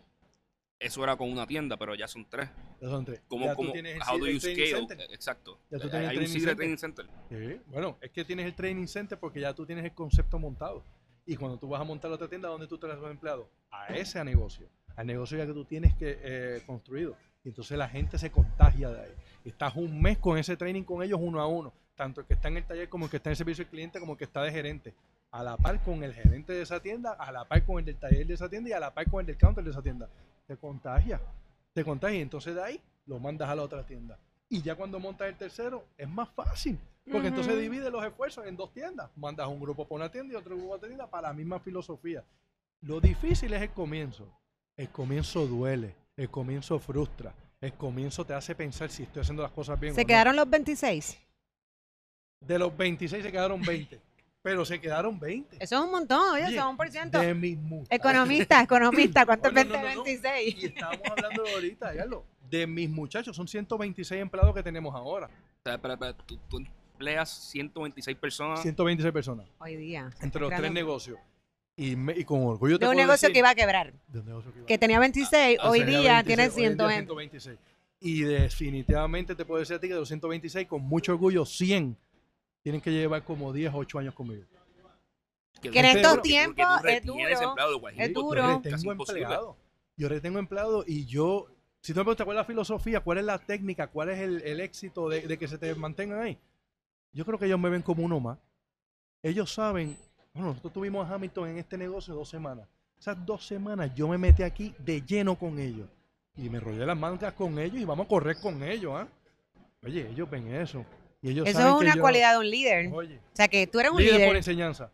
eso 0.78 1.02
era 1.02 1.16
con 1.16 1.30
una 1.32 1.44
tienda, 1.46 1.76
pero 1.76 1.94
ya 1.96 2.06
son 2.06 2.24
tres. 2.28 2.48
Ya 2.80 2.88
son 2.88 3.04
tres. 3.04 3.20
¿Cómo, 3.26 3.46
Ya 3.46 3.50
tú 3.52 3.56
cómo, 3.56 3.72
tienes 3.72 3.96
el 3.96 4.02
how 4.02 4.18
do 4.18 4.26
you 4.28 4.38
scale? 4.38 4.66
center. 4.66 5.00
Exacto. 5.10 5.58
Ya 5.70 5.78
tú 5.78 5.88
tienes 5.90 6.10
el 6.10 6.10
Hay 6.10 6.16
training 6.16 6.32
center. 6.38 6.56
Training 6.56 6.76
Center. 6.76 7.06
Sí, 7.30 7.60
bueno, 7.66 7.98
es 8.00 8.10
que 8.12 8.24
tienes 8.24 8.46
el 8.46 8.54
training 8.54 8.86
center 8.86 9.18
porque 9.18 9.40
ya 9.40 9.52
tú 9.54 9.66
tienes 9.66 9.84
el 9.84 9.92
concepto 9.92 10.38
montado. 10.38 10.84
Y 11.26 11.36
cuando 11.36 11.58
tú 11.58 11.68
vas 11.68 11.80
a 11.80 11.84
montar 11.84 12.10
otra 12.12 12.28
tienda, 12.28 12.48
¿dónde 12.48 12.66
tú 12.66 12.78
traes 12.78 12.98
a 12.98 13.00
los 13.00 13.10
empleados? 13.10 13.46
A 13.70 13.88
ese 13.88 14.22
negocio. 14.24 14.68
Al 14.96 15.06
negocio 15.06 15.38
ya 15.38 15.46
que 15.46 15.52
tú 15.52 15.64
tienes 15.64 15.94
que 15.94 16.18
eh, 16.22 16.62
construido. 16.66 17.16
Y 17.42 17.48
entonces 17.48 17.76
la 17.76 17.88
gente 17.88 18.18
se 18.18 18.30
contagia 18.30 18.90
de 18.90 19.00
ahí. 19.00 19.12
Estás 19.44 19.76
un 19.76 20.00
mes 20.00 20.18
con 20.18 20.38
ese 20.38 20.56
training 20.56 20.82
con 20.82 21.02
ellos 21.02 21.18
uno 21.22 21.40
a 21.40 21.46
uno. 21.46 21.72
Tanto 21.94 22.20
el 22.20 22.26
que 22.26 22.34
está 22.34 22.48
en 22.48 22.58
el 22.58 22.64
taller 22.64 22.88
como 22.88 23.06
el 23.06 23.10
que 23.10 23.18
está 23.18 23.30
en 23.30 23.32
el 23.32 23.36
servicio 23.36 23.64
al 23.64 23.70
cliente 23.70 24.00
como 24.00 24.12
el 24.12 24.18
que 24.18 24.24
está 24.24 24.42
de 24.42 24.50
gerente. 24.50 24.94
A 25.30 25.42
la 25.42 25.56
par 25.56 25.82
con 25.82 26.02
el 26.04 26.14
gerente 26.14 26.52
de 26.52 26.62
esa 26.62 26.80
tienda, 26.80 27.12
a 27.12 27.32
la 27.32 27.44
par 27.44 27.64
con 27.64 27.78
el 27.78 27.84
del 27.84 27.96
taller 27.96 28.26
de 28.26 28.34
esa 28.34 28.48
tienda 28.48 28.70
y 28.70 28.72
a 28.72 28.80
la 28.80 28.94
par 28.94 29.10
con 29.10 29.20
el 29.20 29.26
del 29.26 29.36
counter 29.36 29.64
de 29.64 29.70
esa 29.70 29.82
tienda. 29.82 30.08
Te 30.46 30.56
contagia. 30.56 31.20
Te 31.72 31.84
contagia. 31.84 32.20
Entonces 32.20 32.54
de 32.54 32.62
ahí 32.62 32.80
lo 33.06 33.18
mandas 33.18 33.48
a 33.48 33.54
la 33.54 33.62
otra 33.62 33.84
tienda. 33.84 34.18
Y 34.54 34.62
ya 34.62 34.76
cuando 34.76 35.00
montas 35.00 35.26
el 35.26 35.34
tercero, 35.36 35.84
es 35.98 36.08
más 36.08 36.28
fácil. 36.30 36.78
Porque 37.10 37.26
entonces 37.26 37.58
divide 37.58 37.90
los 37.90 38.04
esfuerzos 38.04 38.46
en 38.46 38.56
dos 38.56 38.72
tiendas. 38.72 39.10
Mandas 39.16 39.48
un 39.48 39.58
grupo 39.58 39.84
para 39.84 39.96
una 39.96 40.12
tienda 40.12 40.32
y 40.32 40.36
otro 40.36 40.54
grupo 40.54 40.68
para 40.68 40.76
otra 40.76 40.88
tienda 40.88 41.10
para 41.10 41.28
la 41.28 41.34
misma 41.34 41.58
filosofía. 41.58 42.22
Lo 42.80 43.00
difícil 43.00 43.52
es 43.52 43.62
el 43.62 43.70
comienzo. 43.70 44.28
El 44.76 44.88
comienzo 44.90 45.44
duele. 45.48 45.96
El 46.16 46.30
comienzo 46.30 46.78
frustra. 46.78 47.34
El 47.60 47.72
comienzo 47.72 48.24
te 48.24 48.32
hace 48.32 48.54
pensar 48.54 48.90
si 48.90 49.02
estoy 49.02 49.22
haciendo 49.22 49.42
las 49.42 49.50
cosas 49.50 49.78
bien. 49.80 49.92
o 49.92 49.96
¿Se 49.96 50.02
no. 50.02 50.06
quedaron 50.06 50.36
los 50.36 50.48
26? 50.48 51.18
De 52.40 52.56
los 52.58 52.76
26 52.76 53.24
se 53.24 53.32
quedaron 53.32 53.60
20. 53.66 54.00
pero 54.40 54.64
se 54.64 54.80
quedaron 54.80 55.18
20. 55.18 55.56
Eso 55.64 55.76
es 55.76 55.82
un 55.84 55.90
montón, 55.90 56.34
oye, 56.34 56.54
es 56.56 56.62
un 56.62 56.76
por 56.76 56.90
ciento. 56.90 57.18
De 57.18 57.34
mis. 57.34 57.58
Economista, 57.90 58.62
economista, 58.62 59.26
¿cuánto 59.26 59.48
es 59.48 59.54
No, 59.54 59.64
no, 59.64 59.70
20 59.82 59.88
no, 59.88 59.94
no. 59.96 60.04
26? 60.04 60.62
Y 60.62 60.66
estábamos 60.66 61.02
hablando 61.10 61.42
de 61.42 61.52
ahorita, 61.54 61.90
dígalo. 61.90 62.24
De 62.54 62.66
mis 62.68 62.88
muchachos, 62.88 63.34
son 63.34 63.48
126 63.48 64.20
empleados 64.20 64.54
que 64.54 64.62
tenemos 64.62 64.94
ahora. 64.94 65.26
O 65.26 65.62
sea, 65.64 65.74
espera, 65.74 65.94
espera, 65.94 66.12
tú, 66.16 66.38
tú 66.48 66.58
empleas 66.92 67.28
126 67.50 68.16
personas. 68.16 68.62
126 68.62 69.12
personas. 69.12 69.46
Hoy 69.58 69.74
día. 69.76 70.10
Entre 70.20 70.40
los 70.40 70.54
tres 70.54 70.70
negocios. 70.70 71.18
Y, 71.76 71.96
me- 71.96 72.12
y 72.16 72.22
con 72.24 72.40
orgullo 72.44 72.78
te 72.78 72.84
De 72.84 72.88
un 72.90 72.94
puedo 72.94 73.06
negocio 73.08 73.26
decir- 73.28 73.32
que 73.32 73.38
iba 73.40 73.50
a 73.50 73.54
quebrar, 73.56 73.92
de 74.06 74.20
un 74.20 74.26
negocio 74.26 74.52
que 74.52 74.58
iba 74.58 74.64
a 74.64 74.68
que 74.68 74.78
tenía 74.78 75.00
26, 75.00 75.58
Ah, 75.60 75.68
hoy 75.70 75.82
día 75.82 76.22
26, 76.22 76.24
tiene 76.26 76.42
hoy 76.42 76.48
en 76.48 76.54
día 76.54 76.86
120. 76.86 76.96
126. 77.06 77.58
Y 77.98 78.20
definitivamente 78.20 79.34
te 79.34 79.44
puedo 79.44 79.58
decir 79.58 79.74
a 79.74 79.80
ti 79.80 79.88
que 79.88 79.94
de 79.94 79.98
los 80.00 80.08
126, 80.08 80.68
con 80.68 80.82
mucho 80.82 81.10
orgullo, 81.10 81.44
100 81.44 81.96
tienen 82.62 82.80
que 82.80 82.92
llevar 82.92 83.24
como 83.24 83.52
10 83.52 83.74
o 83.74 83.78
8 83.78 83.98
años 83.98 84.14
conmigo. 84.14 84.44
Que 85.60 85.76
en 85.80 85.84
estos 85.86 86.22
tiempos 86.22 86.64
es 86.86 87.04
duro. 87.04 87.18
es 87.96 88.12
duro. 88.14 88.40
Yo 88.40 88.46
retengo 88.58 88.70
casi 88.70 88.88
imposible. 88.88 89.22
empleados. 89.22 89.56
Yo 89.96 90.08
retengo 90.08 90.38
empleados 90.38 90.84
y 90.88 91.06
yo, 91.06 91.48
si 91.84 91.92
tú 91.92 91.98
me 91.98 92.04
preguntas 92.04 92.24
cuál 92.24 92.36
es 92.38 92.40
la 92.40 92.44
filosofía, 92.46 93.00
cuál 93.00 93.18
es 93.18 93.24
la 93.24 93.38
técnica, 93.38 93.88
cuál 93.88 94.08
es 94.08 94.18
el, 94.18 94.40
el 94.42 94.60
éxito 94.60 95.06
de, 95.10 95.20
de 95.26 95.36
que 95.38 95.46
se 95.46 95.58
te 95.58 95.74
mantengan 95.74 96.20
ahí, 96.22 96.38
yo 97.12 97.26
creo 97.26 97.38
que 97.38 97.44
ellos 97.44 97.60
me 97.60 97.68
ven 97.68 97.82
como 97.82 98.02
uno 98.04 98.18
más. 98.20 98.38
Ellos 99.22 99.52
saben, 99.52 99.94
bueno, 100.32 100.48
nosotros 100.48 100.72
tuvimos 100.72 101.06
a 101.08 101.14
Hamilton 101.14 101.50
en 101.50 101.58
este 101.58 101.76
negocio 101.76 102.14
dos 102.14 102.28
semanas. 102.28 102.66
Esas 102.98 103.24
dos 103.26 103.46
semanas 103.46 103.94
yo 103.94 104.08
me 104.08 104.16
metí 104.16 104.42
aquí 104.42 104.74
de 104.78 105.02
lleno 105.02 105.36
con 105.36 105.58
ellos. 105.58 105.86
Y 106.36 106.48
me 106.48 106.58
rollé 106.58 106.86
las 106.86 106.96
mangas 106.96 107.34
con 107.34 107.58
ellos 107.58 107.78
y 107.80 107.84
vamos 107.84 108.06
a 108.06 108.08
correr 108.08 108.36
con 108.40 108.62
ellos, 108.62 108.92
¿ah? 108.96 109.06
Oye, 109.84 110.08
ellos 110.10 110.28
ven 110.30 110.52
eso. 110.54 110.84
Y 111.20 111.30
ellos 111.30 111.46
Eso 111.46 111.58
saben 111.58 111.72
es 111.74 111.78
que 111.80 111.84
una 111.84 111.94
yo- 111.96 112.00
cualidad 112.00 112.32
de 112.32 112.38
un 112.38 112.50
líder. 112.50 112.90
Oye, 112.94 113.18
O 113.18 113.36
sea, 113.36 113.46
que 113.48 113.66
tú 113.66 113.78
eres 113.78 113.92
un 113.92 113.98
líder, 113.98 114.14
líder. 114.14 114.28
por 114.28 114.36
enseñanza. 114.36 114.90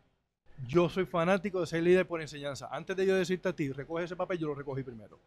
Yo 0.66 0.88
soy 0.88 1.06
fanático 1.06 1.60
de 1.60 1.66
ser 1.66 1.82
líder 1.82 2.06
por 2.06 2.20
enseñanza. 2.20 2.68
Antes 2.70 2.96
de 2.96 3.06
yo 3.06 3.14
decirte 3.14 3.48
a 3.48 3.52
ti, 3.54 3.70
recoge 3.72 4.04
ese 4.04 4.16
papel, 4.16 4.38
yo 4.38 4.48
lo 4.48 4.54
recogí 4.54 4.82
primero. 4.82 5.18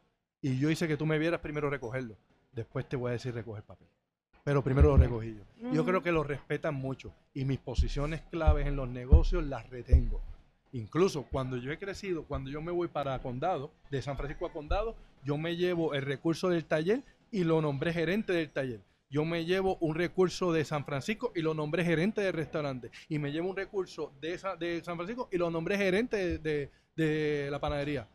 Y 0.43 0.60
yo 0.60 0.69
hice 0.69 0.88
que 0.88 0.97
tú 0.97 1.06
me 1.08 1.17
vieras 1.17 1.39
primero 1.39 1.69
recogerlo. 1.71 2.15
Después 2.51 2.88
te 2.88 2.95
voy 2.95 3.10
a 3.10 3.13
decir 3.13 3.34
recoger 3.34 3.63
papel. 3.63 3.88
Pero 4.43 4.62
primero 4.63 4.89
lo 4.89 4.97
recogí 4.97 5.36
yo. 5.36 5.69
Yo 5.71 5.86
creo 5.86 6.03
que 6.03 6.12
lo 6.12 6.23
respetan 6.23 6.75
mucho. 6.75 7.12
Y 7.34 7.45
mis 7.45 7.58
posiciones 7.60 8.21
claves 8.29 8.67
en 8.67 8.75
los 8.75 8.88
negocios 8.89 9.43
las 9.45 9.67
retengo. 9.69 10.21
Incluso 10.73 11.23
cuando 11.23 11.56
yo 11.58 11.71
he 11.71 11.77
crecido, 11.79 12.23
cuando 12.25 12.49
yo 12.49 12.62
me 12.62 12.71
voy 12.71 12.88
para 12.89 13.17
Condado, 13.21 13.71
de 13.89 14.01
San 14.01 14.17
Francisco 14.17 14.45
a 14.45 14.51
Condado, 14.51 14.95
yo 15.23 15.38
me 15.38 15.56
llevo 15.56 15.93
el 15.93 16.01
recurso 16.01 16.49
del 16.49 16.65
taller 16.65 17.03
y 17.32 17.43
lo 17.43 17.62
nombré 17.62 17.93
gerente 17.93 18.34
del 18.34 18.49
taller. 18.49 18.82
Yo 19.10 19.23
me 19.23 19.45
llevo 19.45 19.77
un 19.79 19.93
recurso 19.95 20.51
de 20.51 20.65
San 20.65 20.84
Francisco 20.86 21.32
y 21.36 21.41
lo 21.41 21.53
nombré 21.53 21.86
gerente 21.86 22.21
del 22.21 22.34
restaurante. 22.34 22.89
Y 23.08 23.19
me 23.19 23.32
llevo 23.32 23.49
un 23.51 23.56
recurso 23.56 24.12
de, 24.19 24.34
esa- 24.34 24.56
de 24.58 24.84
San 24.84 24.97
Francisco 24.97 25.29
y 25.32 25.38
lo 25.38 25.49
nombré 25.51 25.77
gerente 25.77 26.17
de, 26.17 26.38
de- 26.39 26.71
de 26.95 27.49
la 27.51 27.60
panadería. 27.60 28.08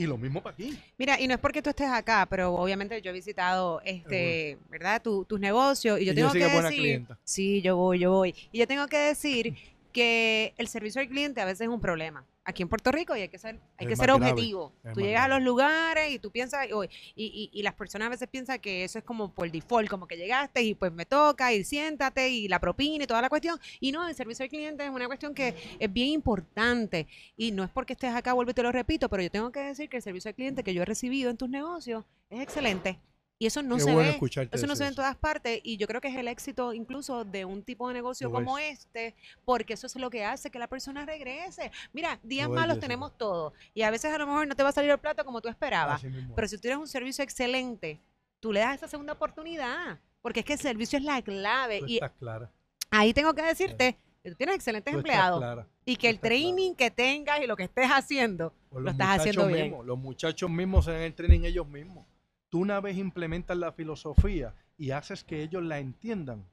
Y 0.00 0.06
lo 0.06 0.16
mismo 0.16 0.42
para 0.42 0.54
aquí. 0.54 0.78
Mira, 0.96 1.20
y 1.20 1.28
no 1.28 1.34
es 1.34 1.40
porque 1.40 1.60
tú 1.60 1.68
estés 1.68 1.90
acá, 1.90 2.26
pero 2.30 2.54
obviamente 2.54 3.02
yo 3.02 3.10
he 3.10 3.12
visitado, 3.12 3.82
este, 3.84 4.56
¿verdad? 4.70 5.02
Tu- 5.02 5.26
tus 5.26 5.38
negocios 5.38 6.00
y 6.00 6.06
yo 6.06 6.12
Y 6.12 6.14
tengo 6.14 6.30
Jessica 6.30 6.48
que 6.48 6.54
decir, 6.62 6.78
clienta. 6.78 7.18
sí, 7.22 7.60
yo 7.60 7.76
voy, 7.76 7.98
yo 7.98 8.10
voy. 8.10 8.34
Y 8.50 8.60
yo 8.60 8.66
tengo 8.66 8.86
que 8.86 8.96
decir 8.96 9.54
que 9.90 10.54
el 10.56 10.68
servicio 10.68 11.00
al 11.00 11.08
cliente 11.08 11.40
a 11.40 11.44
veces 11.44 11.62
es 11.62 11.68
un 11.68 11.80
problema. 11.80 12.26
Aquí 12.44 12.62
en 12.62 12.68
Puerto 12.68 12.90
Rico 12.90 13.14
y 13.14 13.20
hay 13.20 13.28
que 13.28 13.38
ser, 13.38 13.60
hay 13.76 13.86
Es 13.86 13.88
que 13.88 13.96
ser 13.96 14.10
objetivo. 14.10 14.72
es 14.82 14.94
Tú 14.94 15.00
llegas 15.00 15.24
a 15.24 15.28
los 15.28 15.42
lugares 15.42 16.10
y 16.10 16.18
tú 16.18 16.30
piensas, 16.30 16.66
y, 16.66 16.90
y, 17.14 17.50
y 17.52 17.62
las 17.62 17.74
personas 17.74 18.06
a 18.06 18.08
veces 18.10 18.28
piensan 18.28 18.58
que 18.58 18.82
eso 18.82 18.98
es 18.98 19.04
como 19.04 19.32
por 19.32 19.50
default, 19.50 19.88
como 19.88 20.06
que 20.06 20.16
llegaste 20.16 20.62
y 20.62 20.74
pues 20.74 20.90
me 20.92 21.04
toca 21.04 21.52
y 21.52 21.62
siéntate 21.64 22.30
y 22.30 22.48
la 22.48 22.58
propina 22.58 23.04
y 23.04 23.06
toda 23.06 23.22
la 23.22 23.28
cuestión. 23.28 23.60
Y 23.78 23.92
no, 23.92 24.08
el 24.08 24.14
servicio 24.14 24.44
al 24.44 24.48
cliente 24.48 24.84
es 24.84 24.90
una 24.90 25.06
cuestión 25.06 25.34
que 25.34 25.54
es 25.78 25.92
bien 25.92 26.08
importante. 26.08 27.06
Y 27.36 27.52
no 27.52 27.62
es 27.62 27.70
porque 27.70 27.92
estés 27.92 28.14
acá, 28.14 28.32
vuelvo 28.32 28.50
y 28.50 28.54
te 28.54 28.62
lo 28.62 28.72
repito, 28.72 29.08
pero 29.08 29.22
yo 29.22 29.30
tengo 29.30 29.52
que 29.52 29.60
decir 29.60 29.88
que 29.88 29.98
el 29.98 30.02
servicio 30.02 30.30
al 30.30 30.34
cliente 30.34 30.64
que 30.64 30.74
yo 30.74 30.82
he 30.82 30.86
recibido 30.86 31.30
en 31.30 31.36
tus 31.36 31.48
negocios 31.48 32.04
es 32.30 32.40
excelente. 32.40 32.98
Y 33.42 33.46
eso 33.46 33.62
no 33.62 33.76
Qué 33.76 33.80
se 33.84 33.92
bueno 33.94 34.12
ve. 34.20 34.48
Eso 34.52 34.66
no 34.66 34.76
se 34.76 34.82
ve 34.84 34.90
en 34.90 34.94
todas 34.94 35.16
partes 35.16 35.60
y 35.64 35.78
yo 35.78 35.86
creo 35.86 36.02
que 36.02 36.08
es 36.08 36.16
el 36.16 36.28
éxito 36.28 36.74
incluso 36.74 37.24
de 37.24 37.46
un 37.46 37.62
tipo 37.62 37.88
de 37.88 37.94
negocio 37.94 38.30
como 38.30 38.58
es. 38.58 38.80
este, 38.80 39.14
porque 39.46 39.72
eso 39.72 39.86
es 39.86 39.96
lo 39.96 40.10
que 40.10 40.24
hace 40.26 40.50
que 40.50 40.58
la 40.58 40.66
persona 40.68 41.06
regrese. 41.06 41.72
Mira, 41.94 42.20
días 42.22 42.50
malos 42.50 42.78
tenemos 42.78 43.16
todos 43.16 43.54
y 43.72 43.80
a 43.80 43.90
veces 43.90 44.12
a 44.12 44.18
lo 44.18 44.26
mejor 44.26 44.46
no 44.46 44.54
te 44.54 44.62
va 44.62 44.68
a 44.68 44.72
salir 44.72 44.90
el 44.90 44.98
plato 44.98 45.24
como 45.24 45.40
tú 45.40 45.48
esperabas, 45.48 46.02
pero 46.36 46.46
si 46.48 46.56
tú 46.56 46.60
tienes 46.60 46.78
un 46.78 46.86
servicio 46.86 47.24
excelente, 47.24 47.98
tú 48.40 48.52
le 48.52 48.60
das 48.60 48.74
esa 48.76 48.88
segunda 48.88 49.14
oportunidad, 49.14 49.98
porque 50.20 50.40
es 50.40 50.46
que 50.46 50.52
el 50.52 50.58
servicio 50.60 50.98
es 50.98 51.04
la 51.04 51.22
clave 51.22 51.78
Tú 51.80 51.86
y 51.86 51.94
estás 51.94 52.12
clara. 52.18 52.50
ahí 52.90 53.14
tengo 53.14 53.32
que 53.32 53.40
decirte 53.42 53.96
que 54.22 54.30
tú 54.32 54.36
tienes 54.36 54.56
excelentes 54.56 54.92
Tú 54.92 54.98
empleados 54.98 55.40
clara. 55.40 55.66
y 55.86 55.96
que 55.96 56.10
el 56.10 56.20
clara. 56.20 56.28
training 56.36 56.74
que 56.74 56.90
tengas 56.90 57.40
y 57.40 57.46
lo 57.46 57.56
que 57.56 57.62
estés 57.64 57.88
haciendo 57.88 58.52
lo 58.70 58.90
estás 58.90 59.20
haciendo 59.20 59.46
bien. 59.46 59.68
mismos, 59.68 59.86
Los 59.86 59.96
muchachos 59.98 60.50
mismos 60.50 60.84
se 60.84 60.92
dan 60.92 61.00
el 61.00 61.14
training 61.14 61.40
ellos 61.44 61.66
mismos. 61.66 62.04
Tú 62.50 62.60
una 62.60 62.80
vez 62.80 62.98
implementas 62.98 63.56
la 63.56 63.72
filosofía 63.72 64.54
y 64.76 64.90
haces 64.90 65.24
que 65.24 65.42
ellos 65.42 65.62
la 65.62 65.78
entiendan, 65.78 66.44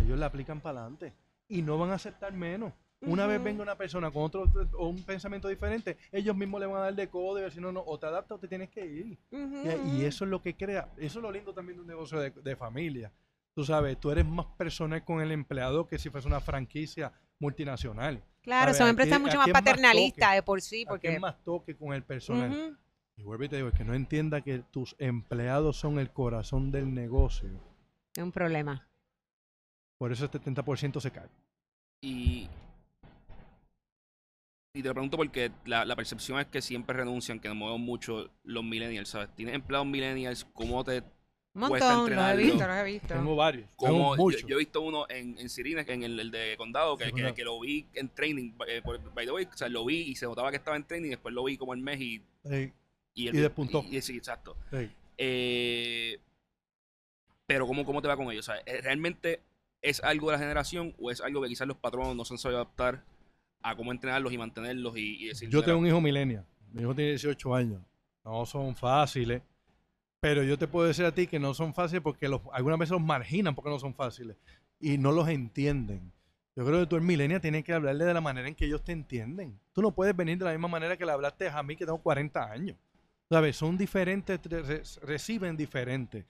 ellos 0.00 0.18
la 0.18 0.26
aplican 0.26 0.60
para 0.60 0.82
adelante 0.82 1.14
y 1.48 1.62
no 1.62 1.78
van 1.78 1.90
a 1.90 1.94
aceptar 1.94 2.32
menos. 2.32 2.72
Una 3.00 3.26
vez 3.26 3.42
venga 3.42 3.62
una 3.62 3.76
persona 3.76 4.10
con 4.10 4.24
otro 4.24 4.50
o 4.76 4.88
un 4.88 5.02
pensamiento 5.04 5.48
diferente, 5.48 5.96
ellos 6.10 6.36
mismos 6.36 6.60
le 6.60 6.66
van 6.66 6.78
a 6.78 6.84
dar 6.84 6.94
de 6.94 7.08
codo 7.08 7.38
y 7.38 7.42
decir, 7.42 7.62
no, 7.62 7.70
no, 7.70 7.82
o 7.86 7.98
te 7.98 8.06
adaptas 8.06 8.36
o 8.36 8.40
te 8.40 8.48
tienes 8.48 8.70
que 8.70 8.84
ir. 8.84 9.18
Y, 9.30 10.04
eso 10.04 10.24
es 10.24 10.30
lo 10.30 10.42
que 10.42 10.54
crea, 10.54 10.88
eso 10.96 11.18
es 11.18 11.22
lo 11.22 11.30
lindo 11.30 11.54
también 11.54 11.76
de 11.76 11.82
un 11.82 11.86
negocio 11.86 12.18
de, 12.18 12.30
de 12.30 12.56
familia. 12.56 13.12
Tú 13.54 13.64
sabes, 13.64 13.98
tú 13.98 14.10
eres 14.10 14.26
más 14.26 14.46
personal 14.56 15.04
con 15.04 15.20
el 15.20 15.32
empleado 15.32 15.86
que 15.86 15.98
si 15.98 16.10
fuese 16.10 16.26
una 16.26 16.40
franquicia 16.40 17.12
multinacional. 17.38 18.22
Claro, 18.42 18.74
son 18.74 18.88
empresas 18.88 19.20
mucho 19.20 19.36
más 19.36 19.50
paternalistas 19.50 20.34
de 20.34 20.42
por 20.42 20.60
sí, 20.60 20.82
Aquí 20.82 20.86
porque 20.88 21.14
es 21.14 21.20
más 21.20 21.42
toque 21.44 21.76
con 21.76 21.92
el 21.92 22.02
personal. 22.02 22.78
Y 23.18 23.22
vuelvo 23.22 23.44
y 23.44 23.48
te 23.48 23.56
digo, 23.56 23.68
es 23.68 23.74
que 23.74 23.84
no 23.84 23.94
entienda 23.94 24.40
que 24.42 24.60
tus 24.60 24.94
empleados 24.98 25.76
son 25.76 25.98
el 25.98 26.10
corazón 26.10 26.70
del 26.70 26.94
negocio. 26.94 27.50
es 28.16 28.22
un 28.22 28.32
problema. 28.32 28.86
Por 29.98 30.12
eso 30.12 30.24
el 30.24 30.30
70% 30.30 31.00
se 31.00 31.10
cae. 31.10 31.28
Y 32.00 32.48
y 34.74 34.82
te 34.82 34.88
lo 34.88 34.94
pregunto 34.94 35.16
porque 35.16 35.50
la, 35.64 35.84
la 35.84 35.96
percepción 35.96 36.38
es 36.38 36.46
que 36.46 36.62
siempre 36.62 36.96
renuncian, 36.96 37.40
que 37.40 37.48
nos 37.48 37.56
mueven 37.56 37.80
mucho 37.80 38.30
los 38.44 38.62
millennials, 38.62 39.08
¿sabes? 39.08 39.34
Tienes 39.34 39.56
empleados 39.56 39.88
millennials, 39.88 40.44
¿cómo 40.52 40.84
te 40.84 41.02
Un 41.54 41.66
Cuesta 41.68 41.96
montón, 41.96 42.14
los 42.14 42.30
he 42.30 42.36
visto, 42.36 42.66
los 42.68 42.76
he 42.76 42.84
visto. 42.84 43.14
Tengo 43.14 43.34
varios. 43.34 43.68
Como 43.74 43.90
tengo 43.92 44.16
yo, 44.16 44.22
muchos. 44.22 44.46
yo 44.46 44.54
he 44.54 44.58
visto 44.60 44.80
uno 44.82 45.06
en, 45.08 45.36
en 45.38 45.48
Sirines, 45.48 45.88
en 45.88 46.04
el, 46.04 46.20
el 46.20 46.30
de 46.30 46.54
Condado, 46.56 46.96
que, 46.96 47.06
Sí, 47.06 47.12
que, 47.34 47.44
lo 47.44 47.58
vi 47.58 47.88
en 47.94 48.08
training, 48.10 48.52
eh, 48.68 48.80
por- 48.84 49.12
by 49.14 49.26
the 49.26 49.32
way, 49.32 49.46
o 49.52 49.56
sea, 49.56 49.68
lo 49.68 49.84
vi 49.84 50.02
y 50.02 50.14
se 50.14 50.26
notaba 50.26 50.50
que 50.50 50.58
estaba 50.58 50.76
en 50.76 50.84
training, 50.84 51.10
después 51.10 51.34
lo 51.34 51.42
vi 51.42 51.56
como 51.56 51.74
el 51.74 51.80
mes 51.80 52.00
y... 52.00 52.22
Sí, 52.44 52.72
Y, 53.22 53.28
el- 53.28 53.36
Y 53.36 53.38
despuntó. 53.40 53.84
Y, 53.90 53.96
y- 53.98 54.02
sí, 54.02 54.16
exacto. 54.16 54.56
sí. 54.70 54.88
Eh, 55.18 56.18
pero 57.46 57.66
¿cómo, 57.66 57.84
¿cómo 57.84 58.00
te 58.02 58.08
va 58.08 58.16
con 58.16 58.30
ellos? 58.30 58.48
O 58.48 58.52
sea, 58.52 58.60
¿eh, 58.66 58.80
¿realmente 58.82 59.40
es 59.82 60.02
algo 60.04 60.30
de 60.30 60.36
la 60.36 60.38
generación 60.40 60.94
o 61.00 61.10
es 61.10 61.20
algo 61.20 61.42
que 61.42 61.48
quizás 61.48 61.66
los 61.66 61.76
patronos 61.78 62.14
no 62.14 62.24
se 62.24 62.34
han 62.34 62.38
sabido 62.38 62.60
adaptar 62.60 63.02
a 63.62 63.74
cómo 63.74 63.90
entrenarlos 63.90 64.32
y 64.32 64.38
mantenerlos 64.38 64.96
y, 64.96 65.24
y 65.24 65.28
decir... 65.28 65.48
Yo 65.48 65.58
"Mira, 65.58 65.66
tengo 65.66 65.78
un 65.80 65.86
hijo 65.86 66.00
millennial. 66.00 66.44
Mi 66.72 66.82
hijo 66.82 66.94
tiene 66.94 67.10
18 67.10 67.54
años. 67.54 67.82
No 68.24 68.44
son 68.46 68.76
fáciles. 68.76 69.42
Pero 70.20 70.42
yo 70.42 70.58
te 70.58 70.66
puedo 70.68 70.86
decir 70.86 71.04
a 71.04 71.14
ti 71.14 71.26
que 71.26 71.38
no 71.38 71.54
son 71.54 71.72
fáciles 71.74 72.02
porque 72.02 72.28
los, 72.28 72.40
algunas 72.52 72.78
veces 72.78 72.92
los 72.92 73.00
marginan 73.00 73.54
porque 73.54 73.70
no 73.70 73.78
son 73.78 73.94
fáciles. 73.94 74.36
Y 74.80 74.98
no 74.98 75.10
los 75.12 75.28
entienden. 75.28 76.12
Yo 76.54 76.64
creo 76.66 76.80
que 76.80 76.86
tú 76.86 76.96
el 76.96 77.02
millennial 77.02 77.40
tienes 77.40 77.64
que 77.64 77.72
hablarle 77.72 78.04
de 78.04 78.14
la 78.14 78.20
manera 78.20 78.48
en 78.48 78.54
que 78.54 78.64
ellos 78.66 78.82
te 78.84 78.92
entienden. 78.92 79.58
Tú 79.72 79.80
no 79.80 79.92
puedes 79.92 80.14
venir 80.14 80.38
de 80.38 80.44
la 80.44 80.50
misma 80.52 80.68
manera 80.68 80.96
que 80.96 81.06
le 81.06 81.12
hablaste 81.12 81.48
a 81.48 81.62
mí 81.62 81.76
que 81.76 81.84
tengo 81.86 82.02
40 82.02 82.50
años. 82.50 82.76
¿Sabes? 83.30 83.56
Son 83.56 83.76
diferentes, 83.76 84.40
reciben 85.02 85.56
diferente. 85.56 86.26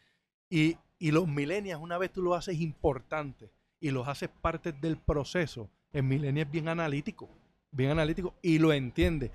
Y, 0.50 0.76
y 0.98 1.10
los 1.12 1.28
millennials, 1.28 1.80
una 1.80 1.98
vez 1.98 2.12
tú 2.12 2.22
los 2.22 2.36
haces 2.36 2.60
importantes 2.60 3.50
y 3.80 3.90
los 3.90 4.08
haces 4.08 4.28
parte 4.28 4.72
del 4.72 4.96
proceso, 4.96 5.70
el 5.92 6.02
millennial 6.02 6.46
es 6.46 6.52
bien 6.52 6.68
analítico, 6.68 7.28
bien 7.70 7.90
analítico 7.90 8.34
y 8.42 8.58
lo 8.58 8.72
entiende. 8.72 9.30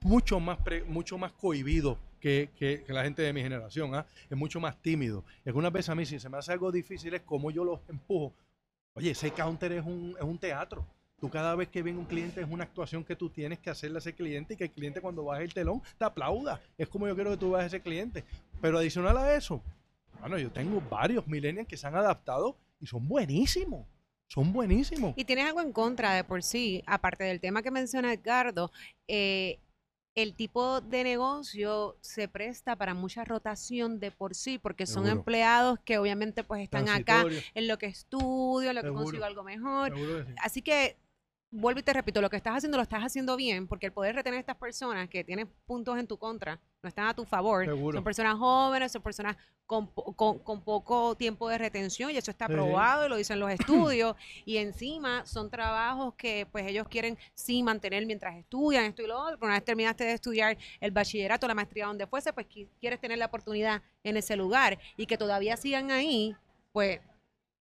Mucho 0.00 0.40
más, 0.40 0.58
pre- 0.58 0.84
mucho 0.84 1.18
más 1.18 1.32
cohibido 1.32 1.98
que, 2.20 2.50
que- 2.56 2.84
la 2.88 3.04
gente 3.04 3.20
de 3.22 3.32
mi 3.32 3.42
generación. 3.42 3.94
¿ah? 3.94 4.06
Es 4.30 4.36
mucho 4.36 4.60
más 4.60 4.80
tímido. 4.80 5.24
Algunas 5.44 5.72
veces 5.72 5.90
a 5.90 5.94
mí, 5.94 6.06
si 6.06 6.18
se 6.18 6.28
me 6.30 6.38
hace 6.38 6.52
algo 6.52 6.72
difícil, 6.72 7.12
es 7.14 7.22
como 7.22 7.50
yo 7.50 7.64
los 7.64 7.80
empujo. 7.88 8.34
Oye, 8.94 9.10
ese 9.10 9.30
counter 9.32 9.72
es 9.72 9.84
un, 9.84 10.14
es 10.18 10.24
un 10.24 10.38
teatro. 10.38 10.86
Tú 11.24 11.30
cada 11.30 11.54
vez 11.54 11.70
que 11.70 11.82
viene 11.82 11.98
un 11.98 12.04
cliente 12.04 12.42
es 12.42 12.46
una 12.50 12.64
actuación 12.64 13.02
que 13.02 13.16
tú 13.16 13.30
tienes 13.30 13.58
que 13.58 13.70
hacerle 13.70 13.96
a 13.96 14.00
ese 14.00 14.12
cliente 14.12 14.52
y 14.52 14.56
que 14.58 14.64
el 14.64 14.70
cliente 14.70 15.00
cuando 15.00 15.24
baje 15.24 15.42
el 15.42 15.54
telón 15.54 15.80
te 15.96 16.04
aplauda. 16.04 16.60
Es 16.76 16.86
como 16.86 17.08
yo 17.08 17.14
quiero 17.14 17.30
que 17.30 17.38
tú 17.38 17.52
bajes 17.52 17.64
a 17.72 17.76
ese 17.76 17.80
cliente. 17.80 18.24
Pero 18.60 18.76
adicional 18.76 19.16
a 19.16 19.34
eso, 19.34 19.62
bueno, 20.20 20.36
yo 20.36 20.52
tengo 20.52 20.82
varios 20.82 21.26
millennials 21.26 21.66
que 21.66 21.78
se 21.78 21.86
han 21.86 21.94
adaptado 21.94 22.58
y 22.78 22.84
son 22.84 23.08
buenísimos. 23.08 23.86
Son 24.28 24.52
buenísimos. 24.52 25.14
Y 25.16 25.24
tienes 25.24 25.46
algo 25.46 25.62
en 25.62 25.72
contra 25.72 26.12
de 26.12 26.24
por 26.24 26.42
sí, 26.42 26.82
aparte 26.86 27.24
del 27.24 27.40
tema 27.40 27.62
que 27.62 27.70
menciona 27.70 28.12
Edgardo, 28.12 28.70
eh, 29.08 29.60
el 30.14 30.34
tipo 30.34 30.82
de 30.82 31.04
negocio 31.04 31.96
se 32.02 32.28
presta 32.28 32.76
para 32.76 32.92
mucha 32.92 33.24
rotación 33.24 33.98
de 33.98 34.10
por 34.10 34.34
sí, 34.34 34.58
porque 34.58 34.86
son 34.86 35.08
empleados 35.08 35.78
que 35.86 35.96
obviamente 35.96 36.44
pues 36.44 36.62
están 36.62 36.90
acá 36.90 37.24
en 37.54 37.66
lo 37.66 37.78
que 37.78 37.86
estudio, 37.86 38.68
en 38.68 38.76
lo 38.76 38.82
que 38.82 38.92
consigo 38.92 39.24
algo 39.24 39.42
mejor. 39.42 39.88
seguro 39.88 40.18
que 40.18 40.32
sí. 40.32 40.36
Así 40.42 40.60
que 40.60 40.98
vuelvo 41.56 41.78
y 41.80 41.82
te 41.84 41.92
repito, 41.92 42.20
lo 42.20 42.28
que 42.28 42.36
estás 42.36 42.56
haciendo 42.56 42.76
lo 42.76 42.82
estás 42.82 43.02
haciendo 43.02 43.36
bien, 43.36 43.66
porque 43.68 43.86
el 43.86 43.92
poder 43.92 44.14
retener 44.16 44.38
a 44.38 44.40
estas 44.40 44.56
personas 44.56 45.08
que 45.08 45.22
tienen 45.22 45.48
puntos 45.66 45.96
en 45.98 46.06
tu 46.06 46.18
contra, 46.18 46.60
no 46.82 46.88
están 46.88 47.06
a 47.06 47.14
tu 47.14 47.24
favor, 47.24 47.64
Seguro. 47.64 47.96
son 47.96 48.04
personas 48.04 48.36
jóvenes, 48.36 48.90
son 48.92 49.02
personas 49.02 49.36
con, 49.66 49.86
con- 49.86 50.40
con 50.40 50.62
poco 50.62 51.14
tiempo 51.14 51.48
de 51.48 51.56
retención 51.56 52.10
y 52.10 52.16
eso 52.16 52.30
está 52.30 52.46
Sí. 52.48 52.52
probado 52.52 53.06
y 53.06 53.08
lo 53.08 53.16
dicen 53.16 53.38
los 53.40 53.50
estudios 53.50 54.16
y 54.44 54.56
encima 54.58 55.24
son 55.26 55.48
trabajos 55.48 56.14
que 56.16 56.46
pues 56.50 56.66
ellos 56.66 56.86
quieren 56.88 57.16
sí 57.34 57.62
mantener 57.62 58.04
mientras 58.04 58.36
estudian 58.36 58.84
esto 58.84 59.02
y 59.02 59.06
lo 59.06 59.18
otro, 59.18 59.36
pero 59.38 59.46
una 59.46 59.54
vez 59.54 59.64
terminaste 59.64 60.04
de 60.04 60.12
estudiar 60.12 60.58
el 60.80 60.90
bachillerato, 60.90 61.46
la 61.48 61.54
maestría 61.54 61.86
donde 61.86 62.06
fuese, 62.06 62.32
pues 62.32 62.46
qui- 62.48 62.68
quieres 62.80 63.00
tener 63.00 63.16
la 63.16 63.26
oportunidad 63.26 63.80
en 64.02 64.16
ese 64.16 64.36
lugar 64.36 64.78
y 64.96 65.06
que 65.06 65.16
todavía 65.16 65.56
sigan 65.56 65.90
ahí, 65.92 66.36
pues 66.72 67.00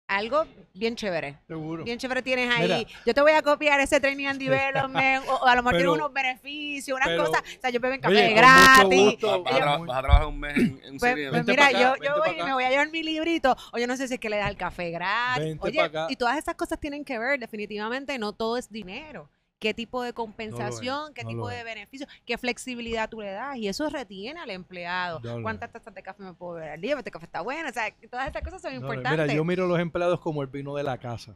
algo 0.10 0.46
bien 0.74 0.96
chévere. 0.96 1.38
Seguro. 1.48 1.84
Bien 1.84 1.98
chévere 1.98 2.22
tienes 2.22 2.50
ahí. 2.54 2.68
Mira. 2.86 3.02
yo 3.06 3.14
te 3.14 3.22
voy 3.22 3.32
a 3.32 3.42
copiar 3.42 3.80
ese 3.80 4.00
training 4.00 4.26
and 4.28 4.40
development. 4.42 5.26
o, 5.28 5.36
o 5.36 5.46
a 5.46 5.56
lo 5.56 5.62
mejor 5.62 5.74
Pero- 5.78 5.92
tiene 5.94 6.04
unos 6.04 6.14
beneficios, 6.14 6.96
unas 6.98 7.08
pero- 7.10 7.26
cosas. 7.26 7.42
O 7.58 7.62
sea, 7.62 7.70
yo 7.70 7.80
bebo 7.80 7.94
en 7.94 8.06
Oye, 8.06 8.22
café 8.22 8.34
gratis. 8.34 9.02
gusto. 9.12 9.44
Vas, 9.44 9.54
a 9.54 9.58
tra- 9.60 9.86
vas 9.86 9.98
a 9.98 10.02
trabajar 10.02 10.26
un 10.28 10.40
mes 10.40 10.58
en, 10.58 10.82
en 10.84 10.92
un 10.94 10.98
Pues, 11.00 11.16
pues 11.30 11.46
mira, 11.48 11.68
acá, 11.68 11.80
yo, 11.80 11.96
yo 12.04 12.18
voy 12.18 12.40
y 12.40 12.44
me 12.44 12.54
voy 12.54 12.64
a 12.64 12.70
llevar 12.70 12.90
mi 12.92 13.04
librito. 13.04 13.56
O 13.72 13.78
yo 13.78 13.88
no 13.88 13.96
sé 13.96 14.08
si 14.08 14.16
es 14.16 14.20
que 14.20 14.30
le 14.30 14.38
da 14.38 14.50
el 14.50 14.58
café 14.58 14.90
gratis. 14.92 15.44
Vente 15.46 15.66
Oye, 15.68 15.92
y 16.10 16.16
todas 16.16 16.38
esas 16.38 16.56
cosas 16.56 16.80
tienen 16.80 17.06
que 17.06 17.20
ver, 17.20 17.40
definitivamente, 17.40 18.18
no 18.18 18.34
todo 18.34 18.58
es 18.58 18.70
dinero. 18.72 19.30
¿Qué 19.60 19.74
tipo 19.74 20.02
de 20.02 20.14
compensación? 20.14 21.14
¿Qué 21.14 21.24
no 21.24 21.30
tipo 21.30 21.50
de 21.50 21.64
beneficio? 21.64 22.08
¿Qué 22.26 22.38
flexibilidad 22.38 23.10
tú 23.10 23.20
le 23.20 23.32
das? 23.32 23.58
Y 23.58 23.68
eso 23.68 23.90
retiene 23.90 24.40
al 24.40 24.50
empleado. 24.52 25.20
No 25.20 25.42
¿Cuántas 25.42 25.72
tazas 25.72 25.94
de 25.94 26.02
café 26.02 26.24
me 26.24 26.34
puedo 26.34 26.54
beber 26.54 26.72
al 26.72 26.82
día? 26.82 26.98
Este 26.98 27.12
café 27.12 27.26
está 27.26 27.42
bueno. 27.42 27.70
O 27.70 27.74
sea, 27.74 27.94
todas 28.10 28.28
estas 28.28 28.42
cosas 28.42 28.62
son 28.62 28.74
importantes. 28.74 29.12
Mira, 29.12 29.34
yo 29.34 29.44
miro 29.44 29.66
a 29.66 29.68
los 29.68 29.80
empleados 29.80 30.22
como 30.22 30.42
el 30.42 30.48
vino 30.48 30.74
de 30.76 30.84
la 30.84 30.98
casa. 30.98 31.36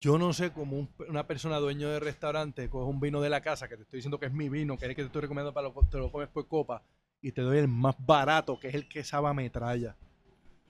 Yo 0.00 0.18
no 0.18 0.32
sé 0.32 0.52
cómo 0.52 0.76
un- 0.76 0.90
una 1.08 1.26
persona 1.26 1.58
dueño 1.58 1.88
de 1.88 1.98
restaurante 2.00 2.68
coge 2.68 2.88
un 2.88 3.00
vino 3.00 3.20
de 3.20 3.30
la 3.30 3.40
casa, 3.40 3.68
que 3.68 3.76
te 3.76 3.82
estoy 3.82 3.98
diciendo 3.98 4.18
que 4.18 4.26
es 4.26 4.32
mi 4.32 4.48
vino, 4.48 4.76
que 4.76 4.84
es 4.84 4.90
el 4.90 4.96
que 4.96 5.02
te 5.02 5.06
estoy 5.06 5.22
recomendando 5.22 5.52
para 5.54 5.68
lo, 5.68 5.74
te 5.88 5.98
lo 5.98 6.10
comes 6.12 6.28
por 6.28 6.46
copa, 6.46 6.82
y 7.20 7.32
te 7.32 7.42
doy 7.42 7.58
el 7.58 7.66
más 7.68 7.96
barato, 7.98 8.60
que 8.60 8.68
es 8.68 8.74
el 8.74 8.88
que 8.88 9.02
sabe 9.02 9.28
a 9.28 9.34
metralla. 9.34 9.96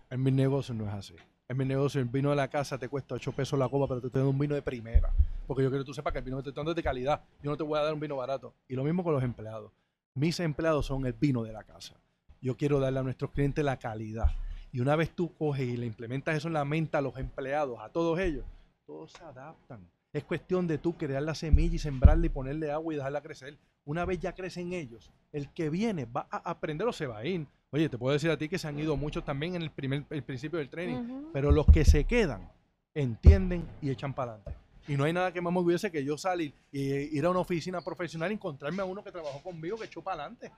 En 0.08 0.22
mi 0.22 0.30
negocio 0.30 0.74
no 0.74 0.86
es 0.88 0.94
así. 0.94 1.14
En 1.50 1.56
mi 1.56 1.64
negocio 1.64 1.98
el 1.98 2.08
vino 2.08 2.28
de 2.28 2.36
la 2.36 2.48
casa 2.48 2.76
te 2.76 2.90
cuesta 2.90 3.14
8 3.14 3.32
pesos 3.32 3.58
la 3.58 3.70
copa, 3.70 3.88
pero 3.88 4.02
te 4.02 4.08
estoy 4.08 4.20
un 4.20 4.38
vino 4.38 4.54
de 4.54 4.60
primera. 4.60 5.10
Porque 5.46 5.62
yo 5.62 5.70
quiero 5.70 5.82
que 5.82 5.86
tú 5.86 5.94
sepas 5.94 6.12
que 6.12 6.18
el 6.18 6.24
vino 6.26 6.36
que 6.36 6.42
te 6.42 6.50
estoy 6.50 6.60
dando 6.60 6.72
es 6.72 6.76
de 6.76 6.82
calidad. 6.82 7.22
Yo 7.42 7.50
no 7.50 7.56
te 7.56 7.62
voy 7.62 7.78
a 7.78 7.82
dar 7.82 7.94
un 7.94 8.00
vino 8.00 8.16
barato. 8.16 8.52
Y 8.68 8.74
lo 8.74 8.84
mismo 8.84 9.02
con 9.02 9.14
los 9.14 9.22
empleados. 9.22 9.72
Mis 10.12 10.38
empleados 10.40 10.84
son 10.84 11.06
el 11.06 11.14
vino 11.14 11.42
de 11.44 11.54
la 11.54 11.64
casa. 11.64 11.94
Yo 12.42 12.54
quiero 12.58 12.80
darle 12.80 12.98
a 12.98 13.02
nuestros 13.02 13.30
clientes 13.30 13.64
la 13.64 13.78
calidad. 13.78 14.30
Y 14.72 14.80
una 14.80 14.94
vez 14.94 15.10
tú 15.16 15.34
coges 15.36 15.66
y 15.66 15.78
le 15.78 15.86
implementas 15.86 16.36
eso 16.36 16.48
en 16.48 16.54
la 16.54 16.66
mente 16.66 16.98
a 16.98 17.00
los 17.00 17.16
empleados, 17.16 17.78
a 17.80 17.88
todos 17.88 18.18
ellos, 18.18 18.44
todos 18.84 19.12
se 19.12 19.24
adaptan. 19.24 19.88
Es 20.12 20.24
cuestión 20.24 20.66
de 20.66 20.76
tú 20.76 20.98
crear 20.98 21.22
la 21.22 21.34
semilla 21.34 21.76
y 21.76 21.78
sembrarla 21.78 22.26
y 22.26 22.28
ponerle 22.28 22.70
agua 22.70 22.92
y 22.92 22.96
dejarla 22.98 23.22
crecer. 23.22 23.56
Una 23.86 24.04
vez 24.04 24.18
ya 24.20 24.34
crecen 24.34 24.74
ellos, 24.74 25.10
el 25.32 25.50
que 25.54 25.70
viene 25.70 26.04
va 26.04 26.26
a 26.30 26.50
aprender 26.50 26.86
o 26.86 26.92
se 26.92 27.06
va 27.06 27.18
a 27.18 27.24
ir. 27.24 27.46
Oye, 27.70 27.88
te 27.88 27.98
puedo 27.98 28.12
decir 28.14 28.30
a 28.30 28.38
ti 28.38 28.48
que 28.48 28.58
se 28.58 28.66
han 28.66 28.78
ido 28.78 28.96
muchos 28.96 29.24
también 29.24 29.54
en 29.54 29.62
el 29.62 29.70
primer 29.70 30.04
el 30.10 30.22
principio 30.22 30.58
del 30.58 30.68
training, 30.70 31.30
pero 31.32 31.50
los 31.52 31.66
que 31.66 31.84
se 31.84 32.04
quedan 32.04 32.50
entienden 32.94 33.66
y 33.82 33.90
echan 33.90 34.14
para 34.14 34.32
adelante. 34.34 34.58
Y 34.88 34.96
no 34.96 35.04
hay 35.04 35.12
nada 35.12 35.32
que 35.32 35.40
más 35.42 35.52
me 35.52 35.60
hubiese 35.60 35.90
que 35.92 36.02
yo 36.02 36.16
salir 36.16 36.54
y 36.72 36.80
ir 37.16 37.24
a 37.26 37.30
una 37.30 37.40
oficina 37.40 37.82
profesional 37.82 38.30
y 38.30 38.34
encontrarme 38.34 38.80
a 38.80 38.86
uno 38.86 39.04
que 39.04 39.12
trabajó 39.12 39.42
conmigo 39.42 39.76
que 39.76 39.84
echó 39.84 40.00
para 40.02 40.22
adelante. 40.22 40.50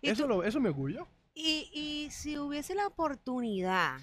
¿Y 0.00 0.10
Eso, 0.10 0.22
tú- 0.22 0.28
lo, 0.28 0.44
eso 0.44 0.60
me 0.60 0.68
orgullo. 0.68 1.08
Y, 1.34 1.68
y 1.72 2.10
si 2.10 2.38
hubiese 2.38 2.74
la 2.76 2.86
oportunidad, 2.86 3.98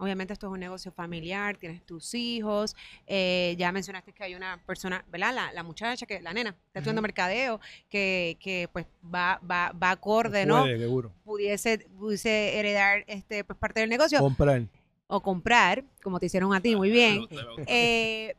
obviamente 0.00 0.32
esto 0.32 0.46
es 0.46 0.52
un 0.52 0.60
negocio 0.60 0.90
familiar, 0.90 1.56
tienes 1.56 1.84
tus 1.84 2.14
hijos, 2.14 2.74
eh, 3.06 3.54
ya 3.58 3.70
mencionaste 3.70 4.12
que 4.12 4.24
hay 4.24 4.34
una 4.34 4.58
persona, 4.64 5.04
¿verdad? 5.12 5.34
La, 5.34 5.52
la 5.52 5.62
muchacha, 5.62 6.06
que 6.06 6.20
la 6.20 6.32
nena, 6.32 6.50
está 6.50 6.80
estudiando 6.80 7.02
mercadeo, 7.02 7.60
que, 7.88 8.38
que 8.40 8.68
pues 8.72 8.86
va, 9.04 9.40
va, 9.48 9.72
va 9.72 9.90
acorde, 9.90 10.46
¿no? 10.46 10.62
Puede, 10.62 10.78
seguro. 10.78 11.12
Pudiese, 11.22 11.86
pudiese 11.98 12.58
heredar 12.58 13.04
este, 13.06 13.44
pues, 13.44 13.58
parte 13.58 13.80
del 13.80 13.90
negocio 13.90 14.18
Comprar. 14.18 14.66
o 15.06 15.20
comprar, 15.20 15.84
como 16.02 16.18
te 16.18 16.26
hicieron 16.26 16.54
a 16.54 16.60
ti, 16.60 16.74
muy 16.74 16.90
bien. 16.90 17.26
Eh, 17.66 18.34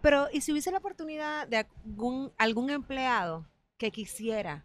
pero, 0.00 0.28
¿y 0.32 0.40
si 0.40 0.52
hubiese 0.52 0.70
la 0.70 0.78
oportunidad 0.78 1.46
de 1.48 1.66
algún, 1.84 2.32
algún 2.38 2.70
empleado 2.70 3.46
que 3.76 3.90
quisiera 3.90 4.64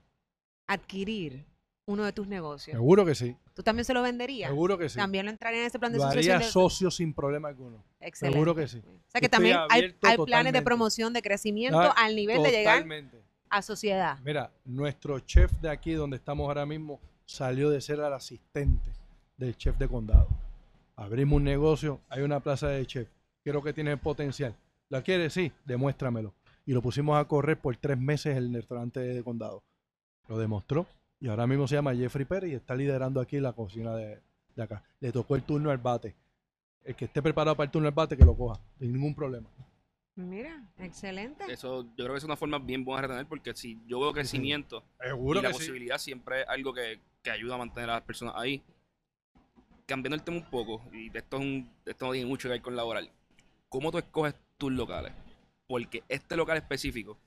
adquirir 0.67 1.45
uno 1.85 2.03
de 2.05 2.13
tus 2.13 2.27
negocios? 2.27 2.75
Seguro 2.75 3.05
que 3.05 3.15
sí. 3.15 3.35
¿Tú 3.53 3.61
también 3.63 3.85
se 3.85 3.93
lo 3.93 4.01
venderías? 4.01 4.49
Seguro 4.49 4.77
que 4.77 4.89
sí. 4.89 4.97
También 4.97 5.25
lo 5.25 5.31
entraría 5.31 5.61
en 5.61 5.67
ese 5.67 5.79
plan 5.79 5.91
de 5.91 5.97
Lo 5.97 6.05
sucesión. 6.05 6.35
haría 6.35 6.45
de- 6.47 6.51
socio 6.51 6.89
sin 6.91 7.13
problema 7.13 7.49
alguno. 7.49 7.83
Excelente. 7.99 8.33
seguro 8.37 8.55
que 8.55 8.67
sí. 8.67 8.77
O 8.79 8.81
sea 9.11 9.19
que 9.21 9.25
estoy 9.25 9.29
también 9.29 9.57
hay, 9.69 9.93
planes 10.25 10.53
de 10.53 10.61
promoción, 10.61 11.13
de 11.13 11.21
crecimiento 11.21 11.79
Ah, 11.79 11.93
al 11.97 12.15
nivel 12.15 12.41
de 12.43 12.51
llegar 12.51 12.85
a 13.49 13.61
sociedad. 13.61 14.17
Mira, 14.23 14.51
nuestro 14.65 15.19
chef 15.19 15.51
de 15.61 15.69
aquí 15.69 15.91
donde 15.93 16.17
estamos 16.17 16.47
ahora 16.47 16.65
mismo 16.65 16.99
salió 17.25 17.69
de 17.69 17.81
ser 17.81 17.99
el 17.99 18.13
asistente 18.13 18.91
del 19.37 19.55
chef 19.57 19.77
de 19.77 19.87
condado. 19.87 20.27
Abrimos 20.95 21.37
un 21.37 21.43
negocio, 21.43 21.99
hay 22.09 22.21
una 22.23 22.39
plaza 22.39 22.67
de 22.69 22.85
chef. 22.85 23.07
Creo 23.43 23.61
que 23.61 23.73
tiene 23.73 23.97
potencial. 23.97 24.55
¿La 24.89 25.01
quieres? 25.01 25.33
Sí, 25.33 25.51
demuéstramelo. 25.65 26.33
Y 26.65 26.71
lo 26.73 26.81
pusimos 26.81 27.17
a 27.19 27.25
correr 27.25 27.57
por 27.59 27.75
tres 27.77 27.97
meses 27.97 28.37
en 28.37 28.43
el 28.45 28.53
restaurante 28.53 28.99
de 29.01 29.23
condado. 29.23 29.63
Lo 30.27 30.37
demostró. 30.37 30.85
Y 31.23 31.29
ahora 31.29 31.47
mismo 31.47 31.65
se 31.69 31.75
llama 31.75 31.95
Jeffrey 31.95 32.25
Pérez 32.25 32.51
y 32.51 32.55
está 32.55 32.75
liderando 32.75 33.21
aquí 33.21 33.39
la 33.39 33.53
cocina 33.53 33.95
de, 33.95 34.19
de 34.57 34.61
acá. 34.61 34.83
Le 34.99 35.09
tocó 35.13 35.37
el 35.37 35.43
turno 35.43 35.71
al 35.71 35.77
bate. 35.77 36.13
El 36.83 36.95
que 36.95 37.05
esté 37.05 37.21
preparado 37.21 37.55
para 37.55 37.63
el 37.63 37.71
turno 37.71 37.87
al 37.87 37.93
bate, 37.93 38.17
que 38.17 38.25
lo 38.25 38.35
coja. 38.35 38.59
Sin 38.77 38.91
ningún 38.91 39.15
problema. 39.15 39.47
Mira, 40.15 40.61
excelente. 40.79 41.45
Eso, 41.49 41.83
yo 41.95 42.03
creo 42.03 42.11
que 42.11 42.17
es 42.17 42.25
una 42.25 42.35
forma 42.35 42.59
bien 42.59 42.83
buena 42.83 43.03
de 43.03 43.07
retener 43.07 43.27
porque 43.27 43.55
si 43.55 43.79
yo 43.87 44.01
veo 44.01 44.11
crecimiento 44.11 44.83
Seguro 44.99 45.39
y 45.39 45.43
la 45.43 45.47
que 45.47 45.53
sí. 45.53 45.59
posibilidad 45.61 45.97
siempre 45.97 46.41
es 46.41 46.47
algo 46.49 46.73
que, 46.73 46.99
que 47.21 47.31
ayuda 47.31 47.55
a 47.55 47.59
mantener 47.59 47.89
a 47.91 47.93
las 47.93 48.03
personas 48.03 48.33
ahí. 48.35 48.61
Cambiando 49.85 50.17
el 50.17 50.23
tema 50.23 50.35
un 50.35 50.49
poco, 50.49 50.81
y 50.91 51.07
esto, 51.17 51.37
es 51.37 51.41
un, 51.41 51.71
esto 51.85 52.05
no 52.05 52.11
tiene 52.11 52.27
mucho 52.27 52.49
que 52.49 52.53
ver 52.55 52.61
con 52.61 52.75
laboral, 52.75 53.09
¿cómo 53.69 53.93
tú 53.93 53.97
escoges 53.97 54.35
tus 54.57 54.73
locales? 54.73 55.13
Porque 55.67 56.03
este 56.09 56.35
local 56.35 56.57
específico 56.57 57.17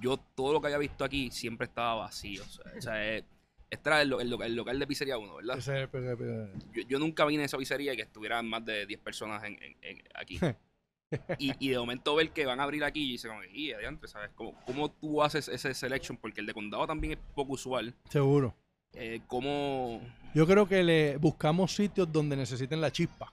yo 0.00 0.16
todo 0.16 0.52
lo 0.52 0.60
que 0.60 0.66
había 0.68 0.78
visto 0.78 1.04
aquí 1.04 1.30
siempre 1.30 1.66
estaba 1.66 1.94
vacío. 1.94 2.42
O 2.42 2.46
sea, 2.48 2.72
o 2.78 2.80
sea, 2.82 3.16
eh, 3.16 3.24
este 3.70 3.88
era 3.88 4.02
el, 4.02 4.12
el 4.12 4.42
el 4.42 4.54
local 4.56 4.78
de 4.78 4.86
pizzería 4.86 5.18
1, 5.18 5.36
¿verdad? 5.36 5.58
Ese 5.58 5.82
es 5.84 5.88
el- 5.92 6.04
el- 6.08 6.52
Yo, 6.72 6.82
yo 6.88 6.98
nunca 6.98 7.24
vine 7.24 7.42
a 7.42 7.46
esa 7.46 7.58
pizzería 7.58 7.92
y 7.92 7.96
que 7.96 8.02
estuvieran 8.02 8.48
más 8.48 8.64
de 8.64 8.86
10 8.86 9.00
personas 9.00 9.42
en, 9.44 9.60
en- 9.62 9.76
en- 9.82 10.02
aquí. 10.14 10.38
y, 11.38 11.52
y 11.58 11.70
de 11.70 11.78
momento 11.78 12.14
ver 12.14 12.30
que 12.30 12.46
van 12.46 12.60
a 12.60 12.64
abrir 12.64 12.82
aquí 12.84 13.04
y 13.08 13.12
dice 13.12 13.28
como, 13.28 13.42
y 13.44 13.72
adiante, 13.72 14.08
¿sabes? 14.08 14.30
¿Cómo, 14.34 14.54
¿Cómo 14.66 14.90
tú 14.90 15.22
haces 15.22 15.48
ese 15.48 15.72
selection? 15.74 16.16
Porque 16.16 16.40
el 16.40 16.46
de 16.46 16.54
condado 16.54 16.86
también 16.86 17.12
es 17.14 17.18
poco 17.34 17.52
usual. 17.54 17.94
Seguro. 18.10 18.54
Eh, 18.94 19.20
¿Cómo...? 19.26 20.00
Yo 20.34 20.46
creo 20.46 20.66
que 20.68 20.82
le 20.82 21.16
buscamos 21.16 21.74
sitios 21.74 22.10
donde 22.12 22.36
necesiten 22.36 22.80
la 22.80 22.90
chispa. 22.90 23.32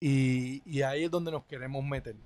Y, 0.00 0.62
y 0.66 0.82
ahí 0.82 1.04
es 1.04 1.10
donde 1.10 1.30
nos 1.30 1.44
queremos 1.44 1.84
meter. 1.84 2.16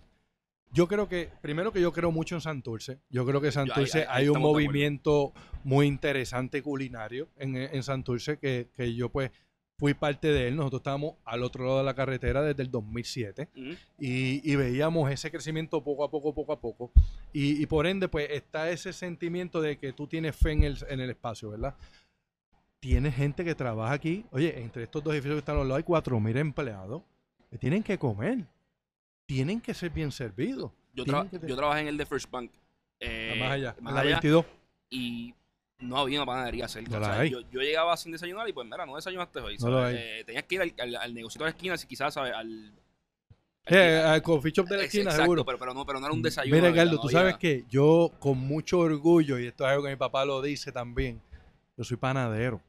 Yo 0.73 0.87
creo 0.87 1.09
que, 1.09 1.31
primero 1.41 1.73
que 1.73 1.81
yo 1.81 1.93
creo 1.93 2.11
mucho 2.13 2.35
en 2.35 2.41
Santurce. 2.41 2.99
Yo 3.11 3.25
creo 3.27 3.41
que 3.41 3.49
en 3.49 3.53
Yo- 3.53 3.61
ahí- 3.61 3.67
Santurce 3.67 4.07
hay 4.09 4.29
un 4.29 4.35
movimiento 4.41 5.33
muy 5.65 5.87
interesante 5.87 6.63
culinario 6.63 7.29
en, 7.37 7.57
en 7.57 7.83
Santurce 7.83 8.39
que, 8.39 8.69
que 8.77 8.95
yo 8.95 9.09
pues 9.09 9.31
fui 9.79 9.95
parte 9.95 10.29
de 10.29 10.49
él. 10.49 10.57
Nosotros 10.57 10.81
estábamos 10.81 11.15
al 11.25 11.43
otro 11.43 11.65
lado 11.65 11.79
de 11.79 11.85
la 11.85 11.95
carretera 11.95 12.43
desde 12.43 12.63
el 12.63 12.71
2007 12.71 13.49
Mm, 13.55 13.71
y, 13.99 14.53
y 14.53 14.57
veíamos 14.57 15.11
ese 15.11 15.31
crecimiento 15.31 15.83
poco 15.83 16.05
a 16.05 16.11
poco, 16.11 16.35
poco 16.35 16.53
a 16.53 16.61
poco. 16.61 16.93
Y, 17.33 17.63
y 17.63 17.67
por 17.67 17.87
ende, 17.87 18.09
pues 18.09 18.29
está 18.31 18.71
ese 18.71 18.93
sentimiento 18.93 19.61
de 19.61 19.79
que 19.79 19.93
tú 19.93 20.07
tienes 20.07 20.37
fe 20.37 20.53
en 20.53 20.65
el, 20.65 20.79
en 20.89 21.01
el 21.01 21.11
espacio, 21.11 21.51
¿verdad? 21.51 21.75
Tienes 22.81 23.15
gente 23.15 23.45
que 23.45 23.55
trabaja 23.55 23.93
aquí. 23.95 24.25
Oye, 24.31 24.61
entre 24.61 24.85
estos 24.85 25.03
dos 25.03 25.13
edificios 25.13 25.35
que 25.37 25.41
están 25.41 25.57
a 25.57 25.59
los 25.61 25.69
lados 25.69 25.79
hay 25.79 25.85
4.000 25.95 26.37
empleados 26.39 27.03
que 27.51 27.59
tienen 27.59 27.83
que 27.83 27.99
comer. 27.99 28.45
Tienen 29.29 29.61
que 29.61 29.75
ser 29.75 29.91
bien 29.91 30.11
servidos. 30.11 30.73
Yo, 30.95 31.05
Tienen 31.05 31.23
tra- 31.25 31.31
que 31.31 31.39
te- 31.39 31.47
yo 31.47 31.55
trabajé 31.55 31.83
en 31.83 31.89
el 31.89 31.97
de 31.99 32.07
First 32.07 32.31
Bank. 32.31 32.51
eh, 32.99 33.37
más 33.39 33.51
allá, 33.53 33.77
más 33.81 33.95
allá, 33.95 34.03
22. 34.21 34.45
y 34.91 35.35
no 35.81 35.99
había 35.99 36.19
una 36.21 36.27
panadería 36.27 36.67
cerca. 36.67 36.91
No 36.93 36.97
o 36.97 37.01
la 37.01 37.07
sea, 37.07 37.21
hay. 37.21 37.31
yo, 37.31 37.41
yo 37.53 37.61
llegaba 37.61 37.95
sin 37.99 38.11
desayunar 38.11 38.49
y 38.49 38.53
pues 38.55 38.67
mira, 38.67 38.87
no 38.87 38.97
desayunaste 38.97 39.39
hoy. 39.41 39.57
Eh, 39.93 40.23
tenías 40.25 40.45
que 40.45 40.55
ir 40.55 40.63
al, 40.63 40.75
al, 40.81 40.97
al 40.97 41.15
negocito 41.15 41.45
de 41.45 41.51
la 41.51 41.57
esquina, 41.57 41.77
si 41.77 41.87
quizás 41.87 42.15
¿sabes? 42.15 42.33
al... 42.33 42.73
al- 43.67 43.77
Eh, 43.77 44.03
al 44.03 44.23
coffee 44.23 44.51
shop 44.51 44.67
de 44.67 44.77
la 44.79 44.83
Ex- 44.85 44.95
esquina, 44.95 45.11
exacto, 45.11 45.23
seguro. 45.25 45.45
Pero, 45.45 45.59
pero, 45.59 45.75
no, 45.75 45.85
pero 45.85 46.01
no 46.01 46.07
era 46.07 46.15
un 46.15 46.23
desayuno. 46.23 46.57
Mira, 46.71 46.85
no 46.87 46.99
tú 46.99 47.09
sabes 47.11 47.37
que 47.37 47.65
yo 47.69 48.11
con 48.19 48.39
mucho 48.39 48.79
orgullo, 48.81 49.39
y 49.39 49.47
esto 49.47 49.65
es 49.65 49.71
algo 49.71 49.85
que 49.85 49.91
mi 49.91 49.97
papá 49.97 50.25
lo 50.25 50.41
dice 50.41 50.73
también, 50.73 51.21
yo 51.77 51.85
soy 51.85 51.99
panadero. 51.99 52.63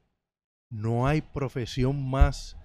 No 0.70 1.08
hay 1.08 1.22
profesión 1.22 2.08
más 2.08 2.58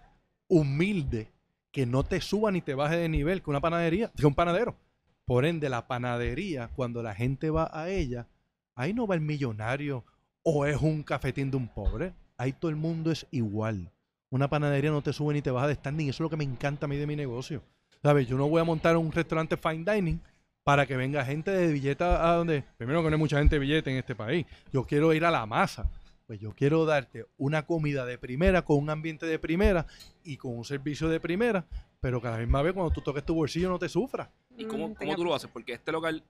humilde 0.49 1.31
que 1.75 1.87
no 1.87 2.05
te 2.05 2.21
suba 2.21 2.53
ni 2.53 2.61
te 2.61 2.77
baje 2.77 2.97
de 2.97 3.09
nivel 3.09 3.43
que 3.43 3.51
una 3.51 3.61
panadería, 3.61 4.13
que 4.17 4.25
un 4.25 4.35
panadero. 4.37 4.77
Por 5.25 5.45
ende, 5.45 5.69
la 5.69 5.89
panadería, 5.89 6.71
cuando 6.77 7.03
la 7.03 7.17
gente 7.17 7.51
va 7.51 7.69
a 7.73 7.91
ella, 7.91 8.29
ahí 8.77 8.95
no 8.95 9.09
va 9.09 9.17
el 9.17 9.21
millonario 9.21 10.05
o 10.45 10.67
es 10.67 10.81
un 10.81 11.03
cafetín 11.03 11.51
de 11.51 11.57
un 11.57 11.67
pobre. 11.67 12.15
Ahí 12.37 12.53
todo 12.53 12.71
el 12.71 12.77
mundo 12.77 13.11
es 13.11 13.27
igual. 13.33 13.91
Una 14.31 14.49
panadería 14.49 14.93
no 14.93 15.03
te 15.03 15.13
sube 15.13 15.35
ni 15.35 15.43
te 15.43 15.51
baja 15.51 15.67
de 15.67 15.75
standing. 15.75 16.11
Eso 16.11 16.23
es 16.23 16.27
lo 16.27 16.31
que 16.31 16.37
me 16.37 16.45
encanta 16.45 16.87
a 16.87 16.89
mí 16.89 16.97
de 16.97 17.09
mi 17.09 17.17
negocio. 17.17 17.61
¿Sabes? 18.05 18.29
Yo 18.29 18.39
no 18.39 18.49
voy 18.49 18.61
a 18.61 18.65
montar 18.65 18.97
un 18.97 19.11
restaurante 19.11 19.57
fine 19.57 19.85
dining 19.85 20.21
para 20.63 20.87
que 20.87 20.97
venga 20.97 21.25
gente 21.25 21.51
de 21.51 21.73
billeta 21.73 22.31
a 22.31 22.37
donde. 22.37 22.63
Primero 22.77 23.03
que 23.03 23.11
no 23.11 23.17
hay 23.17 23.21
mucha 23.21 23.39
gente 23.39 23.57
de 23.57 23.61
billete 23.61 23.91
en 23.91 23.97
este 23.97 24.15
país. 24.15 24.47
Yo 24.73 24.85
quiero 24.85 25.13
ir 25.13 25.25
a 25.25 25.31
la 25.33 25.45
masa. 25.45 25.91
Pues 26.35 26.43
yo 26.43 26.53
quiero 26.53 26.85
darte 26.85 27.27
una 27.39 27.65
comida 27.65 28.05
de 28.05 28.19
primera, 28.19 28.65
con 28.65 28.79
un 28.79 28.91
ambiente 28.91 29.25
de 29.25 29.39
primera 29.39 29.87
y 30.25 30.37
con 30.37 30.59
un 30.59 30.65
servicio 30.65 31.09
de 31.09 31.21
primera, 31.21 31.65
pero 32.01 32.21
que 32.21 32.27
a 32.27 32.33
la 32.33 32.39
misma 32.39 32.61
vez 32.61 32.73
cuando 32.73 32.93
tú 32.93 33.01
toques 33.03 33.25
tu 33.25 33.37
bolsillo 33.37 33.69
no 33.69 33.79
te 33.79 33.89
sufras. 33.89 34.31
¿Y 34.57 34.65
cómo, 34.65 34.89
Mm, 34.89 34.95
cómo 34.95 35.15
tú 35.15 35.23
lo 35.23 35.33
haces? 35.33 35.49
Porque 35.53 35.75
este 35.75 35.93
local 35.93 36.25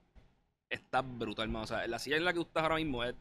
está 0.69 1.01
brutal, 1.01 1.49
man. 1.49 1.63
O 1.63 1.67
sea, 1.67 1.87
la 1.87 1.99
silla 1.99 2.19
en 2.19 2.27
la 2.27 2.35
que 2.35 2.41
tú 2.41 2.43
estás 2.43 2.65
ahora 2.65 2.77
mismo 2.77 3.03
es... 3.03 3.15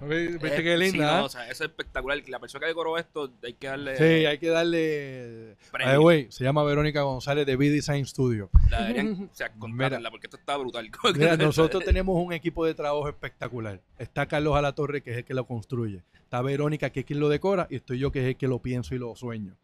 ¿Viste 0.00 0.46
es- 0.46 0.62
qué 0.62 0.76
sí, 0.76 0.92
linda? 0.92 1.06
no, 1.06 1.12
ah? 1.18 1.24
o 1.24 1.28
sea, 1.28 1.44
eso 1.44 1.64
es 1.64 1.70
espectacular. 1.70 2.20
La 2.28 2.40
persona 2.40 2.60
que 2.62 2.68
decoró 2.68 2.98
esto, 2.98 3.32
hay 3.42 3.54
que 3.54 3.68
darle... 3.68 3.96
Sí, 3.96 4.26
hay 4.26 4.38
que 4.38 4.48
darle. 4.48 5.56
premio. 5.70 6.02
Way, 6.02 6.26
se 6.30 6.42
llama 6.44 6.64
Verónica 6.64 7.02
González 7.02 7.46
de 7.46 7.56
B-Design 7.56 8.04
Studio. 8.04 8.50
La 8.70 8.82
deberían, 8.82 9.30
o 9.32 9.34
sea, 9.34 9.52
contratarla, 9.52 10.10
porque 10.10 10.26
esto 10.26 10.36
está 10.36 10.56
brutal. 10.56 10.90
Mira, 11.14 11.36
nosotros 11.36 11.84
tenemos 11.84 12.16
un 12.22 12.32
equipo 12.32 12.66
de 12.66 12.74
trabajo 12.74 13.08
espectacular. 13.08 13.80
Está 13.98 14.26
Carlos 14.26 14.56
Alatorre, 14.56 15.00
que 15.00 15.12
es 15.12 15.16
el 15.18 15.24
que 15.24 15.34
lo 15.34 15.46
construye. 15.46 16.02
Está 16.14 16.42
Verónica, 16.42 16.90
que 16.90 17.00
es 17.00 17.06
quien 17.06 17.20
lo 17.20 17.28
decora. 17.28 17.68
Y 17.70 17.76
estoy 17.76 17.98
yo, 17.98 18.10
que 18.10 18.20
es 18.20 18.26
el 18.26 18.36
que 18.36 18.48
lo 18.48 18.58
pienso 18.58 18.94
y 18.94 18.98
lo 18.98 19.14
sueño. 19.14 19.56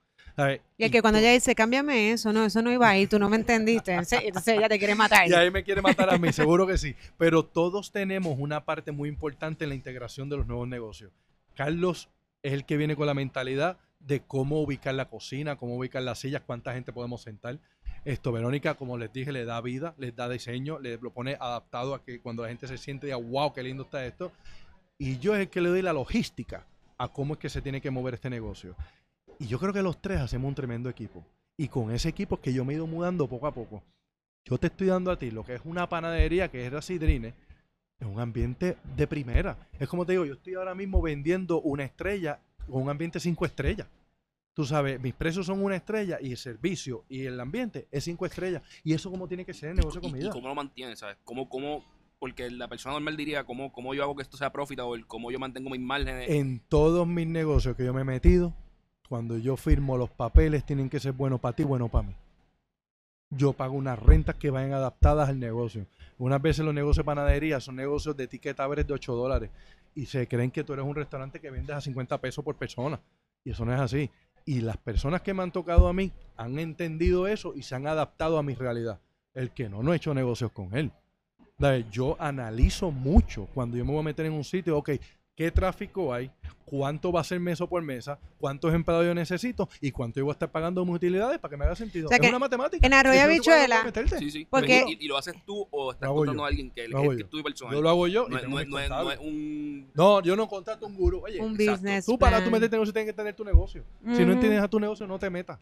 Y 0.78 0.84
es 0.84 0.90
que 0.90 1.02
cuando 1.02 1.18
ella 1.18 1.32
dice, 1.32 1.54
cámbiame 1.54 2.12
eso, 2.12 2.32
no, 2.32 2.44
eso 2.44 2.62
no 2.62 2.72
iba 2.72 2.88
ahí, 2.88 3.06
tú 3.06 3.18
no 3.18 3.28
me 3.28 3.36
entendiste. 3.36 3.92
Entonces 3.92 4.20
entonces 4.24 4.58
ella 4.58 4.68
te 4.68 4.78
quiere 4.78 4.94
matar. 4.94 5.28
Y 5.28 5.34
ahí 5.34 5.50
me 5.50 5.62
quiere 5.62 5.82
matar 5.82 6.12
a 6.12 6.18
mí, 6.18 6.32
seguro 6.32 6.66
que 6.66 6.78
sí. 6.78 6.94
Pero 7.18 7.44
todos 7.44 7.92
tenemos 7.92 8.36
una 8.38 8.64
parte 8.64 8.92
muy 8.92 9.08
importante 9.08 9.64
en 9.64 9.70
la 9.70 9.74
integración 9.74 10.28
de 10.28 10.38
los 10.38 10.46
nuevos 10.46 10.68
negocios. 10.68 11.12
Carlos 11.54 12.08
es 12.42 12.52
el 12.52 12.64
que 12.64 12.76
viene 12.76 12.96
con 12.96 13.06
la 13.06 13.14
mentalidad 13.14 13.78
de 13.98 14.20
cómo 14.20 14.60
ubicar 14.62 14.94
la 14.94 15.08
cocina, 15.08 15.56
cómo 15.56 15.76
ubicar 15.76 16.02
las 16.02 16.18
sillas, 16.18 16.42
cuánta 16.46 16.72
gente 16.72 16.92
podemos 16.92 17.22
sentar. 17.22 17.58
Esto, 18.04 18.32
Verónica, 18.32 18.74
como 18.74 18.96
les 18.96 19.12
dije, 19.12 19.30
le 19.30 19.44
da 19.44 19.60
vida, 19.60 19.94
les 19.98 20.16
da 20.16 20.28
diseño, 20.28 20.78
le 20.78 20.96
lo 20.96 21.12
pone 21.12 21.36
adaptado 21.38 21.94
a 21.94 22.02
que 22.02 22.20
cuando 22.20 22.42
la 22.42 22.48
gente 22.48 22.66
se 22.66 22.78
siente 22.78 23.06
diga, 23.06 23.18
wow, 23.18 23.52
qué 23.52 23.62
lindo 23.62 23.82
está 23.82 24.06
esto. 24.06 24.32
Y 24.96 25.18
yo 25.18 25.34
es 25.34 25.40
el 25.40 25.48
que 25.50 25.60
le 25.60 25.68
doy 25.68 25.82
la 25.82 25.92
logística 25.92 26.66
a 26.96 27.08
cómo 27.08 27.34
es 27.34 27.40
que 27.40 27.48
se 27.48 27.62
tiene 27.62 27.80
que 27.80 27.90
mover 27.90 28.14
este 28.14 28.30
negocio. 28.30 28.74
Y 29.40 29.46
yo 29.46 29.58
creo 29.58 29.72
que 29.72 29.82
los 29.82 30.00
tres 30.00 30.20
hacemos 30.20 30.48
un 30.48 30.54
tremendo 30.54 30.88
equipo. 30.90 31.24
Y 31.56 31.68
con 31.68 31.90
ese 31.90 32.10
equipo 32.10 32.36
es 32.36 32.40
que 32.42 32.52
yo 32.52 32.64
me 32.64 32.74
he 32.74 32.76
ido 32.76 32.86
mudando 32.86 33.26
poco 33.26 33.46
a 33.46 33.52
poco. 33.54 33.82
Yo 34.44 34.58
te 34.58 34.68
estoy 34.68 34.86
dando 34.88 35.10
a 35.10 35.18
ti 35.18 35.30
lo 35.30 35.44
que 35.44 35.54
es 35.54 35.62
una 35.64 35.88
panadería, 35.88 36.50
que 36.50 36.66
es 36.66 36.72
la 36.72 36.82
Sidrine, 36.82 37.34
es 37.98 38.06
un 38.06 38.20
ambiente 38.20 38.76
de 38.96 39.06
primera. 39.06 39.68
Es 39.78 39.88
como 39.88 40.06
te 40.06 40.12
digo, 40.12 40.24
yo 40.24 40.34
estoy 40.34 40.54
ahora 40.54 40.74
mismo 40.74 41.02
vendiendo 41.02 41.60
una 41.62 41.84
estrella 41.84 42.38
con 42.68 42.82
un 42.82 42.90
ambiente 42.90 43.18
cinco 43.18 43.44
estrellas. 43.46 43.88
Tú 44.54 44.64
sabes, 44.64 45.00
mis 45.00 45.14
precios 45.14 45.46
son 45.46 45.62
una 45.62 45.76
estrella 45.76 46.18
y 46.20 46.32
el 46.32 46.36
servicio 46.36 47.04
y 47.08 47.24
el 47.24 47.40
ambiente 47.40 47.88
es 47.90 48.04
cinco 48.04 48.26
estrellas. 48.26 48.62
Y 48.84 48.92
eso 48.92 49.10
como 49.10 49.26
tiene 49.26 49.44
que 49.46 49.54
ser 49.54 49.70
el 49.70 49.76
negocio 49.76 50.00
de 50.00 50.06
¿Y, 50.06 50.10
y 50.10 50.12
comida. 50.12 50.30
cómo 50.30 50.48
lo 50.48 50.54
mantienes, 50.54 50.98
sabes? 50.98 51.16
¿Cómo, 51.24 51.48
cómo, 51.48 51.84
porque 52.18 52.50
la 52.50 52.68
persona 52.68 52.94
normal 52.94 53.16
diría, 53.16 53.44
¿cómo, 53.44 53.72
cómo 53.72 53.94
yo 53.94 54.02
hago 54.02 54.16
que 54.16 54.22
esto 54.22 54.36
sea 54.36 54.52
profitable? 54.52 55.04
¿Cómo 55.06 55.30
yo 55.30 55.38
mantengo 55.38 55.70
mis 55.70 55.80
márgenes? 55.80 56.28
En 56.28 56.60
todos 56.60 57.06
mis 57.06 57.26
negocios 57.26 57.76
que 57.76 57.84
yo 57.84 57.94
me 57.94 58.00
he 58.02 58.04
metido, 58.04 58.54
cuando 59.10 59.36
yo 59.38 59.56
firmo 59.56 59.98
los 59.98 60.08
papeles, 60.08 60.64
tienen 60.64 60.88
que 60.88 61.00
ser 61.00 61.10
buenos 61.10 61.40
para 61.40 61.56
ti, 61.56 61.64
buenos 61.64 61.90
para 61.90 62.06
mí. 62.06 62.14
Yo 63.28 63.52
pago 63.52 63.74
unas 63.74 63.98
rentas 63.98 64.36
que 64.36 64.50
vayan 64.50 64.72
adaptadas 64.72 65.28
al 65.28 65.40
negocio. 65.40 65.84
Unas 66.16 66.40
veces 66.40 66.64
los 66.64 66.72
negocios 66.72 66.98
de 66.98 67.06
panadería 67.06 67.58
son 67.58 67.74
negocios 67.74 68.16
de 68.16 68.24
etiqueta 68.24 68.62
average 68.62 68.86
de 68.86 68.94
8 68.94 69.14
dólares 69.16 69.50
y 69.96 70.06
se 70.06 70.28
creen 70.28 70.52
que 70.52 70.62
tú 70.62 70.74
eres 70.74 70.84
un 70.84 70.94
restaurante 70.94 71.40
que 71.40 71.50
vendes 71.50 71.74
a 71.74 71.80
50 71.80 72.18
pesos 72.20 72.44
por 72.44 72.54
persona. 72.54 73.00
Y 73.42 73.50
eso 73.50 73.64
no 73.64 73.74
es 73.74 73.80
así. 73.80 74.08
Y 74.46 74.60
las 74.60 74.76
personas 74.76 75.22
que 75.22 75.34
me 75.34 75.42
han 75.42 75.50
tocado 75.50 75.88
a 75.88 75.92
mí 75.92 76.12
han 76.36 76.60
entendido 76.60 77.26
eso 77.26 77.52
y 77.56 77.64
se 77.64 77.74
han 77.74 77.88
adaptado 77.88 78.38
a 78.38 78.44
mi 78.44 78.54
realidad. 78.54 79.00
El 79.34 79.50
que 79.50 79.68
no, 79.68 79.82
no 79.82 79.92
he 79.92 79.96
hecho 79.96 80.14
negocios 80.14 80.52
con 80.52 80.72
él. 80.76 80.92
Yo 81.90 82.16
analizo 82.20 82.92
mucho 82.92 83.48
cuando 83.54 83.76
yo 83.76 83.84
me 83.84 83.90
voy 83.90 84.00
a 84.00 84.04
meter 84.04 84.26
en 84.26 84.34
un 84.34 84.44
sitio, 84.44 84.78
ok, 84.78 84.90
¿qué 85.40 85.50
tráfico 85.50 86.12
hay? 86.12 86.30
¿Cuánto 86.66 87.10
va 87.10 87.22
a 87.22 87.24
ser 87.24 87.40
mesa 87.40 87.66
por 87.66 87.80
mesa? 87.82 88.18
¿Cuántos 88.38 88.74
empleados 88.74 89.06
yo 89.06 89.14
necesito? 89.14 89.70
¿Y 89.80 89.90
cuánto 89.90 90.20
yo 90.20 90.26
voy 90.26 90.32
a 90.32 90.34
estar 90.34 90.50
pagando 90.52 90.84
mis 90.84 90.94
utilidades 90.96 91.38
para 91.38 91.50
que 91.50 91.56
me 91.56 91.64
haga 91.64 91.74
sentido? 91.74 92.06
O 92.06 92.08
sea 92.10 92.16
es 92.16 92.20
que 92.20 92.28
una 92.28 92.38
matemática. 92.38 92.86
en 92.86 92.92
Arroyo 92.92 93.18
Eso 93.18 93.22
es 93.22 93.26
lo 93.26 93.32
que 93.32 93.40
tú 93.42 93.50
Habichuela- 93.50 93.74
vas 93.76 93.80
a 93.80 93.84
meterte. 93.86 94.18
Sí, 94.18 94.30
sí. 94.30 94.46
Porque- 94.50 94.84
¿Y, 94.86 95.04
y 95.06 95.08
lo 95.08 95.16
haces 95.16 95.34
tú 95.46 95.66
o 95.70 95.92
estás 95.92 96.10
yo. 96.10 96.44
a 96.44 96.46
alguien 96.46 96.70
que, 96.70 96.84
hago 96.94 97.16
que, 97.16 97.24
tu 97.24 97.42
personal? 97.42 97.74
Yo 97.74 97.80
lo 97.80 97.88
hago 97.88 98.06
yo 98.06 98.28
no, 98.28 98.38
y 98.38 98.42
no, 98.42 98.48
no 98.50 98.60
es, 98.60 98.68
no 98.90 99.10
es 99.10 99.18
un... 99.18 99.90
No, 99.94 100.20
yo 100.20 100.36
no 100.36 100.46
contrato 100.46 100.86
un 100.86 100.94
gurú. 100.94 101.22
Oye, 101.24 101.40
Un 101.40 101.52
exacto. 101.58 101.72
business 101.72 102.04
tú 102.04 102.18
para 102.18 102.44
tú 102.44 102.50
meterte 102.50 102.76
negocio 102.76 102.92
tienes 102.92 103.10
que 103.10 103.16
tener 103.16 103.34
tu 103.34 103.42
negocio. 103.44 103.82
Si 104.02 104.10
no 104.10 104.24
Ujú. 104.24 104.32
entiendes 104.32 104.60
a 104.62 104.68
tu 104.68 104.78
negocio, 104.78 105.06
no 105.06 105.18
te 105.18 105.30
metas. 105.30 105.58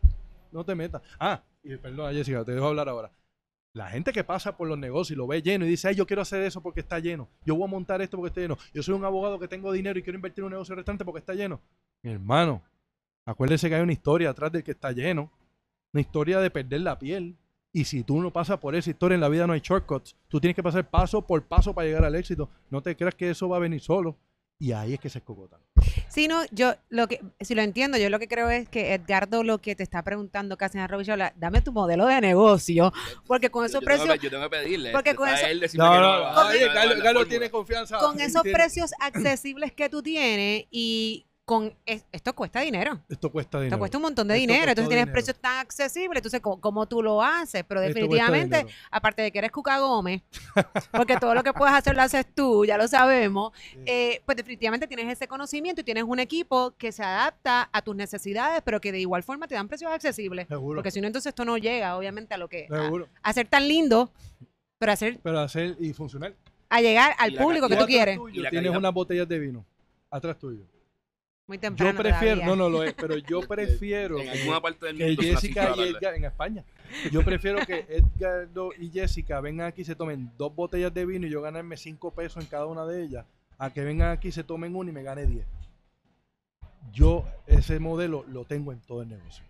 No 0.51 0.65
te 0.65 0.75
metas. 0.75 1.03
Ah, 1.21 1.41
y 1.63 1.77
perdón, 1.77 2.13
Jessica, 2.13 2.45
te 2.45 2.51
dejo 2.53 2.67
hablar 2.67 2.89
ahora. 2.89 3.13
La 3.79 3.91
gente 3.91 4.13
que 4.13 4.25
pasa 4.25 4.57
por 4.57 4.67
los 4.67 4.77
negocios 4.77 5.13
y 5.13 5.17
lo 5.17 5.29
ve 5.29 5.41
lleno 5.41 5.65
y 5.65 5.69
dice, 5.69 5.87
ay, 5.87 5.95
yo 5.95 6.05
quiero 6.05 6.23
hacer 6.23 6.43
eso 6.43 6.61
porque 6.61 6.81
está 6.81 6.99
lleno. 6.99 7.29
Yo 7.45 7.55
voy 7.55 7.69
a 7.69 7.71
montar 7.71 8.03
esto 8.03 8.17
porque 8.17 8.31
está 8.31 8.41
lleno. 8.41 8.59
Yo 8.75 8.83
soy 8.83 8.97
un 8.97 9.05
abogado 9.05 9.39
que 9.39 9.47
tengo 9.47 9.71
dinero 9.71 9.97
y 9.97 10.03
quiero 10.03 10.17
invertir 10.19 10.43
en 10.43 10.47
un 10.47 10.51
negocio 10.51 10.73
de 10.73 10.79
restaurante 10.79 11.05
porque 11.05 11.21
está 11.21 11.33
lleno. 11.33 11.61
Hermano, 12.03 12.61
acuérdese 13.25 13.69
que 13.69 13.77
hay 13.77 13.83
una 13.83 13.93
historia 13.93 14.31
atrás 14.31 14.51
del 14.51 14.65
que 14.65 14.73
está 14.73 14.91
lleno. 14.91 15.31
Una 15.93 16.01
historia 16.01 16.41
de 16.41 16.51
perder 16.51 16.81
la 16.81 16.99
piel. 16.99 17.37
Y 17.73 17.85
si 17.85 18.03
tú 18.03 18.21
no 18.21 18.33
pasas 18.33 18.59
por 18.59 18.75
esa 18.75 18.91
historia 18.91 19.15
en 19.15 19.21
la 19.21 19.29
vida 19.29 19.47
no 19.47 19.53
hay 19.53 19.61
shortcuts. 19.61 20.17
Tú 20.27 20.41
tienes 20.41 20.57
que 20.57 20.63
pasar 20.65 20.91
paso 20.91 21.25
por 21.25 21.41
paso 21.45 21.73
para 21.73 21.87
llegar 21.87 22.05
al 22.05 22.17
éxito. 22.17 22.51
No 22.71 22.83
te 22.83 22.97
creas 22.97 23.15
que 23.15 23.31
eso 23.31 23.49
va 23.49 23.59
a 23.59 23.61
venir 23.61 23.81
solo. 23.81 24.17
Y 24.61 24.73
ahí 24.73 24.95
es 24.95 25.01
que 25.01 25.09
se 25.09 25.19
escocotan. 25.19 25.61
Sí, 26.09 26.27
no, 26.27 26.43
yo 26.51 26.75
lo 26.89 27.07
que, 27.07 27.21
si 27.41 27.55
lo 27.55 27.63
entiendo, 27.63 27.97
yo 27.97 28.11
lo 28.11 28.19
que 28.19 28.27
creo 28.27 28.51
es 28.51 28.69
que 28.69 28.93
Edgardo 28.95 29.45
lo 29.45 29.59
que 29.59 29.77
te 29.77 29.85
está 29.85 30.03
preguntando 30.03 30.57
casi 30.57 30.79
en 30.79 30.83
Arroyo 30.85 30.97
Habichuela, 31.13 31.33
dame 31.37 31.63
tu 31.63 31.71
modelo 31.73 32.07
de 32.07 32.21
negocio, 32.21 32.93
porque 33.27 33.51
con 33.51 33.65
esos 33.65 33.81
yo 33.81 33.85
precios, 33.85 34.19
yo 34.21 34.31
tengo 34.31 34.43
que 34.45 34.51
pedirle. 34.51 34.91
porque 34.91 35.15
con 35.15 35.29
eso- 35.29 35.47
él 35.47 35.61
No, 35.61 35.69
que 35.69 35.79
no, 35.79 36.19
no. 36.19 37.03
Carlos, 37.03 37.29
tiene 37.29 37.51
confianza. 37.51 37.99
con 37.99 38.21
esos 38.21 38.43
precios 38.43 38.91
accesibles 38.99 39.73
que 39.73 39.89
tú 39.89 40.03
tienes 40.03 40.65
y 40.73 41.28
con 41.49 41.75
es- 41.87 42.05
esto 42.13 42.35
cuesta 42.35 42.61
dinero. 42.61 43.01
Esto 43.09 43.33
cuesta 43.33 43.57
dinero. 43.59 43.75
Esto 43.75 43.79
cuesta 43.79 43.97
un 43.97 44.03
montón 44.03 44.29
de 44.29 44.35
Esto 44.35 44.41
dinero. 44.53 44.71
Entonces 44.71 44.89
tienes 44.91 45.07
dinero. 45.07 45.13
precios 45.15 45.39
tan 45.39 45.59
accesibles. 45.61 46.19
Entonces, 46.19 46.41
¿cómo, 46.43 46.61
cómo 46.61 46.85
tú 46.87 47.03
lo 47.03 47.23
haces? 47.23 47.65
Pero 47.67 47.81
definitivamente, 47.81 48.67
aparte 48.91 49.23
de 49.23 49.33
que 49.33 49.39
eres 49.39 49.51
Cuca 49.51 49.79
Gómez, 49.79 50.21
porque 50.93 51.17
todo 51.17 51.35
lo 51.35 51.43
que 51.43 51.55
puedes 51.55 51.75
hacer 51.75 51.97
lo 51.97 52.03
haces 52.03 52.27
tú, 52.35 52.67
ya 52.67 52.77
lo 52.77 52.87
sabemos, 52.87 53.53
eh, 53.87 54.21
pues 54.27 54.37
definitivamente 54.37 54.87
tienes 54.87 55.11
ese 55.11 55.27
conocimiento 55.27 55.81
y 55.81 55.85
tienes 55.85 56.05
un 56.05 56.19
equipo 56.19 56.73
que 56.77 56.93
se 56.93 57.03
adapta 57.03 57.71
a 57.73 57.81
tus 57.81 57.97
necesidades, 57.97 58.61
pero 58.63 58.79
que 58.79 58.93
de 58.93 59.01
igual 59.01 59.23
forma 59.23 59.49
te 59.49 59.55
dan 59.55 59.69
precios 59.69 59.91
accesibles. 59.91 60.49
Seguro. 60.49 60.77
Porque 60.77 60.91
si 60.91 61.01
no, 61.01 61.07
entonces 61.07 61.31
esto 61.31 61.47
no 61.47 61.57
llega, 61.57 61.97
obviamente, 61.97 62.35
a 62.35 62.37
lo 62.37 62.49
que... 62.49 62.67
A, 62.71 62.83
Seguro. 62.85 63.09
a 63.23 63.33
ser 63.33 63.49
tan 63.49 63.67
lindo, 63.67 64.13
pero 64.79 64.93
a, 64.93 64.97
ser, 64.97 65.19
Pero 65.23 65.41
hacer 65.41 65.77
y 65.81 65.95
funcionar. 65.95 66.35
a 66.69 66.81
llegar 66.83 67.15
al 67.19 67.33
público 67.33 67.71
que 67.71 67.77
Tú 67.77 67.87
quieres. 67.87 68.19
tuyo 68.19 68.47
Y 68.47 68.51
tienes 68.51 68.71
unas 68.77 68.93
botellas 68.93 69.27
de 69.27 69.39
vino. 69.39 69.65
Atrás 70.11 70.39
tuyo. 70.39 70.65
Muy 71.49 71.57
temprano 71.57 71.93
Yo 71.93 71.99
prefiero, 71.99 72.43
todavía. 72.43 72.47
no, 72.47 72.57
no 72.57 72.69
lo 72.69 72.85
es, 72.85 72.93
pero 72.93 73.17
yo 73.17 73.41
prefiero 73.49 74.19
En 74.19 74.25
que, 74.25 74.39
alguna 74.39 74.61
parte 74.61 74.87
del 74.87 74.99
que 74.99 75.07
mundo 75.07 75.23
Jessica 75.23 75.63
y 75.63 75.67
tarde. 75.67 75.89
Edgar, 75.89 76.15
en 76.15 76.25
España, 76.25 76.65
yo 77.11 77.25
prefiero 77.25 77.65
que 77.67 77.87
Edgardo 77.89 78.71
y 78.79 78.91
Jessica 78.91 79.41
vengan 79.41 79.69
aquí 79.69 79.81
y 79.81 79.85
se 79.87 79.97
tomen 79.97 80.31
dos 80.37 80.55
botellas 80.55 80.93
de 80.93 81.07
vino 81.07 81.27
y 81.27 81.31
yo 81.31 81.41
ganarme 81.41 81.79
cinco 81.79 82.13
pesos 82.13 82.45
en 82.45 82.51
cada 82.51 82.67
una 82.67 82.85
de 82.85 83.03
ellas, 83.03 83.25
a 83.57 83.71
que 83.73 83.83
vengan 83.83 84.11
aquí 84.11 84.29
y 84.29 84.33
se 84.33 84.45
tomen 84.45 84.77
una 84.77 84.91
y 84.91 84.93
me 84.93 85.03
gane 85.03 85.25
diez. 85.25 85.47
Yo 86.93 87.25
ese 87.47 87.81
modelo 87.81 88.25
lo 88.29 88.45
tengo 88.45 88.73
en 88.73 88.81
todo 88.81 89.03
el 89.03 89.09
negocio. 89.09 89.45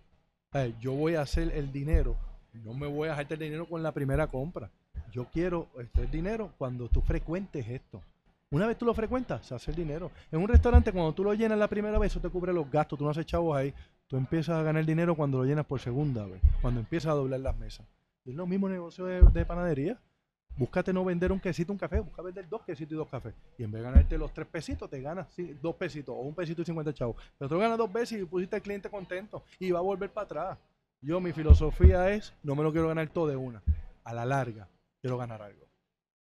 Yo 0.79 0.93
voy 0.93 1.15
a 1.15 1.21
hacer 1.21 1.51
el 1.53 1.71
dinero, 1.71 2.15
no 2.53 2.73
me 2.73 2.87
voy 2.87 3.07
a 3.07 3.11
dejarte 3.11 3.33
el 3.33 3.41
dinero 3.41 3.65
con 3.67 3.83
la 3.83 3.91
primera 3.91 4.27
compra. 4.27 4.71
Yo 5.11 5.25
quiero 5.25 5.67
este, 5.79 6.01
el 6.01 6.11
dinero 6.11 6.53
cuando 6.57 6.87
tú 6.87 7.01
frecuentes 7.01 7.67
esto. 7.67 8.01
Una 8.51 8.65
vez 8.65 8.77
tú 8.77 8.85
lo 8.85 8.95
frecuentas, 8.95 9.45
se 9.45 9.53
hace 9.53 9.69
el 9.69 9.77
dinero. 9.77 10.11
En 10.31 10.41
un 10.41 10.47
restaurante, 10.47 10.91
cuando 10.91 11.13
tú 11.13 11.23
lo 11.23 11.33
llenas 11.35 11.57
la 11.59 11.67
primera 11.67 11.99
vez, 11.99 12.11
eso 12.11 12.19
te 12.19 12.29
cubre 12.29 12.51
los 12.51 12.69
gastos, 12.71 12.97
tú 12.97 13.05
no 13.05 13.11
haces 13.11 13.25
chavos 13.27 13.55
ahí. 13.55 13.73
Tú 14.07 14.17
empiezas 14.17 14.57
a 14.57 14.63
ganar 14.63 14.83
dinero 14.85 15.15
cuando 15.15 15.37
lo 15.37 15.45
llenas 15.45 15.67
por 15.67 15.79
segunda 15.79 16.25
vez, 16.25 16.41
cuando 16.59 16.79
empiezas 16.79 17.11
a 17.11 17.15
doblar 17.15 17.41
las 17.41 17.55
mesas. 17.55 17.85
Es 18.25 18.33
lo 18.33 18.47
mismo 18.47 18.67
negocio 18.67 19.05
de, 19.05 19.21
de 19.21 19.45
panadería. 19.45 19.99
Búscate 20.57 20.91
no 20.91 21.05
vender 21.05 21.31
un 21.31 21.39
quesito, 21.39 21.71
un 21.71 21.77
café, 21.77 21.99
busca 21.99 22.23
vender 22.23 22.49
dos 22.49 22.63
quesitos 22.63 22.93
y 22.93 22.95
dos 22.95 23.07
cafés. 23.07 23.35
Y 23.59 23.63
en 23.63 23.71
vez 23.71 23.83
de 23.83 23.89
ganarte 23.89 24.17
los 24.17 24.33
tres 24.33 24.47
pesitos, 24.47 24.89
te 24.89 24.99
ganas 24.99 25.27
dos 25.61 25.75
pesitos 25.75 26.15
o 26.17 26.21
un 26.21 26.33
pesito 26.33 26.63
y 26.63 26.65
cincuenta 26.65 26.91
chavos. 26.91 27.17
Pero 27.37 27.49
tú 27.49 27.59
ganas 27.59 27.77
dos 27.77 27.93
veces 27.93 28.19
y 28.19 28.25
pusiste 28.25 28.55
al 28.55 28.63
cliente 28.63 28.89
contento 28.89 29.43
y 29.59 29.69
va 29.69 29.77
a 29.77 29.83
volver 29.83 30.11
para 30.11 30.25
atrás. 30.25 30.57
Yo, 31.01 31.21
mi 31.21 31.31
filosofía 31.33 32.09
es, 32.09 32.33
no 32.41 32.55
me 32.55 32.63
lo 32.63 32.71
quiero 32.71 32.87
ganar 32.87 33.07
todo 33.09 33.27
de 33.27 33.35
una. 33.35 33.61
A 34.03 34.13
la 34.13 34.25
larga, 34.25 34.67
quiero 35.01 35.19
ganar 35.19 35.43
algo. 35.43 35.68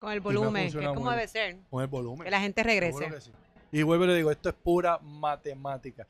Con 0.03 0.11
el 0.11 0.19
volumen, 0.19 0.69
que 0.69 0.79
es 0.79 0.87
como 0.89 1.09
debe 1.11 1.27
ser. 1.29 1.57
Con 1.69 1.81
el 1.81 1.87
volumen. 1.87 2.25
Que 2.25 2.31
la 2.31 2.41
gente 2.41 2.61
regrese. 2.61 3.21
Sí. 3.21 3.31
Y 3.71 3.83
vuelvo 3.83 4.03
y 4.03 4.07
le 4.07 4.15
digo, 4.17 4.31
esto 4.31 4.49
es 4.49 4.55
pura 4.55 4.99
matemática. 4.99 6.05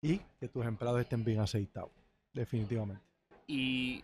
Y 0.00 0.18
que 0.38 0.48
tus 0.48 0.64
empleados 0.64 0.98
estén 1.02 1.22
bien 1.22 1.38
aceitados. 1.40 1.90
Definitivamente. 2.32 3.02
y 3.46 4.02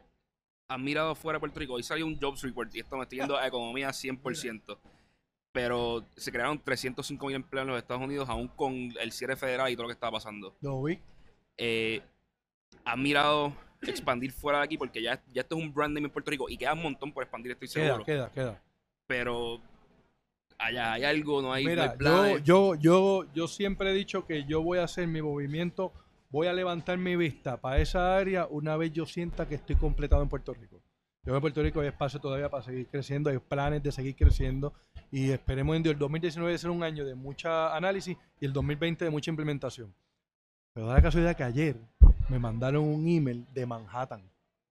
han 0.69 0.85
mirado 0.85 1.15
fuera 1.15 1.37
de 1.37 1.41
Puerto 1.41 1.59
Rico. 1.61 1.73
Hoy 1.75 1.83
salió 1.83 2.05
un 2.05 2.19
Jobs 2.21 2.43
Report 2.43 2.75
y 2.75 2.81
esto 2.81 2.97
me 2.97 3.05
estoy 3.05 3.19
yendo 3.21 3.39
a 3.39 3.47
economía 3.47 3.89
100%. 3.89 4.77
Pero 5.53 6.05
se 6.17 6.31
crearon 6.31 6.63
305 6.63 7.27
mil 7.27 7.37
empleos 7.37 7.63
en 7.65 7.69
los 7.73 7.79
Estados 7.79 8.03
Unidos, 8.03 8.29
aún 8.29 8.49
con 8.49 8.75
el 9.01 9.13
cierre 9.13 9.37
federal 9.37 9.71
y 9.71 9.77
todo 9.77 9.85
lo 9.85 9.89
que 9.89 9.95
estaba 9.95 10.13
pasando. 10.13 10.55
Lo 10.61 10.83
vi. 10.83 10.99
Eh, 11.57 12.03
han 12.85 13.03
mirado 13.03 13.55
expandir 13.81 14.31
fuera 14.33 14.59
de 14.59 14.65
aquí 14.65 14.77
porque 14.77 15.01
ya, 15.01 15.23
ya 15.33 15.41
esto 15.41 15.57
es 15.57 15.63
un 15.63 15.73
brand 15.73 15.95
name 15.95 16.09
en 16.09 16.13
Puerto 16.13 16.31
Rico 16.31 16.51
y 16.51 16.59
queda 16.59 16.75
un 16.75 16.83
montón 16.83 17.13
por 17.13 17.23
expandir, 17.23 17.53
estoy 17.53 17.69
Queda, 17.69 17.87
seguro. 17.87 18.05
queda, 18.05 18.31
queda. 18.33 18.63
Pero 19.07 19.61
allá 20.59 20.93
hay 20.93 21.05
algo, 21.05 21.43
no 21.43 21.53
hay, 21.53 21.65
no 21.65 21.71
hay 21.71 21.77
Mira, 21.77 21.97
yo, 21.99 22.39
yo, 22.39 22.75
yo, 22.75 23.27
yo 23.35 23.49
siempre 23.49 23.91
he 23.91 23.95
dicho 23.95 24.27
que 24.27 24.45
yo 24.45 24.63
voy 24.63 24.79
a 24.79 24.85
hacer 24.85 25.07
mi 25.07 25.23
movimiento, 25.23 25.93
voy 26.31 26.47
a 26.47 26.53
levantar 26.53 26.99
mi 26.99 27.17
vista 27.17 27.61
para 27.61 27.79
esa 27.79 28.17
área 28.17 28.47
una 28.47 28.77
vez 28.77 28.93
yo 28.93 29.07
sienta 29.07 29.49
que 29.49 29.55
estoy 29.55 29.77
completado 29.77 30.23
en 30.23 30.29
Puerto 30.29 30.55
Rico. 30.55 30.81
Yo 31.25 31.35
en 31.35 31.41
Puerto 31.41 31.61
Rico 31.61 31.81
hay 31.81 31.89
espacio 31.89 32.21
todavía 32.21 32.49
para 32.49 32.63
seguir 32.63 32.87
creciendo, 32.87 33.31
hay 33.31 33.39
planes 33.39 33.83
de 33.83 33.91
seguir 33.91 34.15
creciendo 34.15 34.73
y 35.11 35.31
esperemos 35.31 35.77
en 35.77 35.85
el 35.85 35.99
2019 35.99 36.57
ser 36.57 36.71
un 36.71 36.85
año 36.85 37.05
de 37.05 37.17
mucha 37.17 37.75
análisis 37.75 38.17
y 38.41 38.47
el 38.47 38.53
2020 38.53 39.05
de 39.05 39.11
mucha 39.11 39.31
implementación. 39.31 39.93
Pero 40.73 40.87
da 40.87 40.95
la 40.95 41.03
casualidad 41.03 41.37
que 41.37 41.43
ayer 41.43 41.77
me 42.29 42.39
mandaron 42.39 42.85
un 42.85 43.09
email 43.09 43.45
de 43.53 43.67
Manhattan, 43.67 44.23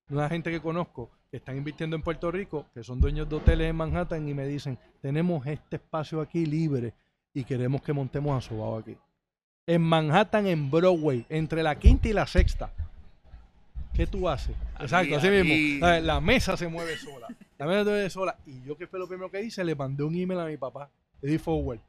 una 0.10 0.30
gente 0.30 0.52
que 0.52 0.60
conozco 0.62 1.10
que 1.32 1.38
están 1.38 1.58
invirtiendo 1.58 1.96
en 1.96 2.02
Puerto 2.02 2.32
Rico, 2.32 2.68
que 2.74 2.84
son 2.84 3.02
dueños 3.02 3.28
de 3.28 3.36
hoteles 3.36 3.70
en 3.70 3.76
Manhattan 3.76 4.28
y 4.28 4.34
me 4.34 4.46
dicen, 4.46 4.78
tenemos 5.02 5.46
este 5.48 5.78
espacio 5.78 6.22
aquí 6.22 6.46
libre 6.46 6.94
y 7.34 7.44
queremos 7.44 7.82
que 7.82 7.92
montemos 7.94 8.38
a 8.38 8.48
Sobao 8.48 8.78
aquí. 8.78 8.98
En 9.68 9.82
Manhattan, 9.82 10.46
en 10.46 10.70
Broadway, 10.70 11.26
entre 11.28 11.64
la 11.64 11.78
quinta 11.78 12.08
y 12.08 12.14
la 12.14 12.28
sexta. 12.28 12.72
¿Qué 13.94 14.06
tú 14.06 14.30
haces? 14.30 14.56
Aquí, 14.76 14.84
Exacto, 14.84 15.16
así 15.18 15.28
aquí. 15.28 15.48
mismo. 15.48 15.88
La 15.88 16.20
mesa 16.22 16.56
se 16.56 16.68
mueve 16.68 16.98
sola. 16.98 17.28
La 17.58 17.66
mesa 17.66 17.84
se 17.86 17.90
mueve 17.90 18.10
sola. 18.10 18.38
Y 18.46 18.62
yo, 18.62 18.78
¿qué 18.78 18.88
fue 18.88 19.00
lo 19.00 19.08
primero 19.08 19.32
que 19.32 19.42
hice? 19.42 19.64
Le 19.64 19.74
mandé 19.74 20.04
un 20.04 20.14
email 20.16 20.40
a 20.42 20.46
mi 20.46 20.58
papá. 20.58 20.92
Le 21.22 21.32
di 21.32 21.38
forward. 21.38 21.80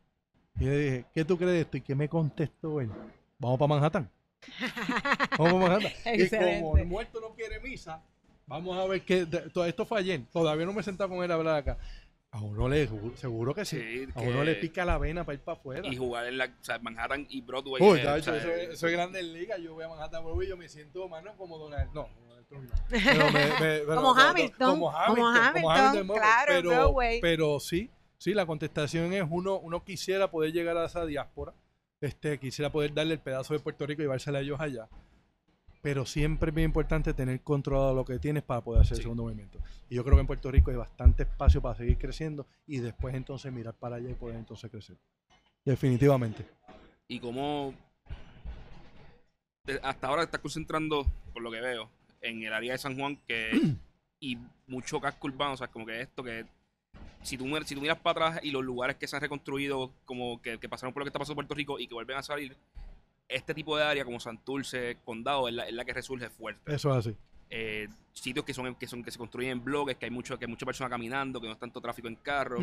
Y 0.59 0.65
le 0.65 0.79
dije, 0.79 1.05
¿qué 1.13 1.25
tú 1.25 1.37
crees 1.37 1.53
de 1.53 1.61
esto? 1.63 1.77
¿Y 1.77 1.81
qué 1.83 1.95
me 1.95 2.09
contestó 2.09 2.81
él? 2.81 2.91
Vamos 3.39 3.59
para 3.59 3.69
Manhattan. 3.69 4.09
Vamos 5.39 5.83
y 6.15 6.29
como 6.29 6.79
el 6.79 6.87
muerto 6.87 7.21
no 7.21 7.35
quiere 7.35 7.61
misa, 7.61 8.03
vamos 8.47 8.77
a 8.79 8.87
ver 8.87 9.03
qué. 9.03 9.25
de- 9.27 9.51
todo 9.51 9.65
esto 9.67 9.85
fue 9.87 10.01
ayer. 10.01 10.23
Todavía 10.33 10.67
no 10.67 10.73
me 10.73 10.81
he 10.81 10.85
sentado 10.85 11.11
con 11.11 11.23
él 11.25 11.31
a 11.31 11.35
hablar 11.35 11.57
acá. 11.57 11.79
A 12.33 12.41
uno 12.43 12.69
le, 12.69 12.89
seguro 13.15 13.55
que 13.55 13.65
sí. 13.65 13.79
Sí, 13.81 14.09
a 14.15 14.21
que- 14.21 14.29
uno 14.29 14.45
le 14.45 14.57
pica 14.57 14.85
la 14.85 14.99
vena 14.99 15.25
para 15.25 15.35
ir 15.35 15.41
para 15.41 15.59
afuera. 15.59 15.89
y 15.89 15.97
jugar 15.97 16.27
en 16.27 16.39
la, 16.39 16.47
o 16.47 16.65
sea, 16.65 16.79
Manhattan 16.79 17.27
y 17.31 17.41
Broadway. 17.41 17.83
Uy, 17.83 18.01
eh, 18.01 18.03
tacho, 18.03 18.33
o 18.33 18.35
sea, 18.35 18.37
eso, 18.37 18.51
es, 18.51 18.69
eso 18.71 18.87
es 18.89 18.93
grande 18.93 19.21
en 19.21 19.33
liga. 19.33 19.57
Yo 19.59 19.75
voy 19.75 19.85
a 19.85 19.89
Manhattan 19.89 20.23
Broadway 20.25 20.47
y 20.47 20.51
yo 20.51 20.57
me 20.57 20.69
siento, 20.69 21.09
mano, 21.09 21.33
como 21.37 21.57
Donald. 21.57 21.91
No, 21.95 22.09
Donald 22.29 22.47
Trump 22.49 22.69
no. 22.71 22.77
Pero 22.91 23.25
me- 23.31 23.33
me- 23.33 23.57
pero- 23.59 23.87
Como 23.95 24.15
no, 24.15 24.21
Hamilton, 24.21 24.71
Como 24.71 24.93
como 25.07 25.29
Hamilton. 25.29 25.63
como 25.63 25.71
Hamilton, 25.71 26.17
claro, 26.17 26.45
pero, 26.49 26.69
Broadway. 26.71 27.21
pero 27.23 27.61
sí, 27.61 27.91
sí, 28.19 28.35
la 28.35 28.45
contestación 28.45 29.13
es 29.15 29.25
uno, 29.31 29.57
uno 29.59 29.83
quisiera 29.85 30.31
poder 30.31 30.53
llegar 30.53 30.77
a 30.77 30.87
esa 30.87 31.07
diáspora. 31.07 31.55
Este, 32.01 32.39
quisiera 32.39 32.71
poder 32.71 32.93
darle 32.93 33.15
el 33.15 33.21
pedazo 33.21 33.55
de 33.55 33.61
Puerto 33.61 33.87
Rico 33.87 34.03
y 34.03 34.05
llevársela 34.05 34.39
a 34.39 34.43
ellos 34.43 34.61
allá. 34.61 34.89
Pero 35.83 36.05
siempre 36.05 36.51
es 36.51 36.55
bien 36.55 36.67
importante 36.67 37.15
tener 37.15 37.41
controlado 37.43 37.95
lo 37.95 38.05
que 38.05 38.19
tienes 38.19 38.43
para 38.43 38.61
poder 38.61 38.83
hacer 38.83 38.97
el 38.97 39.03
segundo 39.03 39.23
movimiento. 39.23 39.61
Y 39.89 39.95
yo 39.95 40.05
creo 40.05 40.17
que 40.17 40.23
en 40.23 40.27
Puerto 40.27 40.51
Rico 40.51 40.71
hay 40.71 40.77
bastante 40.77 41.23
espacio 41.23 41.63
para 41.63 41.77
seguir 41.77 41.97
creciendo 41.97 42.47
y 42.67 42.79
después 42.79 43.15
entonces 43.15 43.53
mirar 43.53 43.75
para 43.75 43.97
allá 43.97 44.11
y 44.11 44.15
poder 44.15 44.37
entonces 44.37 44.71
crecer. 44.71 44.97
Definitivamente. 45.65 46.47
y 47.09 47.19
como 47.19 47.75
hasta 49.83 50.07
ahora 50.07 50.23
te 50.23 50.27
estás 50.27 50.41
concentrando, 50.41 51.07
por 51.33 51.43
lo 51.43 51.51
que 51.51 51.61
veo, 51.61 51.91
en 52.21 52.43
el 52.43 52.53
área 52.53 52.73
de 52.73 52.79
San 52.79 52.97
Juan 52.97 53.17
que 53.27 53.51
y 54.21 54.39
mucho 54.67 55.01
casco 55.01 55.27
urbano, 55.27 55.55
o 55.55 55.57
sea, 55.57 55.69
como 55.69 55.87
que 55.87 56.01
esto 56.01 56.23
que 56.23 56.47
si 57.27 57.37
tú, 57.37 57.45
mir- 57.47 57.65
si 57.65 57.75
tú 57.75 57.81
miras 57.81 57.99
para 57.99 58.29
atrás 58.29 58.45
y 58.45 58.51
los 58.51 58.65
lugares 58.65 58.97
que 58.97 59.07
se 59.07 59.17
han 59.17 59.23
reconstruido, 59.23 59.91
como 60.05 60.41
que, 60.41 60.59
que 60.59 60.69
pasaron 60.69 60.93
por 60.95 61.01
lo 61.01 61.05
que 61.05 61.09
está 61.11 61.19
pasando 61.19 61.33
en 61.35 61.47
Puerto 61.47 61.55
Rico 61.55 61.79
y 61.79 61.87
que 61.87 61.95
vuelven 61.95 62.17
a 62.17 62.23
salir, 62.23 62.57
este 63.29 63.53
tipo 63.55 63.77
de 63.77 63.83
área 63.85 64.05
como 64.05 64.21
Santurce, 64.21 64.99
Condado, 65.05 65.49
es 65.49 65.55
la, 65.55 65.69
es 65.69 65.75
la 65.75 65.85
que 65.85 65.93
resurge 65.93 66.31
fuerte. 66.31 66.73
Eso 66.75 66.91
es 66.93 66.97
así. 67.07 67.17
Eh, 67.51 67.89
sitios 68.13 68.45
que 68.45 68.55
son, 68.55 68.75
que 68.75 68.87
son 68.87 69.03
que 69.05 69.11
se 69.11 69.19
construyen 69.19 69.51
en 69.53 69.65
bloques, 69.65 69.97
que 69.97 70.05
hay 70.07 70.11
mucho, 70.11 70.39
que 70.39 70.45
hay 70.47 70.51
mucha 70.51 70.65
persona 70.67 70.89
caminando, 70.91 71.41
que 71.41 71.47
no 71.49 71.53
es 71.53 71.59
tanto 71.59 71.81
tráfico 71.81 72.09
en 72.09 72.17
carro. 72.17 72.59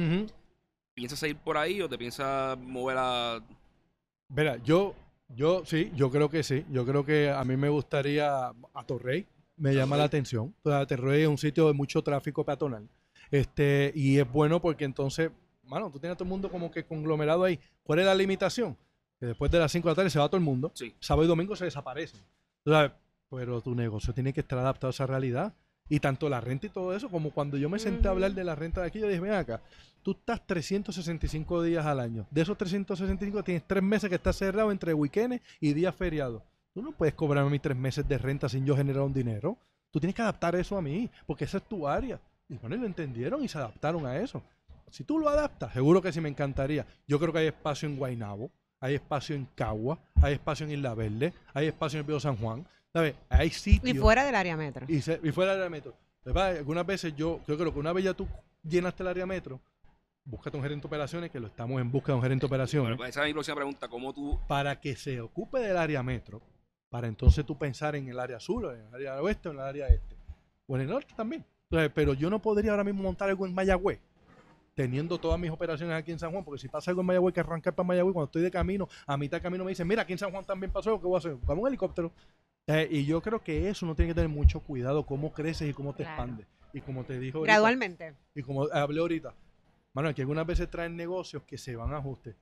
¿Piensas 0.93 1.23
ir 1.23 1.35
por 1.37 1.57
ahí 1.57 1.81
o 1.81 1.89
te 1.89 1.97
piensas 1.97 2.57
mover 2.59 2.97
a 2.99 3.39
Verá, 4.29 4.57
yo, 4.63 4.93
yo 5.29 5.63
sí, 5.65 5.91
yo 5.95 6.09
creo 6.11 6.29
que 6.29 6.43
sí. 6.43 6.65
Yo 6.71 6.85
creo 6.85 7.05
que 7.05 7.29
a 7.29 7.43
mí 7.43 7.55
me 7.57 7.69
gustaría 7.69 8.47
a 8.47 8.83
Torrey, 8.85 9.25
me 9.57 9.73
llama 9.73 9.97
la 9.97 10.03
atención. 10.05 10.53
O 10.63 10.69
sea, 10.69 10.85
Torrey 10.85 11.23
es 11.23 11.27
un 11.27 11.37
sitio 11.37 11.67
de 11.67 11.73
mucho 11.73 12.01
tráfico 12.01 12.43
peatonal. 12.43 12.87
Este, 13.33 13.91
y 13.95 14.19
es 14.19 14.31
bueno 14.31 14.61
porque 14.61 14.85
entonces, 14.85 15.31
mano, 15.63 15.89
tú 15.89 15.97
tienes 15.97 16.13
a 16.13 16.15
todo 16.15 16.25
el 16.25 16.29
mundo 16.29 16.51
como 16.51 16.69
que 16.69 16.85
conglomerado 16.85 17.43
ahí. 17.43 17.59
¿Cuál 17.81 17.97
es 17.97 18.05
la 18.05 18.13
limitación? 18.13 18.77
Que 19.19 19.25
después 19.25 19.49
de 19.49 19.57
las 19.57 19.71
5 19.71 19.87
de 19.87 19.91
la 19.91 19.95
tarde 19.95 20.11
se 20.11 20.19
va 20.19 20.27
todo 20.27 20.37
el 20.37 20.43
mundo. 20.43 20.71
Sí. 20.75 20.93
Sábado 20.99 21.25
y 21.25 21.27
domingo 21.27 21.55
se 21.55 21.65
desaparecen. 21.65 22.19
Tú 22.63 22.69
sabes, 22.69 22.91
pero 23.31 23.59
tu 23.59 23.73
negocio 23.73 24.13
tiene 24.13 24.33
que 24.33 24.41
estar 24.41 24.59
adaptado 24.59 24.89
a 24.89 24.91
esa 24.91 25.07
realidad. 25.07 25.51
Y 25.89 25.99
tanto 25.99 26.29
la 26.29 26.41
renta 26.41 26.67
y 26.67 26.69
todo 26.69 26.95
eso, 26.95 27.09
como 27.09 27.31
cuando 27.31 27.57
yo 27.57 27.71
me 27.71 27.79
senté 27.79 28.07
a 28.07 28.11
hablar 28.11 28.33
de 28.33 28.43
la 28.43 28.53
renta 28.53 28.81
de 28.81 28.87
aquí, 28.87 28.99
yo 28.99 29.07
dije, 29.07 29.19
ven 29.19 29.33
acá, 29.33 29.61
tú 30.03 30.11
estás 30.11 30.45
365 30.45 31.63
días 31.63 31.87
al 31.87 32.01
año. 32.01 32.27
De 32.29 32.41
esos 32.41 32.55
365 32.55 33.43
tienes 33.43 33.63
tres 33.65 33.81
meses 33.81 34.09
que 34.09 34.15
estás 34.15 34.35
cerrado 34.35 34.71
entre 34.71 34.93
weekends 34.93 35.41
y 35.59 35.73
días 35.73 35.95
feriados. 35.95 36.43
Tú 36.71 36.83
no 36.83 36.91
puedes 36.91 37.15
cobrarme 37.15 37.49
mis 37.49 37.63
tres 37.63 37.77
meses 37.77 38.07
de 38.07 38.19
renta 38.19 38.47
sin 38.47 38.63
yo 38.63 38.77
generar 38.77 39.01
un 39.01 39.13
dinero. 39.13 39.57
Tú 39.89 39.99
tienes 39.99 40.13
que 40.13 40.21
adaptar 40.21 40.55
eso 40.55 40.77
a 40.77 40.83
mí, 40.83 41.09
porque 41.25 41.45
esa 41.45 41.57
es 41.57 41.63
tu 41.63 41.87
área. 41.87 42.19
Y 42.53 42.57
bueno, 42.57 42.75
y 42.75 42.79
lo 42.79 42.85
entendieron 42.85 43.43
y 43.43 43.47
se 43.47 43.57
adaptaron 43.57 44.05
a 44.05 44.17
eso. 44.17 44.43
Si 44.89 45.03
tú 45.03 45.17
lo 45.19 45.27
adaptas, 45.29 45.73
seguro 45.73 46.01
que 46.01 46.11
sí 46.11 46.21
me 46.21 46.29
encantaría. 46.29 46.85
Yo 47.07 47.19
creo 47.19 47.33
que 47.33 47.39
hay 47.39 47.47
espacio 47.47 47.89
en 47.89 47.97
Guaynabo, 47.97 48.51
hay 48.79 48.95
espacio 48.95 49.35
en 49.35 49.47
Cagua, 49.55 49.97
hay 50.21 50.33
espacio 50.33 50.65
en 50.65 50.73
Isla 50.73 50.93
Verde, 50.93 51.33
hay 51.53 51.67
espacio 51.67 51.97
en 51.97 52.01
el 52.01 52.05
Pío 52.05 52.19
San 52.19 52.35
Juan. 52.37 52.65
¿Sabes? 52.91 53.15
Hay 53.29 53.49
sitios 53.49 53.95
Y 53.95 53.99
fuera 53.99 54.23
del 54.23 54.35
área 54.35 54.55
metro. 54.55 54.85
y, 54.87 55.01
se- 55.01 55.19
y 55.23 55.31
fuera 55.31 55.53
del 55.53 55.61
área 55.61 55.69
metro. 55.71 55.95
¿Verdad? 56.23 56.57
Algunas 56.57 56.85
veces 56.85 57.15
yo, 57.15 57.39
yo 57.47 57.57
creo 57.57 57.73
que 57.73 57.79
una 57.79 57.91
vez 57.91 58.03
ya 58.05 58.13
tú 58.13 58.27
llenaste 58.61 59.01
el 59.01 59.09
área 59.09 59.25
metro, 59.25 59.59
búscate 60.23 60.55
un 60.57 60.63
gerente 60.63 60.83
de 60.83 60.87
operaciones, 60.87 61.31
que 61.31 61.39
lo 61.39 61.47
estamos 61.47 61.81
en 61.81 61.91
busca 61.91 62.11
de 62.11 62.17
un 62.17 62.21
gerente 62.21 62.43
de 62.43 62.47
operaciones, 62.47 62.95
Bueno, 62.95 63.09
esa 63.09 63.21
es 63.21 63.27
mi 63.27 63.33
próxima 63.33 63.55
pregunta. 63.55 63.87
¿Cómo 63.87 64.13
tú 64.13 64.39
para 64.47 64.79
que 64.79 64.95
se 64.95 65.19
ocupe 65.19 65.59
del 65.59 65.75
área 65.75 66.03
metro, 66.03 66.41
para 66.89 67.07
entonces 67.07 67.43
tú 67.45 67.57
pensar 67.57 67.95
en 67.95 68.07
el 68.07 68.19
área 68.19 68.39
sur, 68.39 68.65
o 68.65 68.73
en 68.73 68.85
el 68.85 68.93
área 68.93 69.21
oeste, 69.21 69.49
o 69.49 69.51
en 69.53 69.57
el 69.57 69.63
área 69.65 69.87
este, 69.87 70.15
o 70.67 70.75
en 70.75 70.81
el 70.83 70.87
norte 70.87 71.13
también. 71.17 71.43
Pero 71.93 72.13
yo 72.13 72.29
no 72.29 72.39
podría 72.39 72.71
ahora 72.71 72.83
mismo 72.83 73.03
montar 73.03 73.29
algo 73.29 73.45
en 73.45 73.53
Mayagüez, 73.53 73.99
teniendo 74.75 75.17
todas 75.19 75.39
mis 75.39 75.49
operaciones 75.51 75.95
aquí 75.95 76.11
en 76.11 76.19
San 76.19 76.31
Juan, 76.31 76.43
porque 76.43 76.59
si 76.61 76.67
pasa 76.67 76.91
algo 76.91 77.01
en 77.01 77.07
Mayagüez, 77.07 77.33
que 77.33 77.39
arrancar 77.39 77.73
para 77.73 77.87
Mayagüez, 77.87 78.13
cuando 78.13 78.25
estoy 78.25 78.41
de 78.43 78.51
camino, 78.51 78.87
a 79.07 79.17
mitad 79.17 79.37
de 79.37 79.41
camino 79.41 79.63
me 79.63 79.71
dicen, 79.71 79.87
mira, 79.87 80.03
aquí 80.03 80.13
en 80.13 80.19
San 80.19 80.31
Juan 80.31 80.45
también 80.45 80.71
pasó, 80.71 80.99
¿qué 80.99 81.07
voy 81.07 81.15
a 81.15 81.17
hacer? 81.19 81.33
Buscamos 81.33 81.61
un 81.63 81.67
helicóptero. 81.67 82.11
Eh, 82.67 82.87
y 82.91 83.05
yo 83.05 83.21
creo 83.21 83.43
que 83.43 83.69
eso 83.69 83.85
no 83.85 83.93
tiene 83.95 84.11
que 84.11 84.15
tener 84.15 84.29
mucho 84.29 84.59
cuidado, 84.61 85.05
cómo 85.05 85.33
creces 85.33 85.69
y 85.69 85.73
cómo 85.73 85.93
te 85.93 86.03
Claro. 86.03 86.21
expandes. 86.23 86.47
Y 86.71 86.81
como 86.81 87.03
te 87.03 87.19
dijo 87.19 87.39
ahorita, 87.39 87.53
Gradualmente. 87.53 88.15
y 88.33 88.41
como 88.41 88.67
hablé 88.71 88.99
ahorita, 89.01 89.33
mano, 89.93 90.13
que 90.15 90.21
algunas 90.21 90.47
veces 90.47 90.69
traen 90.69 90.95
negocios 90.95 91.43
que 91.43 91.57
se 91.57 91.75
van 91.75 91.93
a 91.93 91.97
ajuste. 91.97 92.35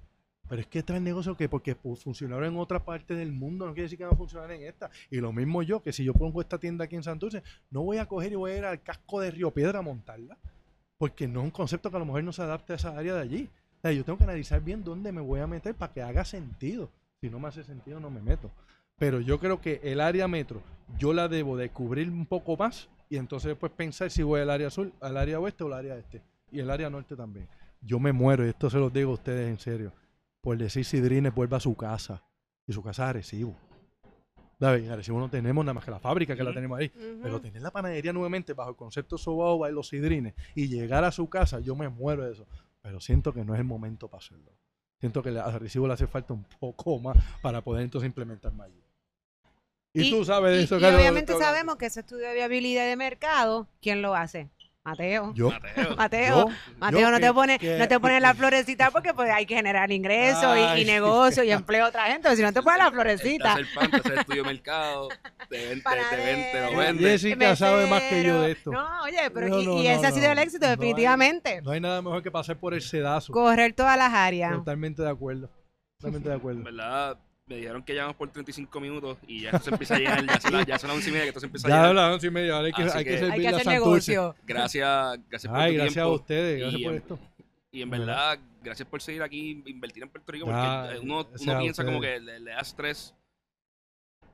Pero 0.52 0.64
es 0.64 0.68
que 0.68 0.84
traen 0.84 1.06
negocios 1.06 1.38
que 1.38 1.48
porque 1.48 1.76
fu- 1.76 1.96
funcionaron 1.96 2.44
en 2.44 2.58
otra 2.60 2.84
parte 2.84 3.16
del 3.16 3.32
mundo, 3.32 3.66
no 3.66 3.72
quiere 3.72 3.84
decir 3.84 3.98
que 3.98 4.04
van 4.04 4.16
a 4.16 4.18
funcionar 4.18 4.52
en 4.52 4.64
esta. 4.64 4.90
Y 5.10 5.22
lo 5.22 5.32
mismo 5.32 5.64
yo, 5.64 5.82
que 5.82 5.94
si 5.94 6.04
yo 6.04 6.14
pongo 6.14 6.42
esta 6.42 6.58
tienda 6.58 6.84
aquí 6.84 6.98
en 6.98 7.04
Santurce, 7.04 7.42
no 7.70 7.84
voy 7.84 8.00
a 8.00 8.06
coger 8.06 8.34
y 8.34 8.36
voy 8.36 8.52
a 8.52 8.58
ir 8.58 8.66
al 8.66 8.82
casco 8.82 9.22
de 9.22 9.32
Río 9.32 9.52
Piedra 9.52 9.80
a 9.80 9.82
montarla. 9.82 10.38
Porque 10.98 11.26
no 11.26 11.40
es 11.40 11.46
un 11.46 11.52
concepto 11.52 11.90
que 11.90 11.96
a 11.96 12.00
lo 12.00 12.06
mejor 12.06 12.26
no 12.26 12.34
se 12.34 12.42
adapte 12.42 12.74
a 12.74 12.76
esa 12.76 12.98
área 12.98 13.14
de 13.16 13.22
allí. 13.22 13.50
O 13.78 13.82
sea, 13.82 13.94
yo 13.94 14.04
tengo 14.04 14.18
que 14.18 14.26
analizar 14.26 14.62
bien 14.62 14.84
dónde 14.84 15.14
me 15.14 15.22
voy 15.22 15.40
a 15.40 15.48
meter 15.48 15.74
para 15.74 15.94
que 15.94 16.02
haga 16.02 16.26
sentido. 16.26 16.90
Si 17.22 17.30
no 17.30 17.40
me 17.40 17.48
hace 17.48 17.64
sentido, 17.64 18.02
no 18.02 18.10
me 18.10 18.20
meto. 18.22 18.52
Pero 18.98 19.22
yo 19.22 19.40
creo 19.40 19.62
que 19.62 19.80
el 19.84 20.02
área 20.02 20.28
metro, 20.28 20.62
yo 20.98 21.14
la 21.14 21.30
debo 21.30 21.56
de 21.56 21.70
cubrir 21.70 22.10
un 22.10 22.26
poco 22.26 22.58
más 22.58 22.90
y 23.10 23.16
entonces 23.16 23.48
después 23.48 23.72
pensar 23.72 24.12
si 24.12 24.22
voy 24.22 24.42
al 24.42 24.50
área 24.50 24.70
sur, 24.70 24.92
al 25.00 25.16
área 25.16 25.40
oeste 25.40 25.64
o 25.64 25.68
al 25.68 25.74
área 25.76 25.96
este. 25.98 26.22
Y 26.52 26.60
el 26.60 26.70
área 26.70 26.90
norte 26.90 27.16
también. 27.16 27.48
Yo 27.80 28.02
me 28.02 28.12
muero, 28.12 28.46
y 28.46 28.50
esto 28.50 28.70
se 28.70 28.78
los 28.78 28.92
digo 28.92 29.12
a 29.12 29.14
ustedes 29.14 29.50
en 29.50 29.58
serio, 29.58 29.94
por 30.42 30.58
decir 30.58 30.84
Sidrines 30.86 31.34
vuelva 31.34 31.58
a 31.58 31.62
su 31.62 31.76
casa. 31.76 32.24
Y 32.68 32.74
su 32.74 32.84
casa 32.84 33.04
es 33.06 33.10
Arecibo. 33.10 33.56
¿Sabes? 34.60 34.84
En 34.84 34.92
Arecibo 34.92 35.20
no 35.20 35.30
tenemos 35.30 35.66
nada 35.66 35.74
más 35.74 35.84
que 35.86 35.92
la 35.92 36.00
fábrica 36.00 36.36
que 36.36 36.44
la 36.44 36.54
tenemos 36.54 36.78
ahí. 36.80 36.90
Pero 37.22 37.42
tener 37.42 37.62
la 37.62 37.72
panadería 37.72 38.14
nuevamente 38.14 38.54
bajo 38.54 38.70
el 38.72 38.76
concepto 38.76 39.18
Sobao 39.18 39.68
y 39.68 39.72
los 39.72 39.88
Sidrines 39.90 40.34
y 40.56 40.68
llegar 40.68 41.04
a 41.04 41.12
su 41.12 41.30
casa, 41.30 41.60
yo 41.60 41.76
me 41.76 41.90
muero 41.90 42.26
de 42.26 42.34
eso. 42.34 42.48
Pero 42.82 43.00
siento 43.00 43.34
que 43.34 43.44
no 43.44 43.54
es 43.54 43.60
el 43.60 43.66
momento 43.66 44.08
para 44.08 44.24
hacerlo. 44.24 44.52
Siento 45.00 45.24
que 45.24 45.30
a 45.30 45.58
Recibo 45.58 45.88
le 45.88 45.94
hace 45.94 46.06
falta 46.06 46.34
un 46.34 46.44
poco 46.60 47.00
más 47.00 47.18
para 47.42 47.62
poder 47.62 47.84
entonces 47.84 48.08
implementar 48.08 48.54
más. 48.54 48.68
allí. 48.68 48.84
Y, 49.94 50.12
tú 50.12 50.24
sabes 50.24 50.54
de 50.54 50.62
y- 50.62 50.64
eso, 50.64 50.80
y 50.80 50.86
obviamente 50.86 51.38
sabemos 51.38 51.76
que 51.76 51.88
ese 51.88 52.02
estudio 52.02 52.28
de 52.28 52.34
viabilidad 52.36 52.86
de 52.86 52.96
mercado, 52.96 53.68
¿quién 53.82 54.02
lo 54.04 54.16
hace? 54.16 54.50
Mateo. 54.84 55.32
Yo, 55.36 55.52
Mateo. 55.52 55.96
Mateo, 55.96 56.50
yo, 56.50 56.56
Mateo, 56.80 57.00
yo 57.02 57.12
no 57.12 57.18
que- 57.18 57.24
te 57.24 57.34
pone, 57.34 57.60
que- 57.60 57.78
no 57.78 57.88
te 57.88 58.00
pone 58.00 58.20
la 58.20 58.34
florecita 58.34 58.90
porque 58.90 59.14
pues 59.14 59.30
hay 59.30 59.46
que 59.46 59.56
generar 59.56 59.92
ingresos 59.92 60.58
y- 60.58 60.82
y, 60.82 60.86
negocio 60.86 61.44
y 61.44 61.52
empleo 61.52 61.86
a 61.86 61.90
otra 61.90 62.06
gente. 62.06 62.36
Si 62.36 62.42
no 62.42 62.52
te 62.52 62.64
pone 62.64 62.80
la 62.80 62.90
florecita. 62.92 63.54
el 63.60 63.68
pan, 63.76 63.92
te 63.92 63.98
hace 63.98 64.10
el 64.14 64.20
estudio 64.20 64.44
mercado, 64.44 65.10
te 65.50 65.68
vende, 65.68 65.84
te 66.10 66.16
vende, 66.16 66.50
te 66.52 66.62
lo 66.72 66.78
vende. 66.78 67.04
Jessica 67.12 67.56
sabe 67.56 67.86
más 67.88 68.02
que 68.04 68.24
yo 68.24 68.42
de 68.42 68.52
esto. 68.54 68.72
No, 68.72 69.04
oye, 69.04 69.30
pero 69.32 69.50
No, 69.50 69.60
y, 69.62 69.66
no, 69.68 69.72
y 69.82 69.84
no, 69.84 69.90
ese 69.92 70.08
ha 70.08 70.12
sido 70.12 70.26
no. 70.28 70.32
el 70.34 70.40
éxito, 70.40 70.66
No 70.66 70.72
hay- 70.72 70.78
definitivamente. 70.78 71.62
no 71.62 71.72
hay 71.72 71.80
nada 71.80 72.02
mejor 72.02 72.24
que 72.24 72.32
pasar 72.32 72.58
por 72.58 72.74
el 72.74 72.82
sedazo. 72.82 73.32
Correr 73.34 73.74
todas 73.74 73.98
las 73.98 74.12
áreas. 74.12 74.52
Totalmente 74.54 75.04
de 75.04 75.10
acuerdo. 75.10 75.50
Totalmente 76.00 76.30
de 76.30 76.36
acuerdo. 76.36 76.64
verdad, 76.64 77.20
me 77.52 77.58
dijeron 77.58 77.84
que 77.84 77.94
llevamos 77.94 78.16
por 78.16 78.30
35 78.30 78.80
minutos 78.80 79.18
y 79.28 79.42
ya 79.42 79.50
esto 79.52 79.64
se 79.66 79.70
empieza 79.72 79.96
a 79.96 80.00
llenar, 80.00 80.26
ya 80.26 80.40
son 80.42 80.54
las, 80.54 80.66
ya 80.66 80.80
son 80.80 80.88
las 80.90 80.98
11 80.98 81.10
y 81.10 81.12
media 81.12 81.24
que 81.24 81.30
esto 81.30 81.40
se 81.42 81.46
empieza 81.48 81.68
a 81.68 81.70
Ya 81.70 81.76
llenar. 81.78 81.90
a 81.92 81.94
las 81.94 82.14
once 82.16 82.28
y 82.28 82.32
media, 82.32 82.54
ahora 82.56 82.68
hay 82.68 82.74
que, 82.74 82.82
Así 82.84 82.98
hay 82.98 83.04
que 83.04 83.10
que- 83.12 83.18
servir 83.20 83.34
Hay 83.34 83.38
que 83.40 83.44
la 83.44 83.58
hacer 83.58 83.64
Santurce. 83.74 84.12
negocio. 84.12 84.36
Gracias, 84.48 85.20
gracias 85.30 85.52
por 85.52 85.62
Ay, 85.62 85.72
tu 85.72 85.76
gracias 85.78 85.92
a 85.92 85.94
tiempo. 86.02 86.14
ustedes, 86.16 86.60
gracias 86.60 86.82
Y 86.82 86.84
por 86.84 86.94
en- 86.94 86.98
esto. 87.00 87.20
Y 87.74 87.82
en 87.84 87.90
verdad, 87.90 88.40
gracias 88.64 88.88
por 88.90 89.02
seguir 89.02 89.24
aquí, 89.24 89.64
invertir 89.66 90.04
en 90.04 90.10
Puerto 90.10 90.32
Rico, 90.32 90.46
porque 90.46 90.60
Ah, 90.60 90.90
uno, 91.02 91.28
uno 91.40 91.52
a 91.54 91.60
piensa 91.60 91.86
como 91.86 92.02
que 92.02 92.20
le, 92.20 92.40
le 92.40 92.52
da 92.52 92.60
estrés 92.60 93.14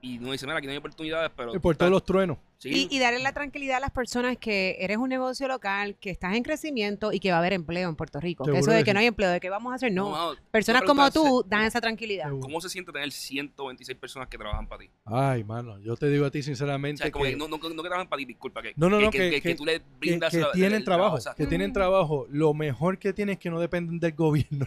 y 0.02 0.18
uno 0.20 0.32
dice, 0.32 0.46
mira, 0.46 0.58
aquí 0.58 0.66
no 0.68 0.72
hay 0.72 0.78
oportunidades, 0.78 1.32
pero... 1.36 1.56
Y 1.56 1.60
por 1.60 1.76
todos 1.76 1.92
los 1.92 2.04
truenos. 2.04 2.38
Sí, 2.58 2.88
Y, 2.90 2.96
y 2.96 3.00
darle 3.00 3.20
la 3.20 3.34
tranquilidad 3.34 3.78
a 3.78 3.80
las 3.80 3.92
personas 3.92 4.38
que 4.38 4.78
eres 4.80 4.98
un 4.98 5.10
negocio 5.10 5.48
local, 5.48 5.96
que 6.00 6.10
estás 6.10 6.36
en 6.36 6.44
crecimiento 6.44 7.12
y 7.14 7.20
que 7.20 7.30
va 7.32 7.38
a 7.38 7.40
haber 7.40 7.54
empleo 7.54 7.90
en 7.90 7.96
Puerto 7.96 8.20
Rico. 8.20 8.44
Que 8.46 8.58
eso 8.58 8.72
de 8.72 8.84
que 8.84 8.94
no 8.94 9.00
hay 9.00 9.06
empleo, 9.08 9.30
de 9.30 9.40
que 9.40 9.50
vamos 9.50 9.72
a 9.72 9.76
hacer, 9.76 9.92
no. 9.92 10.36
Personas 10.52 10.84
como 10.84 11.10
tú 11.12 11.44
dan 11.48 11.64
esa 11.66 11.80
tranquilidad. 11.82 12.26
Seguro. 12.26 12.42
¿Cómo 12.42 12.62
se 12.62 12.70
siente 12.70 12.92
tener 12.92 13.12
126 13.12 13.98
personas 13.98 14.28
que 14.30 14.38
trabajan 14.38 14.68
para 14.68 14.80
ti? 14.82 14.90
Ay, 15.06 15.44
mano, 15.44 15.80
yo 15.80 15.96
te 15.96 16.10
digo 16.10 16.26
a 16.26 16.32
ti 16.32 16.40
O 16.40 16.44
sinceramente 16.44 17.04
sea, 17.04 17.12
como 17.12 17.26
que, 17.26 17.32
que 17.32 17.38
no, 17.38 17.48
no, 17.48 17.58
no 17.58 17.84
que 17.84 17.90
trabajan 17.90 18.08
para 18.10 18.18
ti, 18.20 18.26
disculpa, 18.26 18.62
que, 18.62 18.74
No, 18.76 18.90
no, 18.90 19.00
no, 19.00 19.10
que, 19.12 19.18
que- 19.18 19.30
que- 19.30 19.42
que 19.42 19.50
que- 19.50 19.56
tú 19.56 19.66
le 19.66 19.80
que- 19.80 19.86
brindas 20.00 20.32
que 20.32 20.40
la- 20.40 20.52
tienen 20.52 20.74
el 20.76 20.84
trabajo, 20.84 21.18
exacto. 21.18 21.38
que 21.44 21.48
tienen 21.48 21.72
Mm. 21.72 21.74
trabajo. 21.74 22.26
Lo 22.30 22.54
mejor 22.54 22.98
que 22.98 23.14
tienen 23.14 23.34
es 23.34 23.40
que 23.40 23.50
no 23.50 23.60
dependen 23.60 24.00
del 24.00 24.12
gobierno. 24.16 24.66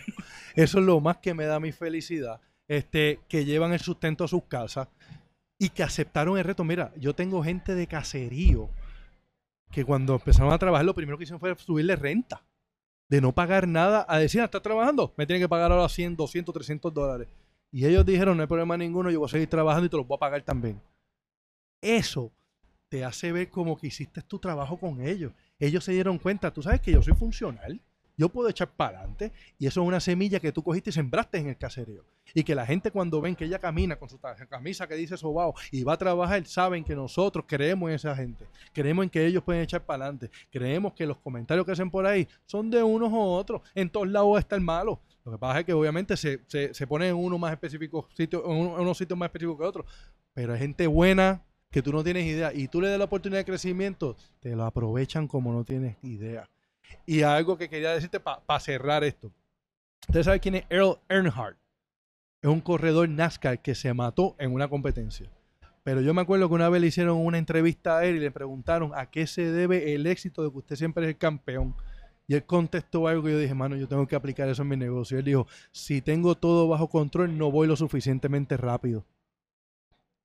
Eso 0.54 0.78
es 0.78 0.84
lo 0.84 1.00
más 1.00 1.18
que 1.18 1.34
me 1.34 1.44
da 1.46 1.60
mi 1.60 1.72
felicidad. 1.72 2.40
Este, 2.68 3.18
que 3.28 3.44
llevan 3.44 3.72
el 3.72 3.80
sustento 3.80 4.22
a 4.22 4.28
sus 4.28 4.44
casas 4.44 4.86
y 5.60 5.68
que 5.68 5.82
aceptaron 5.82 6.38
el 6.38 6.44
reto. 6.44 6.64
Mira, 6.64 6.90
yo 6.96 7.14
tengo 7.14 7.44
gente 7.44 7.74
de 7.74 7.86
caserío 7.86 8.70
que 9.70 9.84
cuando 9.84 10.14
empezaron 10.14 10.52
a 10.52 10.58
trabajar 10.58 10.86
lo 10.86 10.94
primero 10.94 11.18
que 11.18 11.24
hicieron 11.24 11.38
fue 11.38 11.54
subirle 11.56 11.94
renta. 11.96 12.42
De 13.10 13.20
no 13.20 13.32
pagar 13.32 13.68
nada 13.68 14.06
a 14.08 14.18
decir, 14.18 14.40
"Ah, 14.40 14.44
¿estás 14.46 14.62
trabajando? 14.62 15.12
Me 15.18 15.26
tiene 15.26 15.38
que 15.38 15.48
pagar 15.48 15.70
ahora 15.70 15.88
100, 15.88 16.16
200, 16.16 16.54
300 16.54 16.94
dólares. 16.94 17.28
Y 17.70 17.84
ellos 17.84 18.06
dijeron, 18.06 18.36
no 18.36 18.42
hay 18.42 18.46
problema 18.46 18.76
ninguno, 18.76 19.10
yo 19.10 19.20
voy 19.20 19.26
a 19.26 19.30
seguir 19.30 19.48
trabajando 19.48 19.84
y 19.86 19.88
te 19.90 19.96
los 19.98 20.06
voy 20.06 20.16
a 20.16 20.20
pagar 20.20 20.42
también. 20.42 20.80
Eso 21.82 22.32
te 22.88 23.04
hace 23.04 23.30
ver 23.30 23.50
como 23.50 23.76
que 23.76 23.88
hiciste 23.88 24.22
tu 24.22 24.38
trabajo 24.38 24.78
con 24.80 25.06
ellos. 25.06 25.32
Ellos 25.58 25.84
se 25.84 25.92
dieron 25.92 26.18
cuenta, 26.18 26.52
tú 26.52 26.62
sabes 26.62 26.80
que 26.80 26.92
yo 26.92 27.02
soy 27.02 27.14
funcional, 27.14 27.80
yo 28.20 28.28
puedo 28.28 28.48
echar 28.50 28.68
para 28.68 28.98
adelante 28.98 29.32
y 29.58 29.66
eso 29.66 29.80
es 29.80 29.88
una 29.88 29.98
semilla 29.98 30.38
que 30.40 30.52
tú 30.52 30.62
cogiste 30.62 30.90
y 30.90 30.92
sembraste 30.92 31.38
en 31.38 31.48
el 31.48 31.56
caserío. 31.56 32.04
Y 32.34 32.44
que 32.44 32.54
la 32.54 32.66
gente 32.66 32.90
cuando 32.90 33.20
ven 33.20 33.34
que 33.34 33.46
ella 33.46 33.58
camina 33.58 33.96
con 33.96 34.08
su 34.08 34.18
camisa 34.48 34.86
que 34.86 34.94
dice 34.94 35.16
sobao 35.16 35.54
y 35.72 35.82
va 35.82 35.94
a 35.94 35.96
trabajar, 35.98 36.46
saben 36.46 36.84
que 36.84 36.94
nosotros 36.94 37.44
creemos 37.48 37.88
en 37.88 37.96
esa 37.96 38.14
gente, 38.14 38.44
creemos 38.72 39.04
en 39.04 39.10
que 39.10 39.24
ellos 39.26 39.42
pueden 39.42 39.62
echar 39.62 39.84
para 39.84 40.04
adelante, 40.04 40.30
creemos 40.50 40.92
que 40.92 41.06
los 41.06 41.16
comentarios 41.16 41.64
que 41.66 41.72
hacen 41.72 41.90
por 41.90 42.04
ahí 42.06 42.28
son 42.46 42.70
de 42.70 42.82
unos 42.82 43.10
o 43.12 43.32
otros, 43.32 43.62
en 43.74 43.88
todos 43.90 44.06
lados 44.06 44.38
está 44.38 44.54
el 44.54 44.60
malo. 44.60 45.00
Lo 45.24 45.32
que 45.32 45.38
pasa 45.38 45.60
es 45.60 45.64
que 45.66 45.72
obviamente 45.72 46.16
se, 46.16 46.40
se, 46.46 46.72
se 46.74 46.86
pone 46.86 47.08
en 47.08 47.16
uno 47.16 47.36
más 47.38 47.52
específico, 47.52 48.06
sitio, 48.14 48.44
en 48.44 48.56
uno- 48.56 48.74
en 48.76 48.82
unos 48.82 48.96
sitios 48.98 49.18
más 49.18 49.26
específicos 49.28 49.58
que 49.58 49.64
otros, 49.64 49.86
pero 50.32 50.52
hay 50.52 50.58
gente 50.60 50.86
buena 50.86 51.42
que 51.70 51.82
tú 51.82 51.92
no 51.92 52.04
tienes 52.04 52.26
idea 52.26 52.52
y 52.52 52.68
tú 52.68 52.80
le 52.80 52.88
das 52.88 52.98
la 52.98 53.04
oportunidad 53.06 53.40
de 53.40 53.44
crecimiento, 53.44 54.16
te 54.40 54.54
lo 54.54 54.64
aprovechan 54.64 55.26
como 55.26 55.52
no 55.52 55.64
tienes 55.64 55.96
idea. 56.02 56.48
Y 57.06 57.22
algo 57.22 57.56
que 57.56 57.68
quería 57.68 57.92
decirte 57.92 58.20
para 58.20 58.60
cerrar 58.60 59.04
esto. 59.04 59.32
Ustedes 60.08 60.26
saben 60.26 60.40
quién 60.40 60.54
es 60.56 60.64
Earl 60.70 60.98
Earnhardt. 61.08 61.58
Es 62.42 62.48
un 62.48 62.60
corredor 62.60 63.08
NASCAR 63.08 63.60
que 63.60 63.74
se 63.74 63.92
mató 63.92 64.34
en 64.38 64.52
una 64.52 64.68
competencia. 64.68 65.28
Pero 65.82 66.00
yo 66.00 66.14
me 66.14 66.22
acuerdo 66.22 66.48
que 66.48 66.54
una 66.54 66.68
vez 66.68 66.80
le 66.80 66.88
hicieron 66.88 67.18
una 67.18 67.38
entrevista 67.38 67.98
a 67.98 68.04
él 68.04 68.16
y 68.16 68.20
le 68.20 68.30
preguntaron 68.30 68.92
a 68.94 69.10
qué 69.10 69.26
se 69.26 69.50
debe 69.50 69.94
el 69.94 70.06
éxito 70.06 70.42
de 70.42 70.50
que 70.50 70.58
usted 70.58 70.76
siempre 70.76 71.04
es 71.04 71.10
el 71.10 71.18
campeón. 71.18 71.74
Y 72.26 72.34
él 72.34 72.44
contestó 72.44 73.08
algo 73.08 73.24
que 73.24 73.32
yo 73.32 73.38
dije, 73.38 73.54
mano, 73.54 73.76
yo 73.76 73.88
tengo 73.88 74.06
que 74.06 74.14
aplicar 74.14 74.48
eso 74.48 74.62
en 74.62 74.68
mi 74.68 74.76
negocio. 74.76 75.18
Él 75.18 75.24
dijo, 75.24 75.46
si 75.72 76.00
tengo 76.00 76.36
todo 76.36 76.68
bajo 76.68 76.88
control, 76.88 77.36
no 77.36 77.50
voy 77.50 77.66
lo 77.66 77.76
suficientemente 77.76 78.56
rápido. 78.56 79.04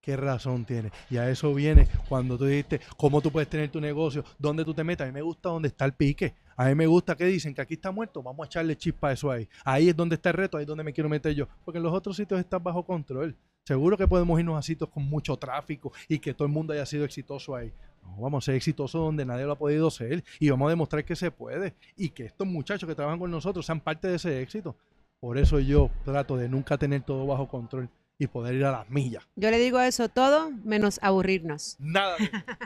¿Qué 0.06 0.16
razón 0.16 0.66
tiene? 0.66 0.92
Y 1.10 1.18
a 1.18 1.28
eso 1.32 1.52
viene 1.52 1.88
cuando 2.08 2.38
tú 2.38 2.46
dijiste 2.46 2.80
cómo 2.96 3.22
tú 3.22 3.32
puedes 3.32 3.50
tener 3.50 3.70
tu 3.70 3.82
negocio, 3.82 4.24
dónde 4.38 4.64
tú 4.64 4.72
te 4.72 4.84
metes. 4.84 5.04
A 5.04 5.08
mí 5.08 5.12
me 5.12 5.24
gusta 5.24 5.50
donde 5.50 5.70
está 5.70 5.84
el 5.84 5.94
pique. 5.94 6.36
A 6.56 6.66
mí 6.66 6.76
me 6.76 6.86
gusta 6.86 7.16
que 7.16 7.26
dicen 7.26 7.56
que 7.56 7.62
aquí 7.62 7.74
está 7.74 7.90
muerto, 7.90 8.22
vamos 8.22 8.44
a 8.44 8.46
echarle 8.46 8.78
chispa 8.78 9.10
a 9.10 9.14
eso 9.14 9.32
ahí. 9.32 9.50
Ahí 9.64 9.90
es 9.90 9.96
donde 9.96 10.14
está 10.14 10.30
el 10.30 10.36
reto, 10.36 10.58
ahí 10.58 10.62
es 10.62 10.68
donde 10.68 10.84
me 10.84 10.94
quiero 10.94 11.10
meter 11.10 11.34
yo. 11.34 11.48
Porque 11.66 11.80
en 11.80 11.84
los 11.84 11.92
otros 11.92 12.16
sitios 12.18 12.40
están 12.40 12.62
bajo 12.62 12.86
control. 12.86 13.36
Seguro 13.64 13.98
que 13.98 14.08
podemos 14.08 14.40
irnos 14.40 14.60
a 14.60 14.62
sitios 14.62 14.92
con 14.92 15.04
mucho 15.10 15.38
tráfico 15.38 15.92
y 16.08 16.20
que 16.20 16.36
todo 16.36 16.46
el 16.46 16.54
mundo 16.54 16.74
haya 16.74 16.86
sido 16.86 17.04
exitoso 17.04 17.56
ahí. 17.56 17.74
No, 18.04 18.16
vamos 18.22 18.44
a 18.44 18.46
ser 18.46 18.56
exitosos 18.56 19.02
donde 19.02 19.26
nadie 19.26 19.46
lo 19.46 19.54
ha 19.54 19.58
podido 19.58 19.90
ser 19.90 20.24
y 20.40 20.52
vamos 20.52 20.68
a 20.68 20.70
demostrar 20.70 21.04
que 21.04 21.16
se 21.16 21.32
puede 21.32 21.74
y 21.98 22.10
que 22.10 22.26
estos 22.26 22.46
muchachos 22.46 22.88
que 22.88 22.94
trabajan 22.94 23.18
con 23.18 23.32
nosotros 23.32 23.66
sean 23.66 23.80
parte 23.80 24.08
de 24.08 24.18
ese 24.18 24.40
éxito. 24.40 24.76
Por 25.20 25.40
eso 25.40 25.60
yo 25.60 25.90
trato 26.04 26.38
de 26.38 26.48
nunca 26.48 26.78
tener 26.78 27.02
todo 27.02 27.26
bajo 27.26 27.48
control 27.48 27.90
y 28.18 28.28
poder 28.28 28.56
ir 28.56 28.66
a 28.66 28.72
las 28.72 28.90
millas. 28.90 29.24
Yo 29.36 29.52
le 29.52 29.58
digo 29.58 29.80
eso 29.80 30.08
todo 30.10 30.52
menos 30.64 31.00
aburrirnos. 31.02 31.76
Nada. 31.80 32.16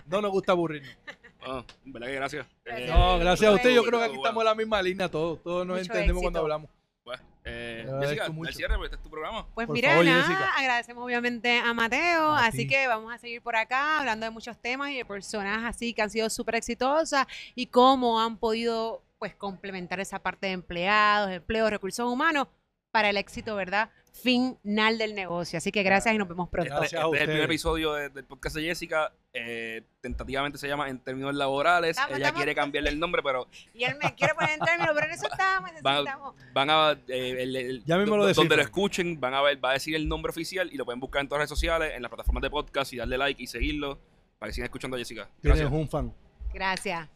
No 0.07 0.21
nos 0.21 0.31
gusta 0.31 0.51
aburrirnos. 0.53 0.91
Ah, 1.41 1.63
en 1.85 1.93
verdad 1.93 2.07
que 2.09 2.15
gracias. 2.15 2.47
Gracias. 2.65 2.89
Eh, 2.89 2.93
No, 2.93 3.17
gracias 3.17 3.49
a 3.49 3.55
usted. 3.55 3.69
Yo 3.73 3.81
creo 3.85 3.97
que 3.99 4.05
aquí 4.07 4.15
estamos 4.17 4.41
en 4.41 4.45
la 4.45 4.55
misma 4.55 4.81
línea 4.81 5.07
todos. 5.09 5.41
Todos 5.41 5.65
nos 5.65 5.77
Mucho 5.79 5.89
entendemos 5.93 6.21
cuando 6.21 6.39
hablamos. 6.41 6.69
Pues, 7.01 7.17
eh, 7.45 7.87
Jessica, 8.01 8.27
mucho. 8.29 8.49
al 8.49 8.53
cierre, 8.55 8.75
pues 8.75 8.87
este 8.87 8.97
es 8.97 9.01
tu 9.03 9.09
programa. 9.09 9.47
Pues 9.55 9.65
Por 9.65 9.73
mira, 9.73 9.91
favor, 9.91 10.05
nada, 10.05 10.51
agradecemos 10.57 11.01
obviamente 11.05 11.57
a 11.57 11.73
Mateo, 11.73 12.31
A 12.33 12.47
así 12.47 12.57
ti. 12.57 12.67
que 12.67 12.87
vamos 12.87 13.13
a 13.13 13.17
seguir 13.19 13.41
por 13.41 13.55
acá 13.55 13.99
hablando 13.99 14.25
de 14.25 14.31
muchos 14.31 14.57
temas 14.61 14.91
y 14.91 14.97
de 14.97 15.05
personas 15.05 15.63
así 15.63 15.93
que 15.93 16.01
han 16.01 16.09
sido 16.09 16.29
súper 16.29 16.55
exitosas 16.55 17.25
y 17.55 17.67
cómo 17.67 18.19
han 18.19 18.35
podido 18.37 19.01
pues 19.17 19.33
complementar 19.33 20.01
esa 20.01 20.19
parte 20.19 20.47
de 20.47 20.51
empleados, 20.53 21.31
empleos, 21.31 21.69
recursos 21.69 22.05
humanos 22.05 22.47
para 22.91 23.09
el 23.11 23.15
éxito, 23.17 23.55
¿verdad? 23.55 23.89
Final 24.11 24.97
del 24.97 25.15
negocio. 25.15 25.57
Así 25.57 25.71
que 25.71 25.83
gracias 25.83 26.13
y 26.13 26.17
nos 26.17 26.27
vemos 26.27 26.49
pronto. 26.49 26.73
Gracias 26.75 27.01
a 27.01 27.05
Este 27.05 27.15
es 27.17 27.21
el 27.21 27.27
primer 27.27 27.43
episodio 27.45 27.93
de- 27.93 28.09
del 28.09 28.25
podcast 28.25 28.55
de 28.55 28.63
Jessica. 28.63 29.13
eh, 29.31 29.83
tentativamente 30.01 30.57
se 30.57 30.67
llama 30.67 30.89
En 30.89 30.97
términos 30.99 31.35
laborales. 31.35 31.91
Estamos- 31.91 32.11
Ella 32.17 32.25
estamos- 32.25 32.37
quiere 32.39 32.55
cambiarle 32.55 32.89
el 32.89 32.99
nombre, 32.99 33.21
pero 33.23 33.47
Y 33.75 33.83
él 33.83 33.95
me 34.01 34.15
quiere 34.15 34.33
poner 34.33 34.51
en 34.51 34.59
términos, 34.59 34.91
pero 34.95 35.05
en 35.05 35.11
eso 35.13 35.27
estamos, 35.31 35.69
Van- 35.83 35.95
necesitamos. 36.03 36.35
van 36.53 36.69
a. 36.71 36.91
eh, 37.07 37.35
el- 37.43 37.55
el- 37.55 37.85
Ya 37.85 37.97
mismo 37.99 38.17
lo 38.17 38.25
do- 38.25 38.33
donde 38.33 38.55
lo 38.55 38.61
escuchen, 38.63 39.19
van 39.19 39.35
a 39.35 39.41
ver, 39.43 39.63
va 39.63 39.69
a 39.69 39.73
decir 39.73 39.95
el 39.95 40.07
nombre 40.07 40.31
oficial 40.31 40.69
y 40.73 40.77
lo 40.77 40.85
pueden 40.85 40.99
buscar 40.99 41.21
en 41.21 41.27
todas 41.27 41.39
las 41.41 41.49
redes 41.49 41.59
sociales, 41.59 41.93
en 41.95 42.01
las 42.01 42.09
plataformas 42.09 42.41
de 42.41 42.49
podcast 42.49 42.91
y 42.93 42.97
darle 42.97 43.17
like 43.19 43.41
y 43.43 43.45
seguirlo 43.47 43.99
para 44.39 44.49
que 44.49 44.53
sigan 44.55 44.65
escuchando 44.65 44.95
a 44.97 44.99
Jessica. 44.99 45.29
Tienes 45.41 45.59
Gracias. 45.59 45.79
un 45.79 45.87
fan. 45.87 46.13
Gracias. 46.51 47.07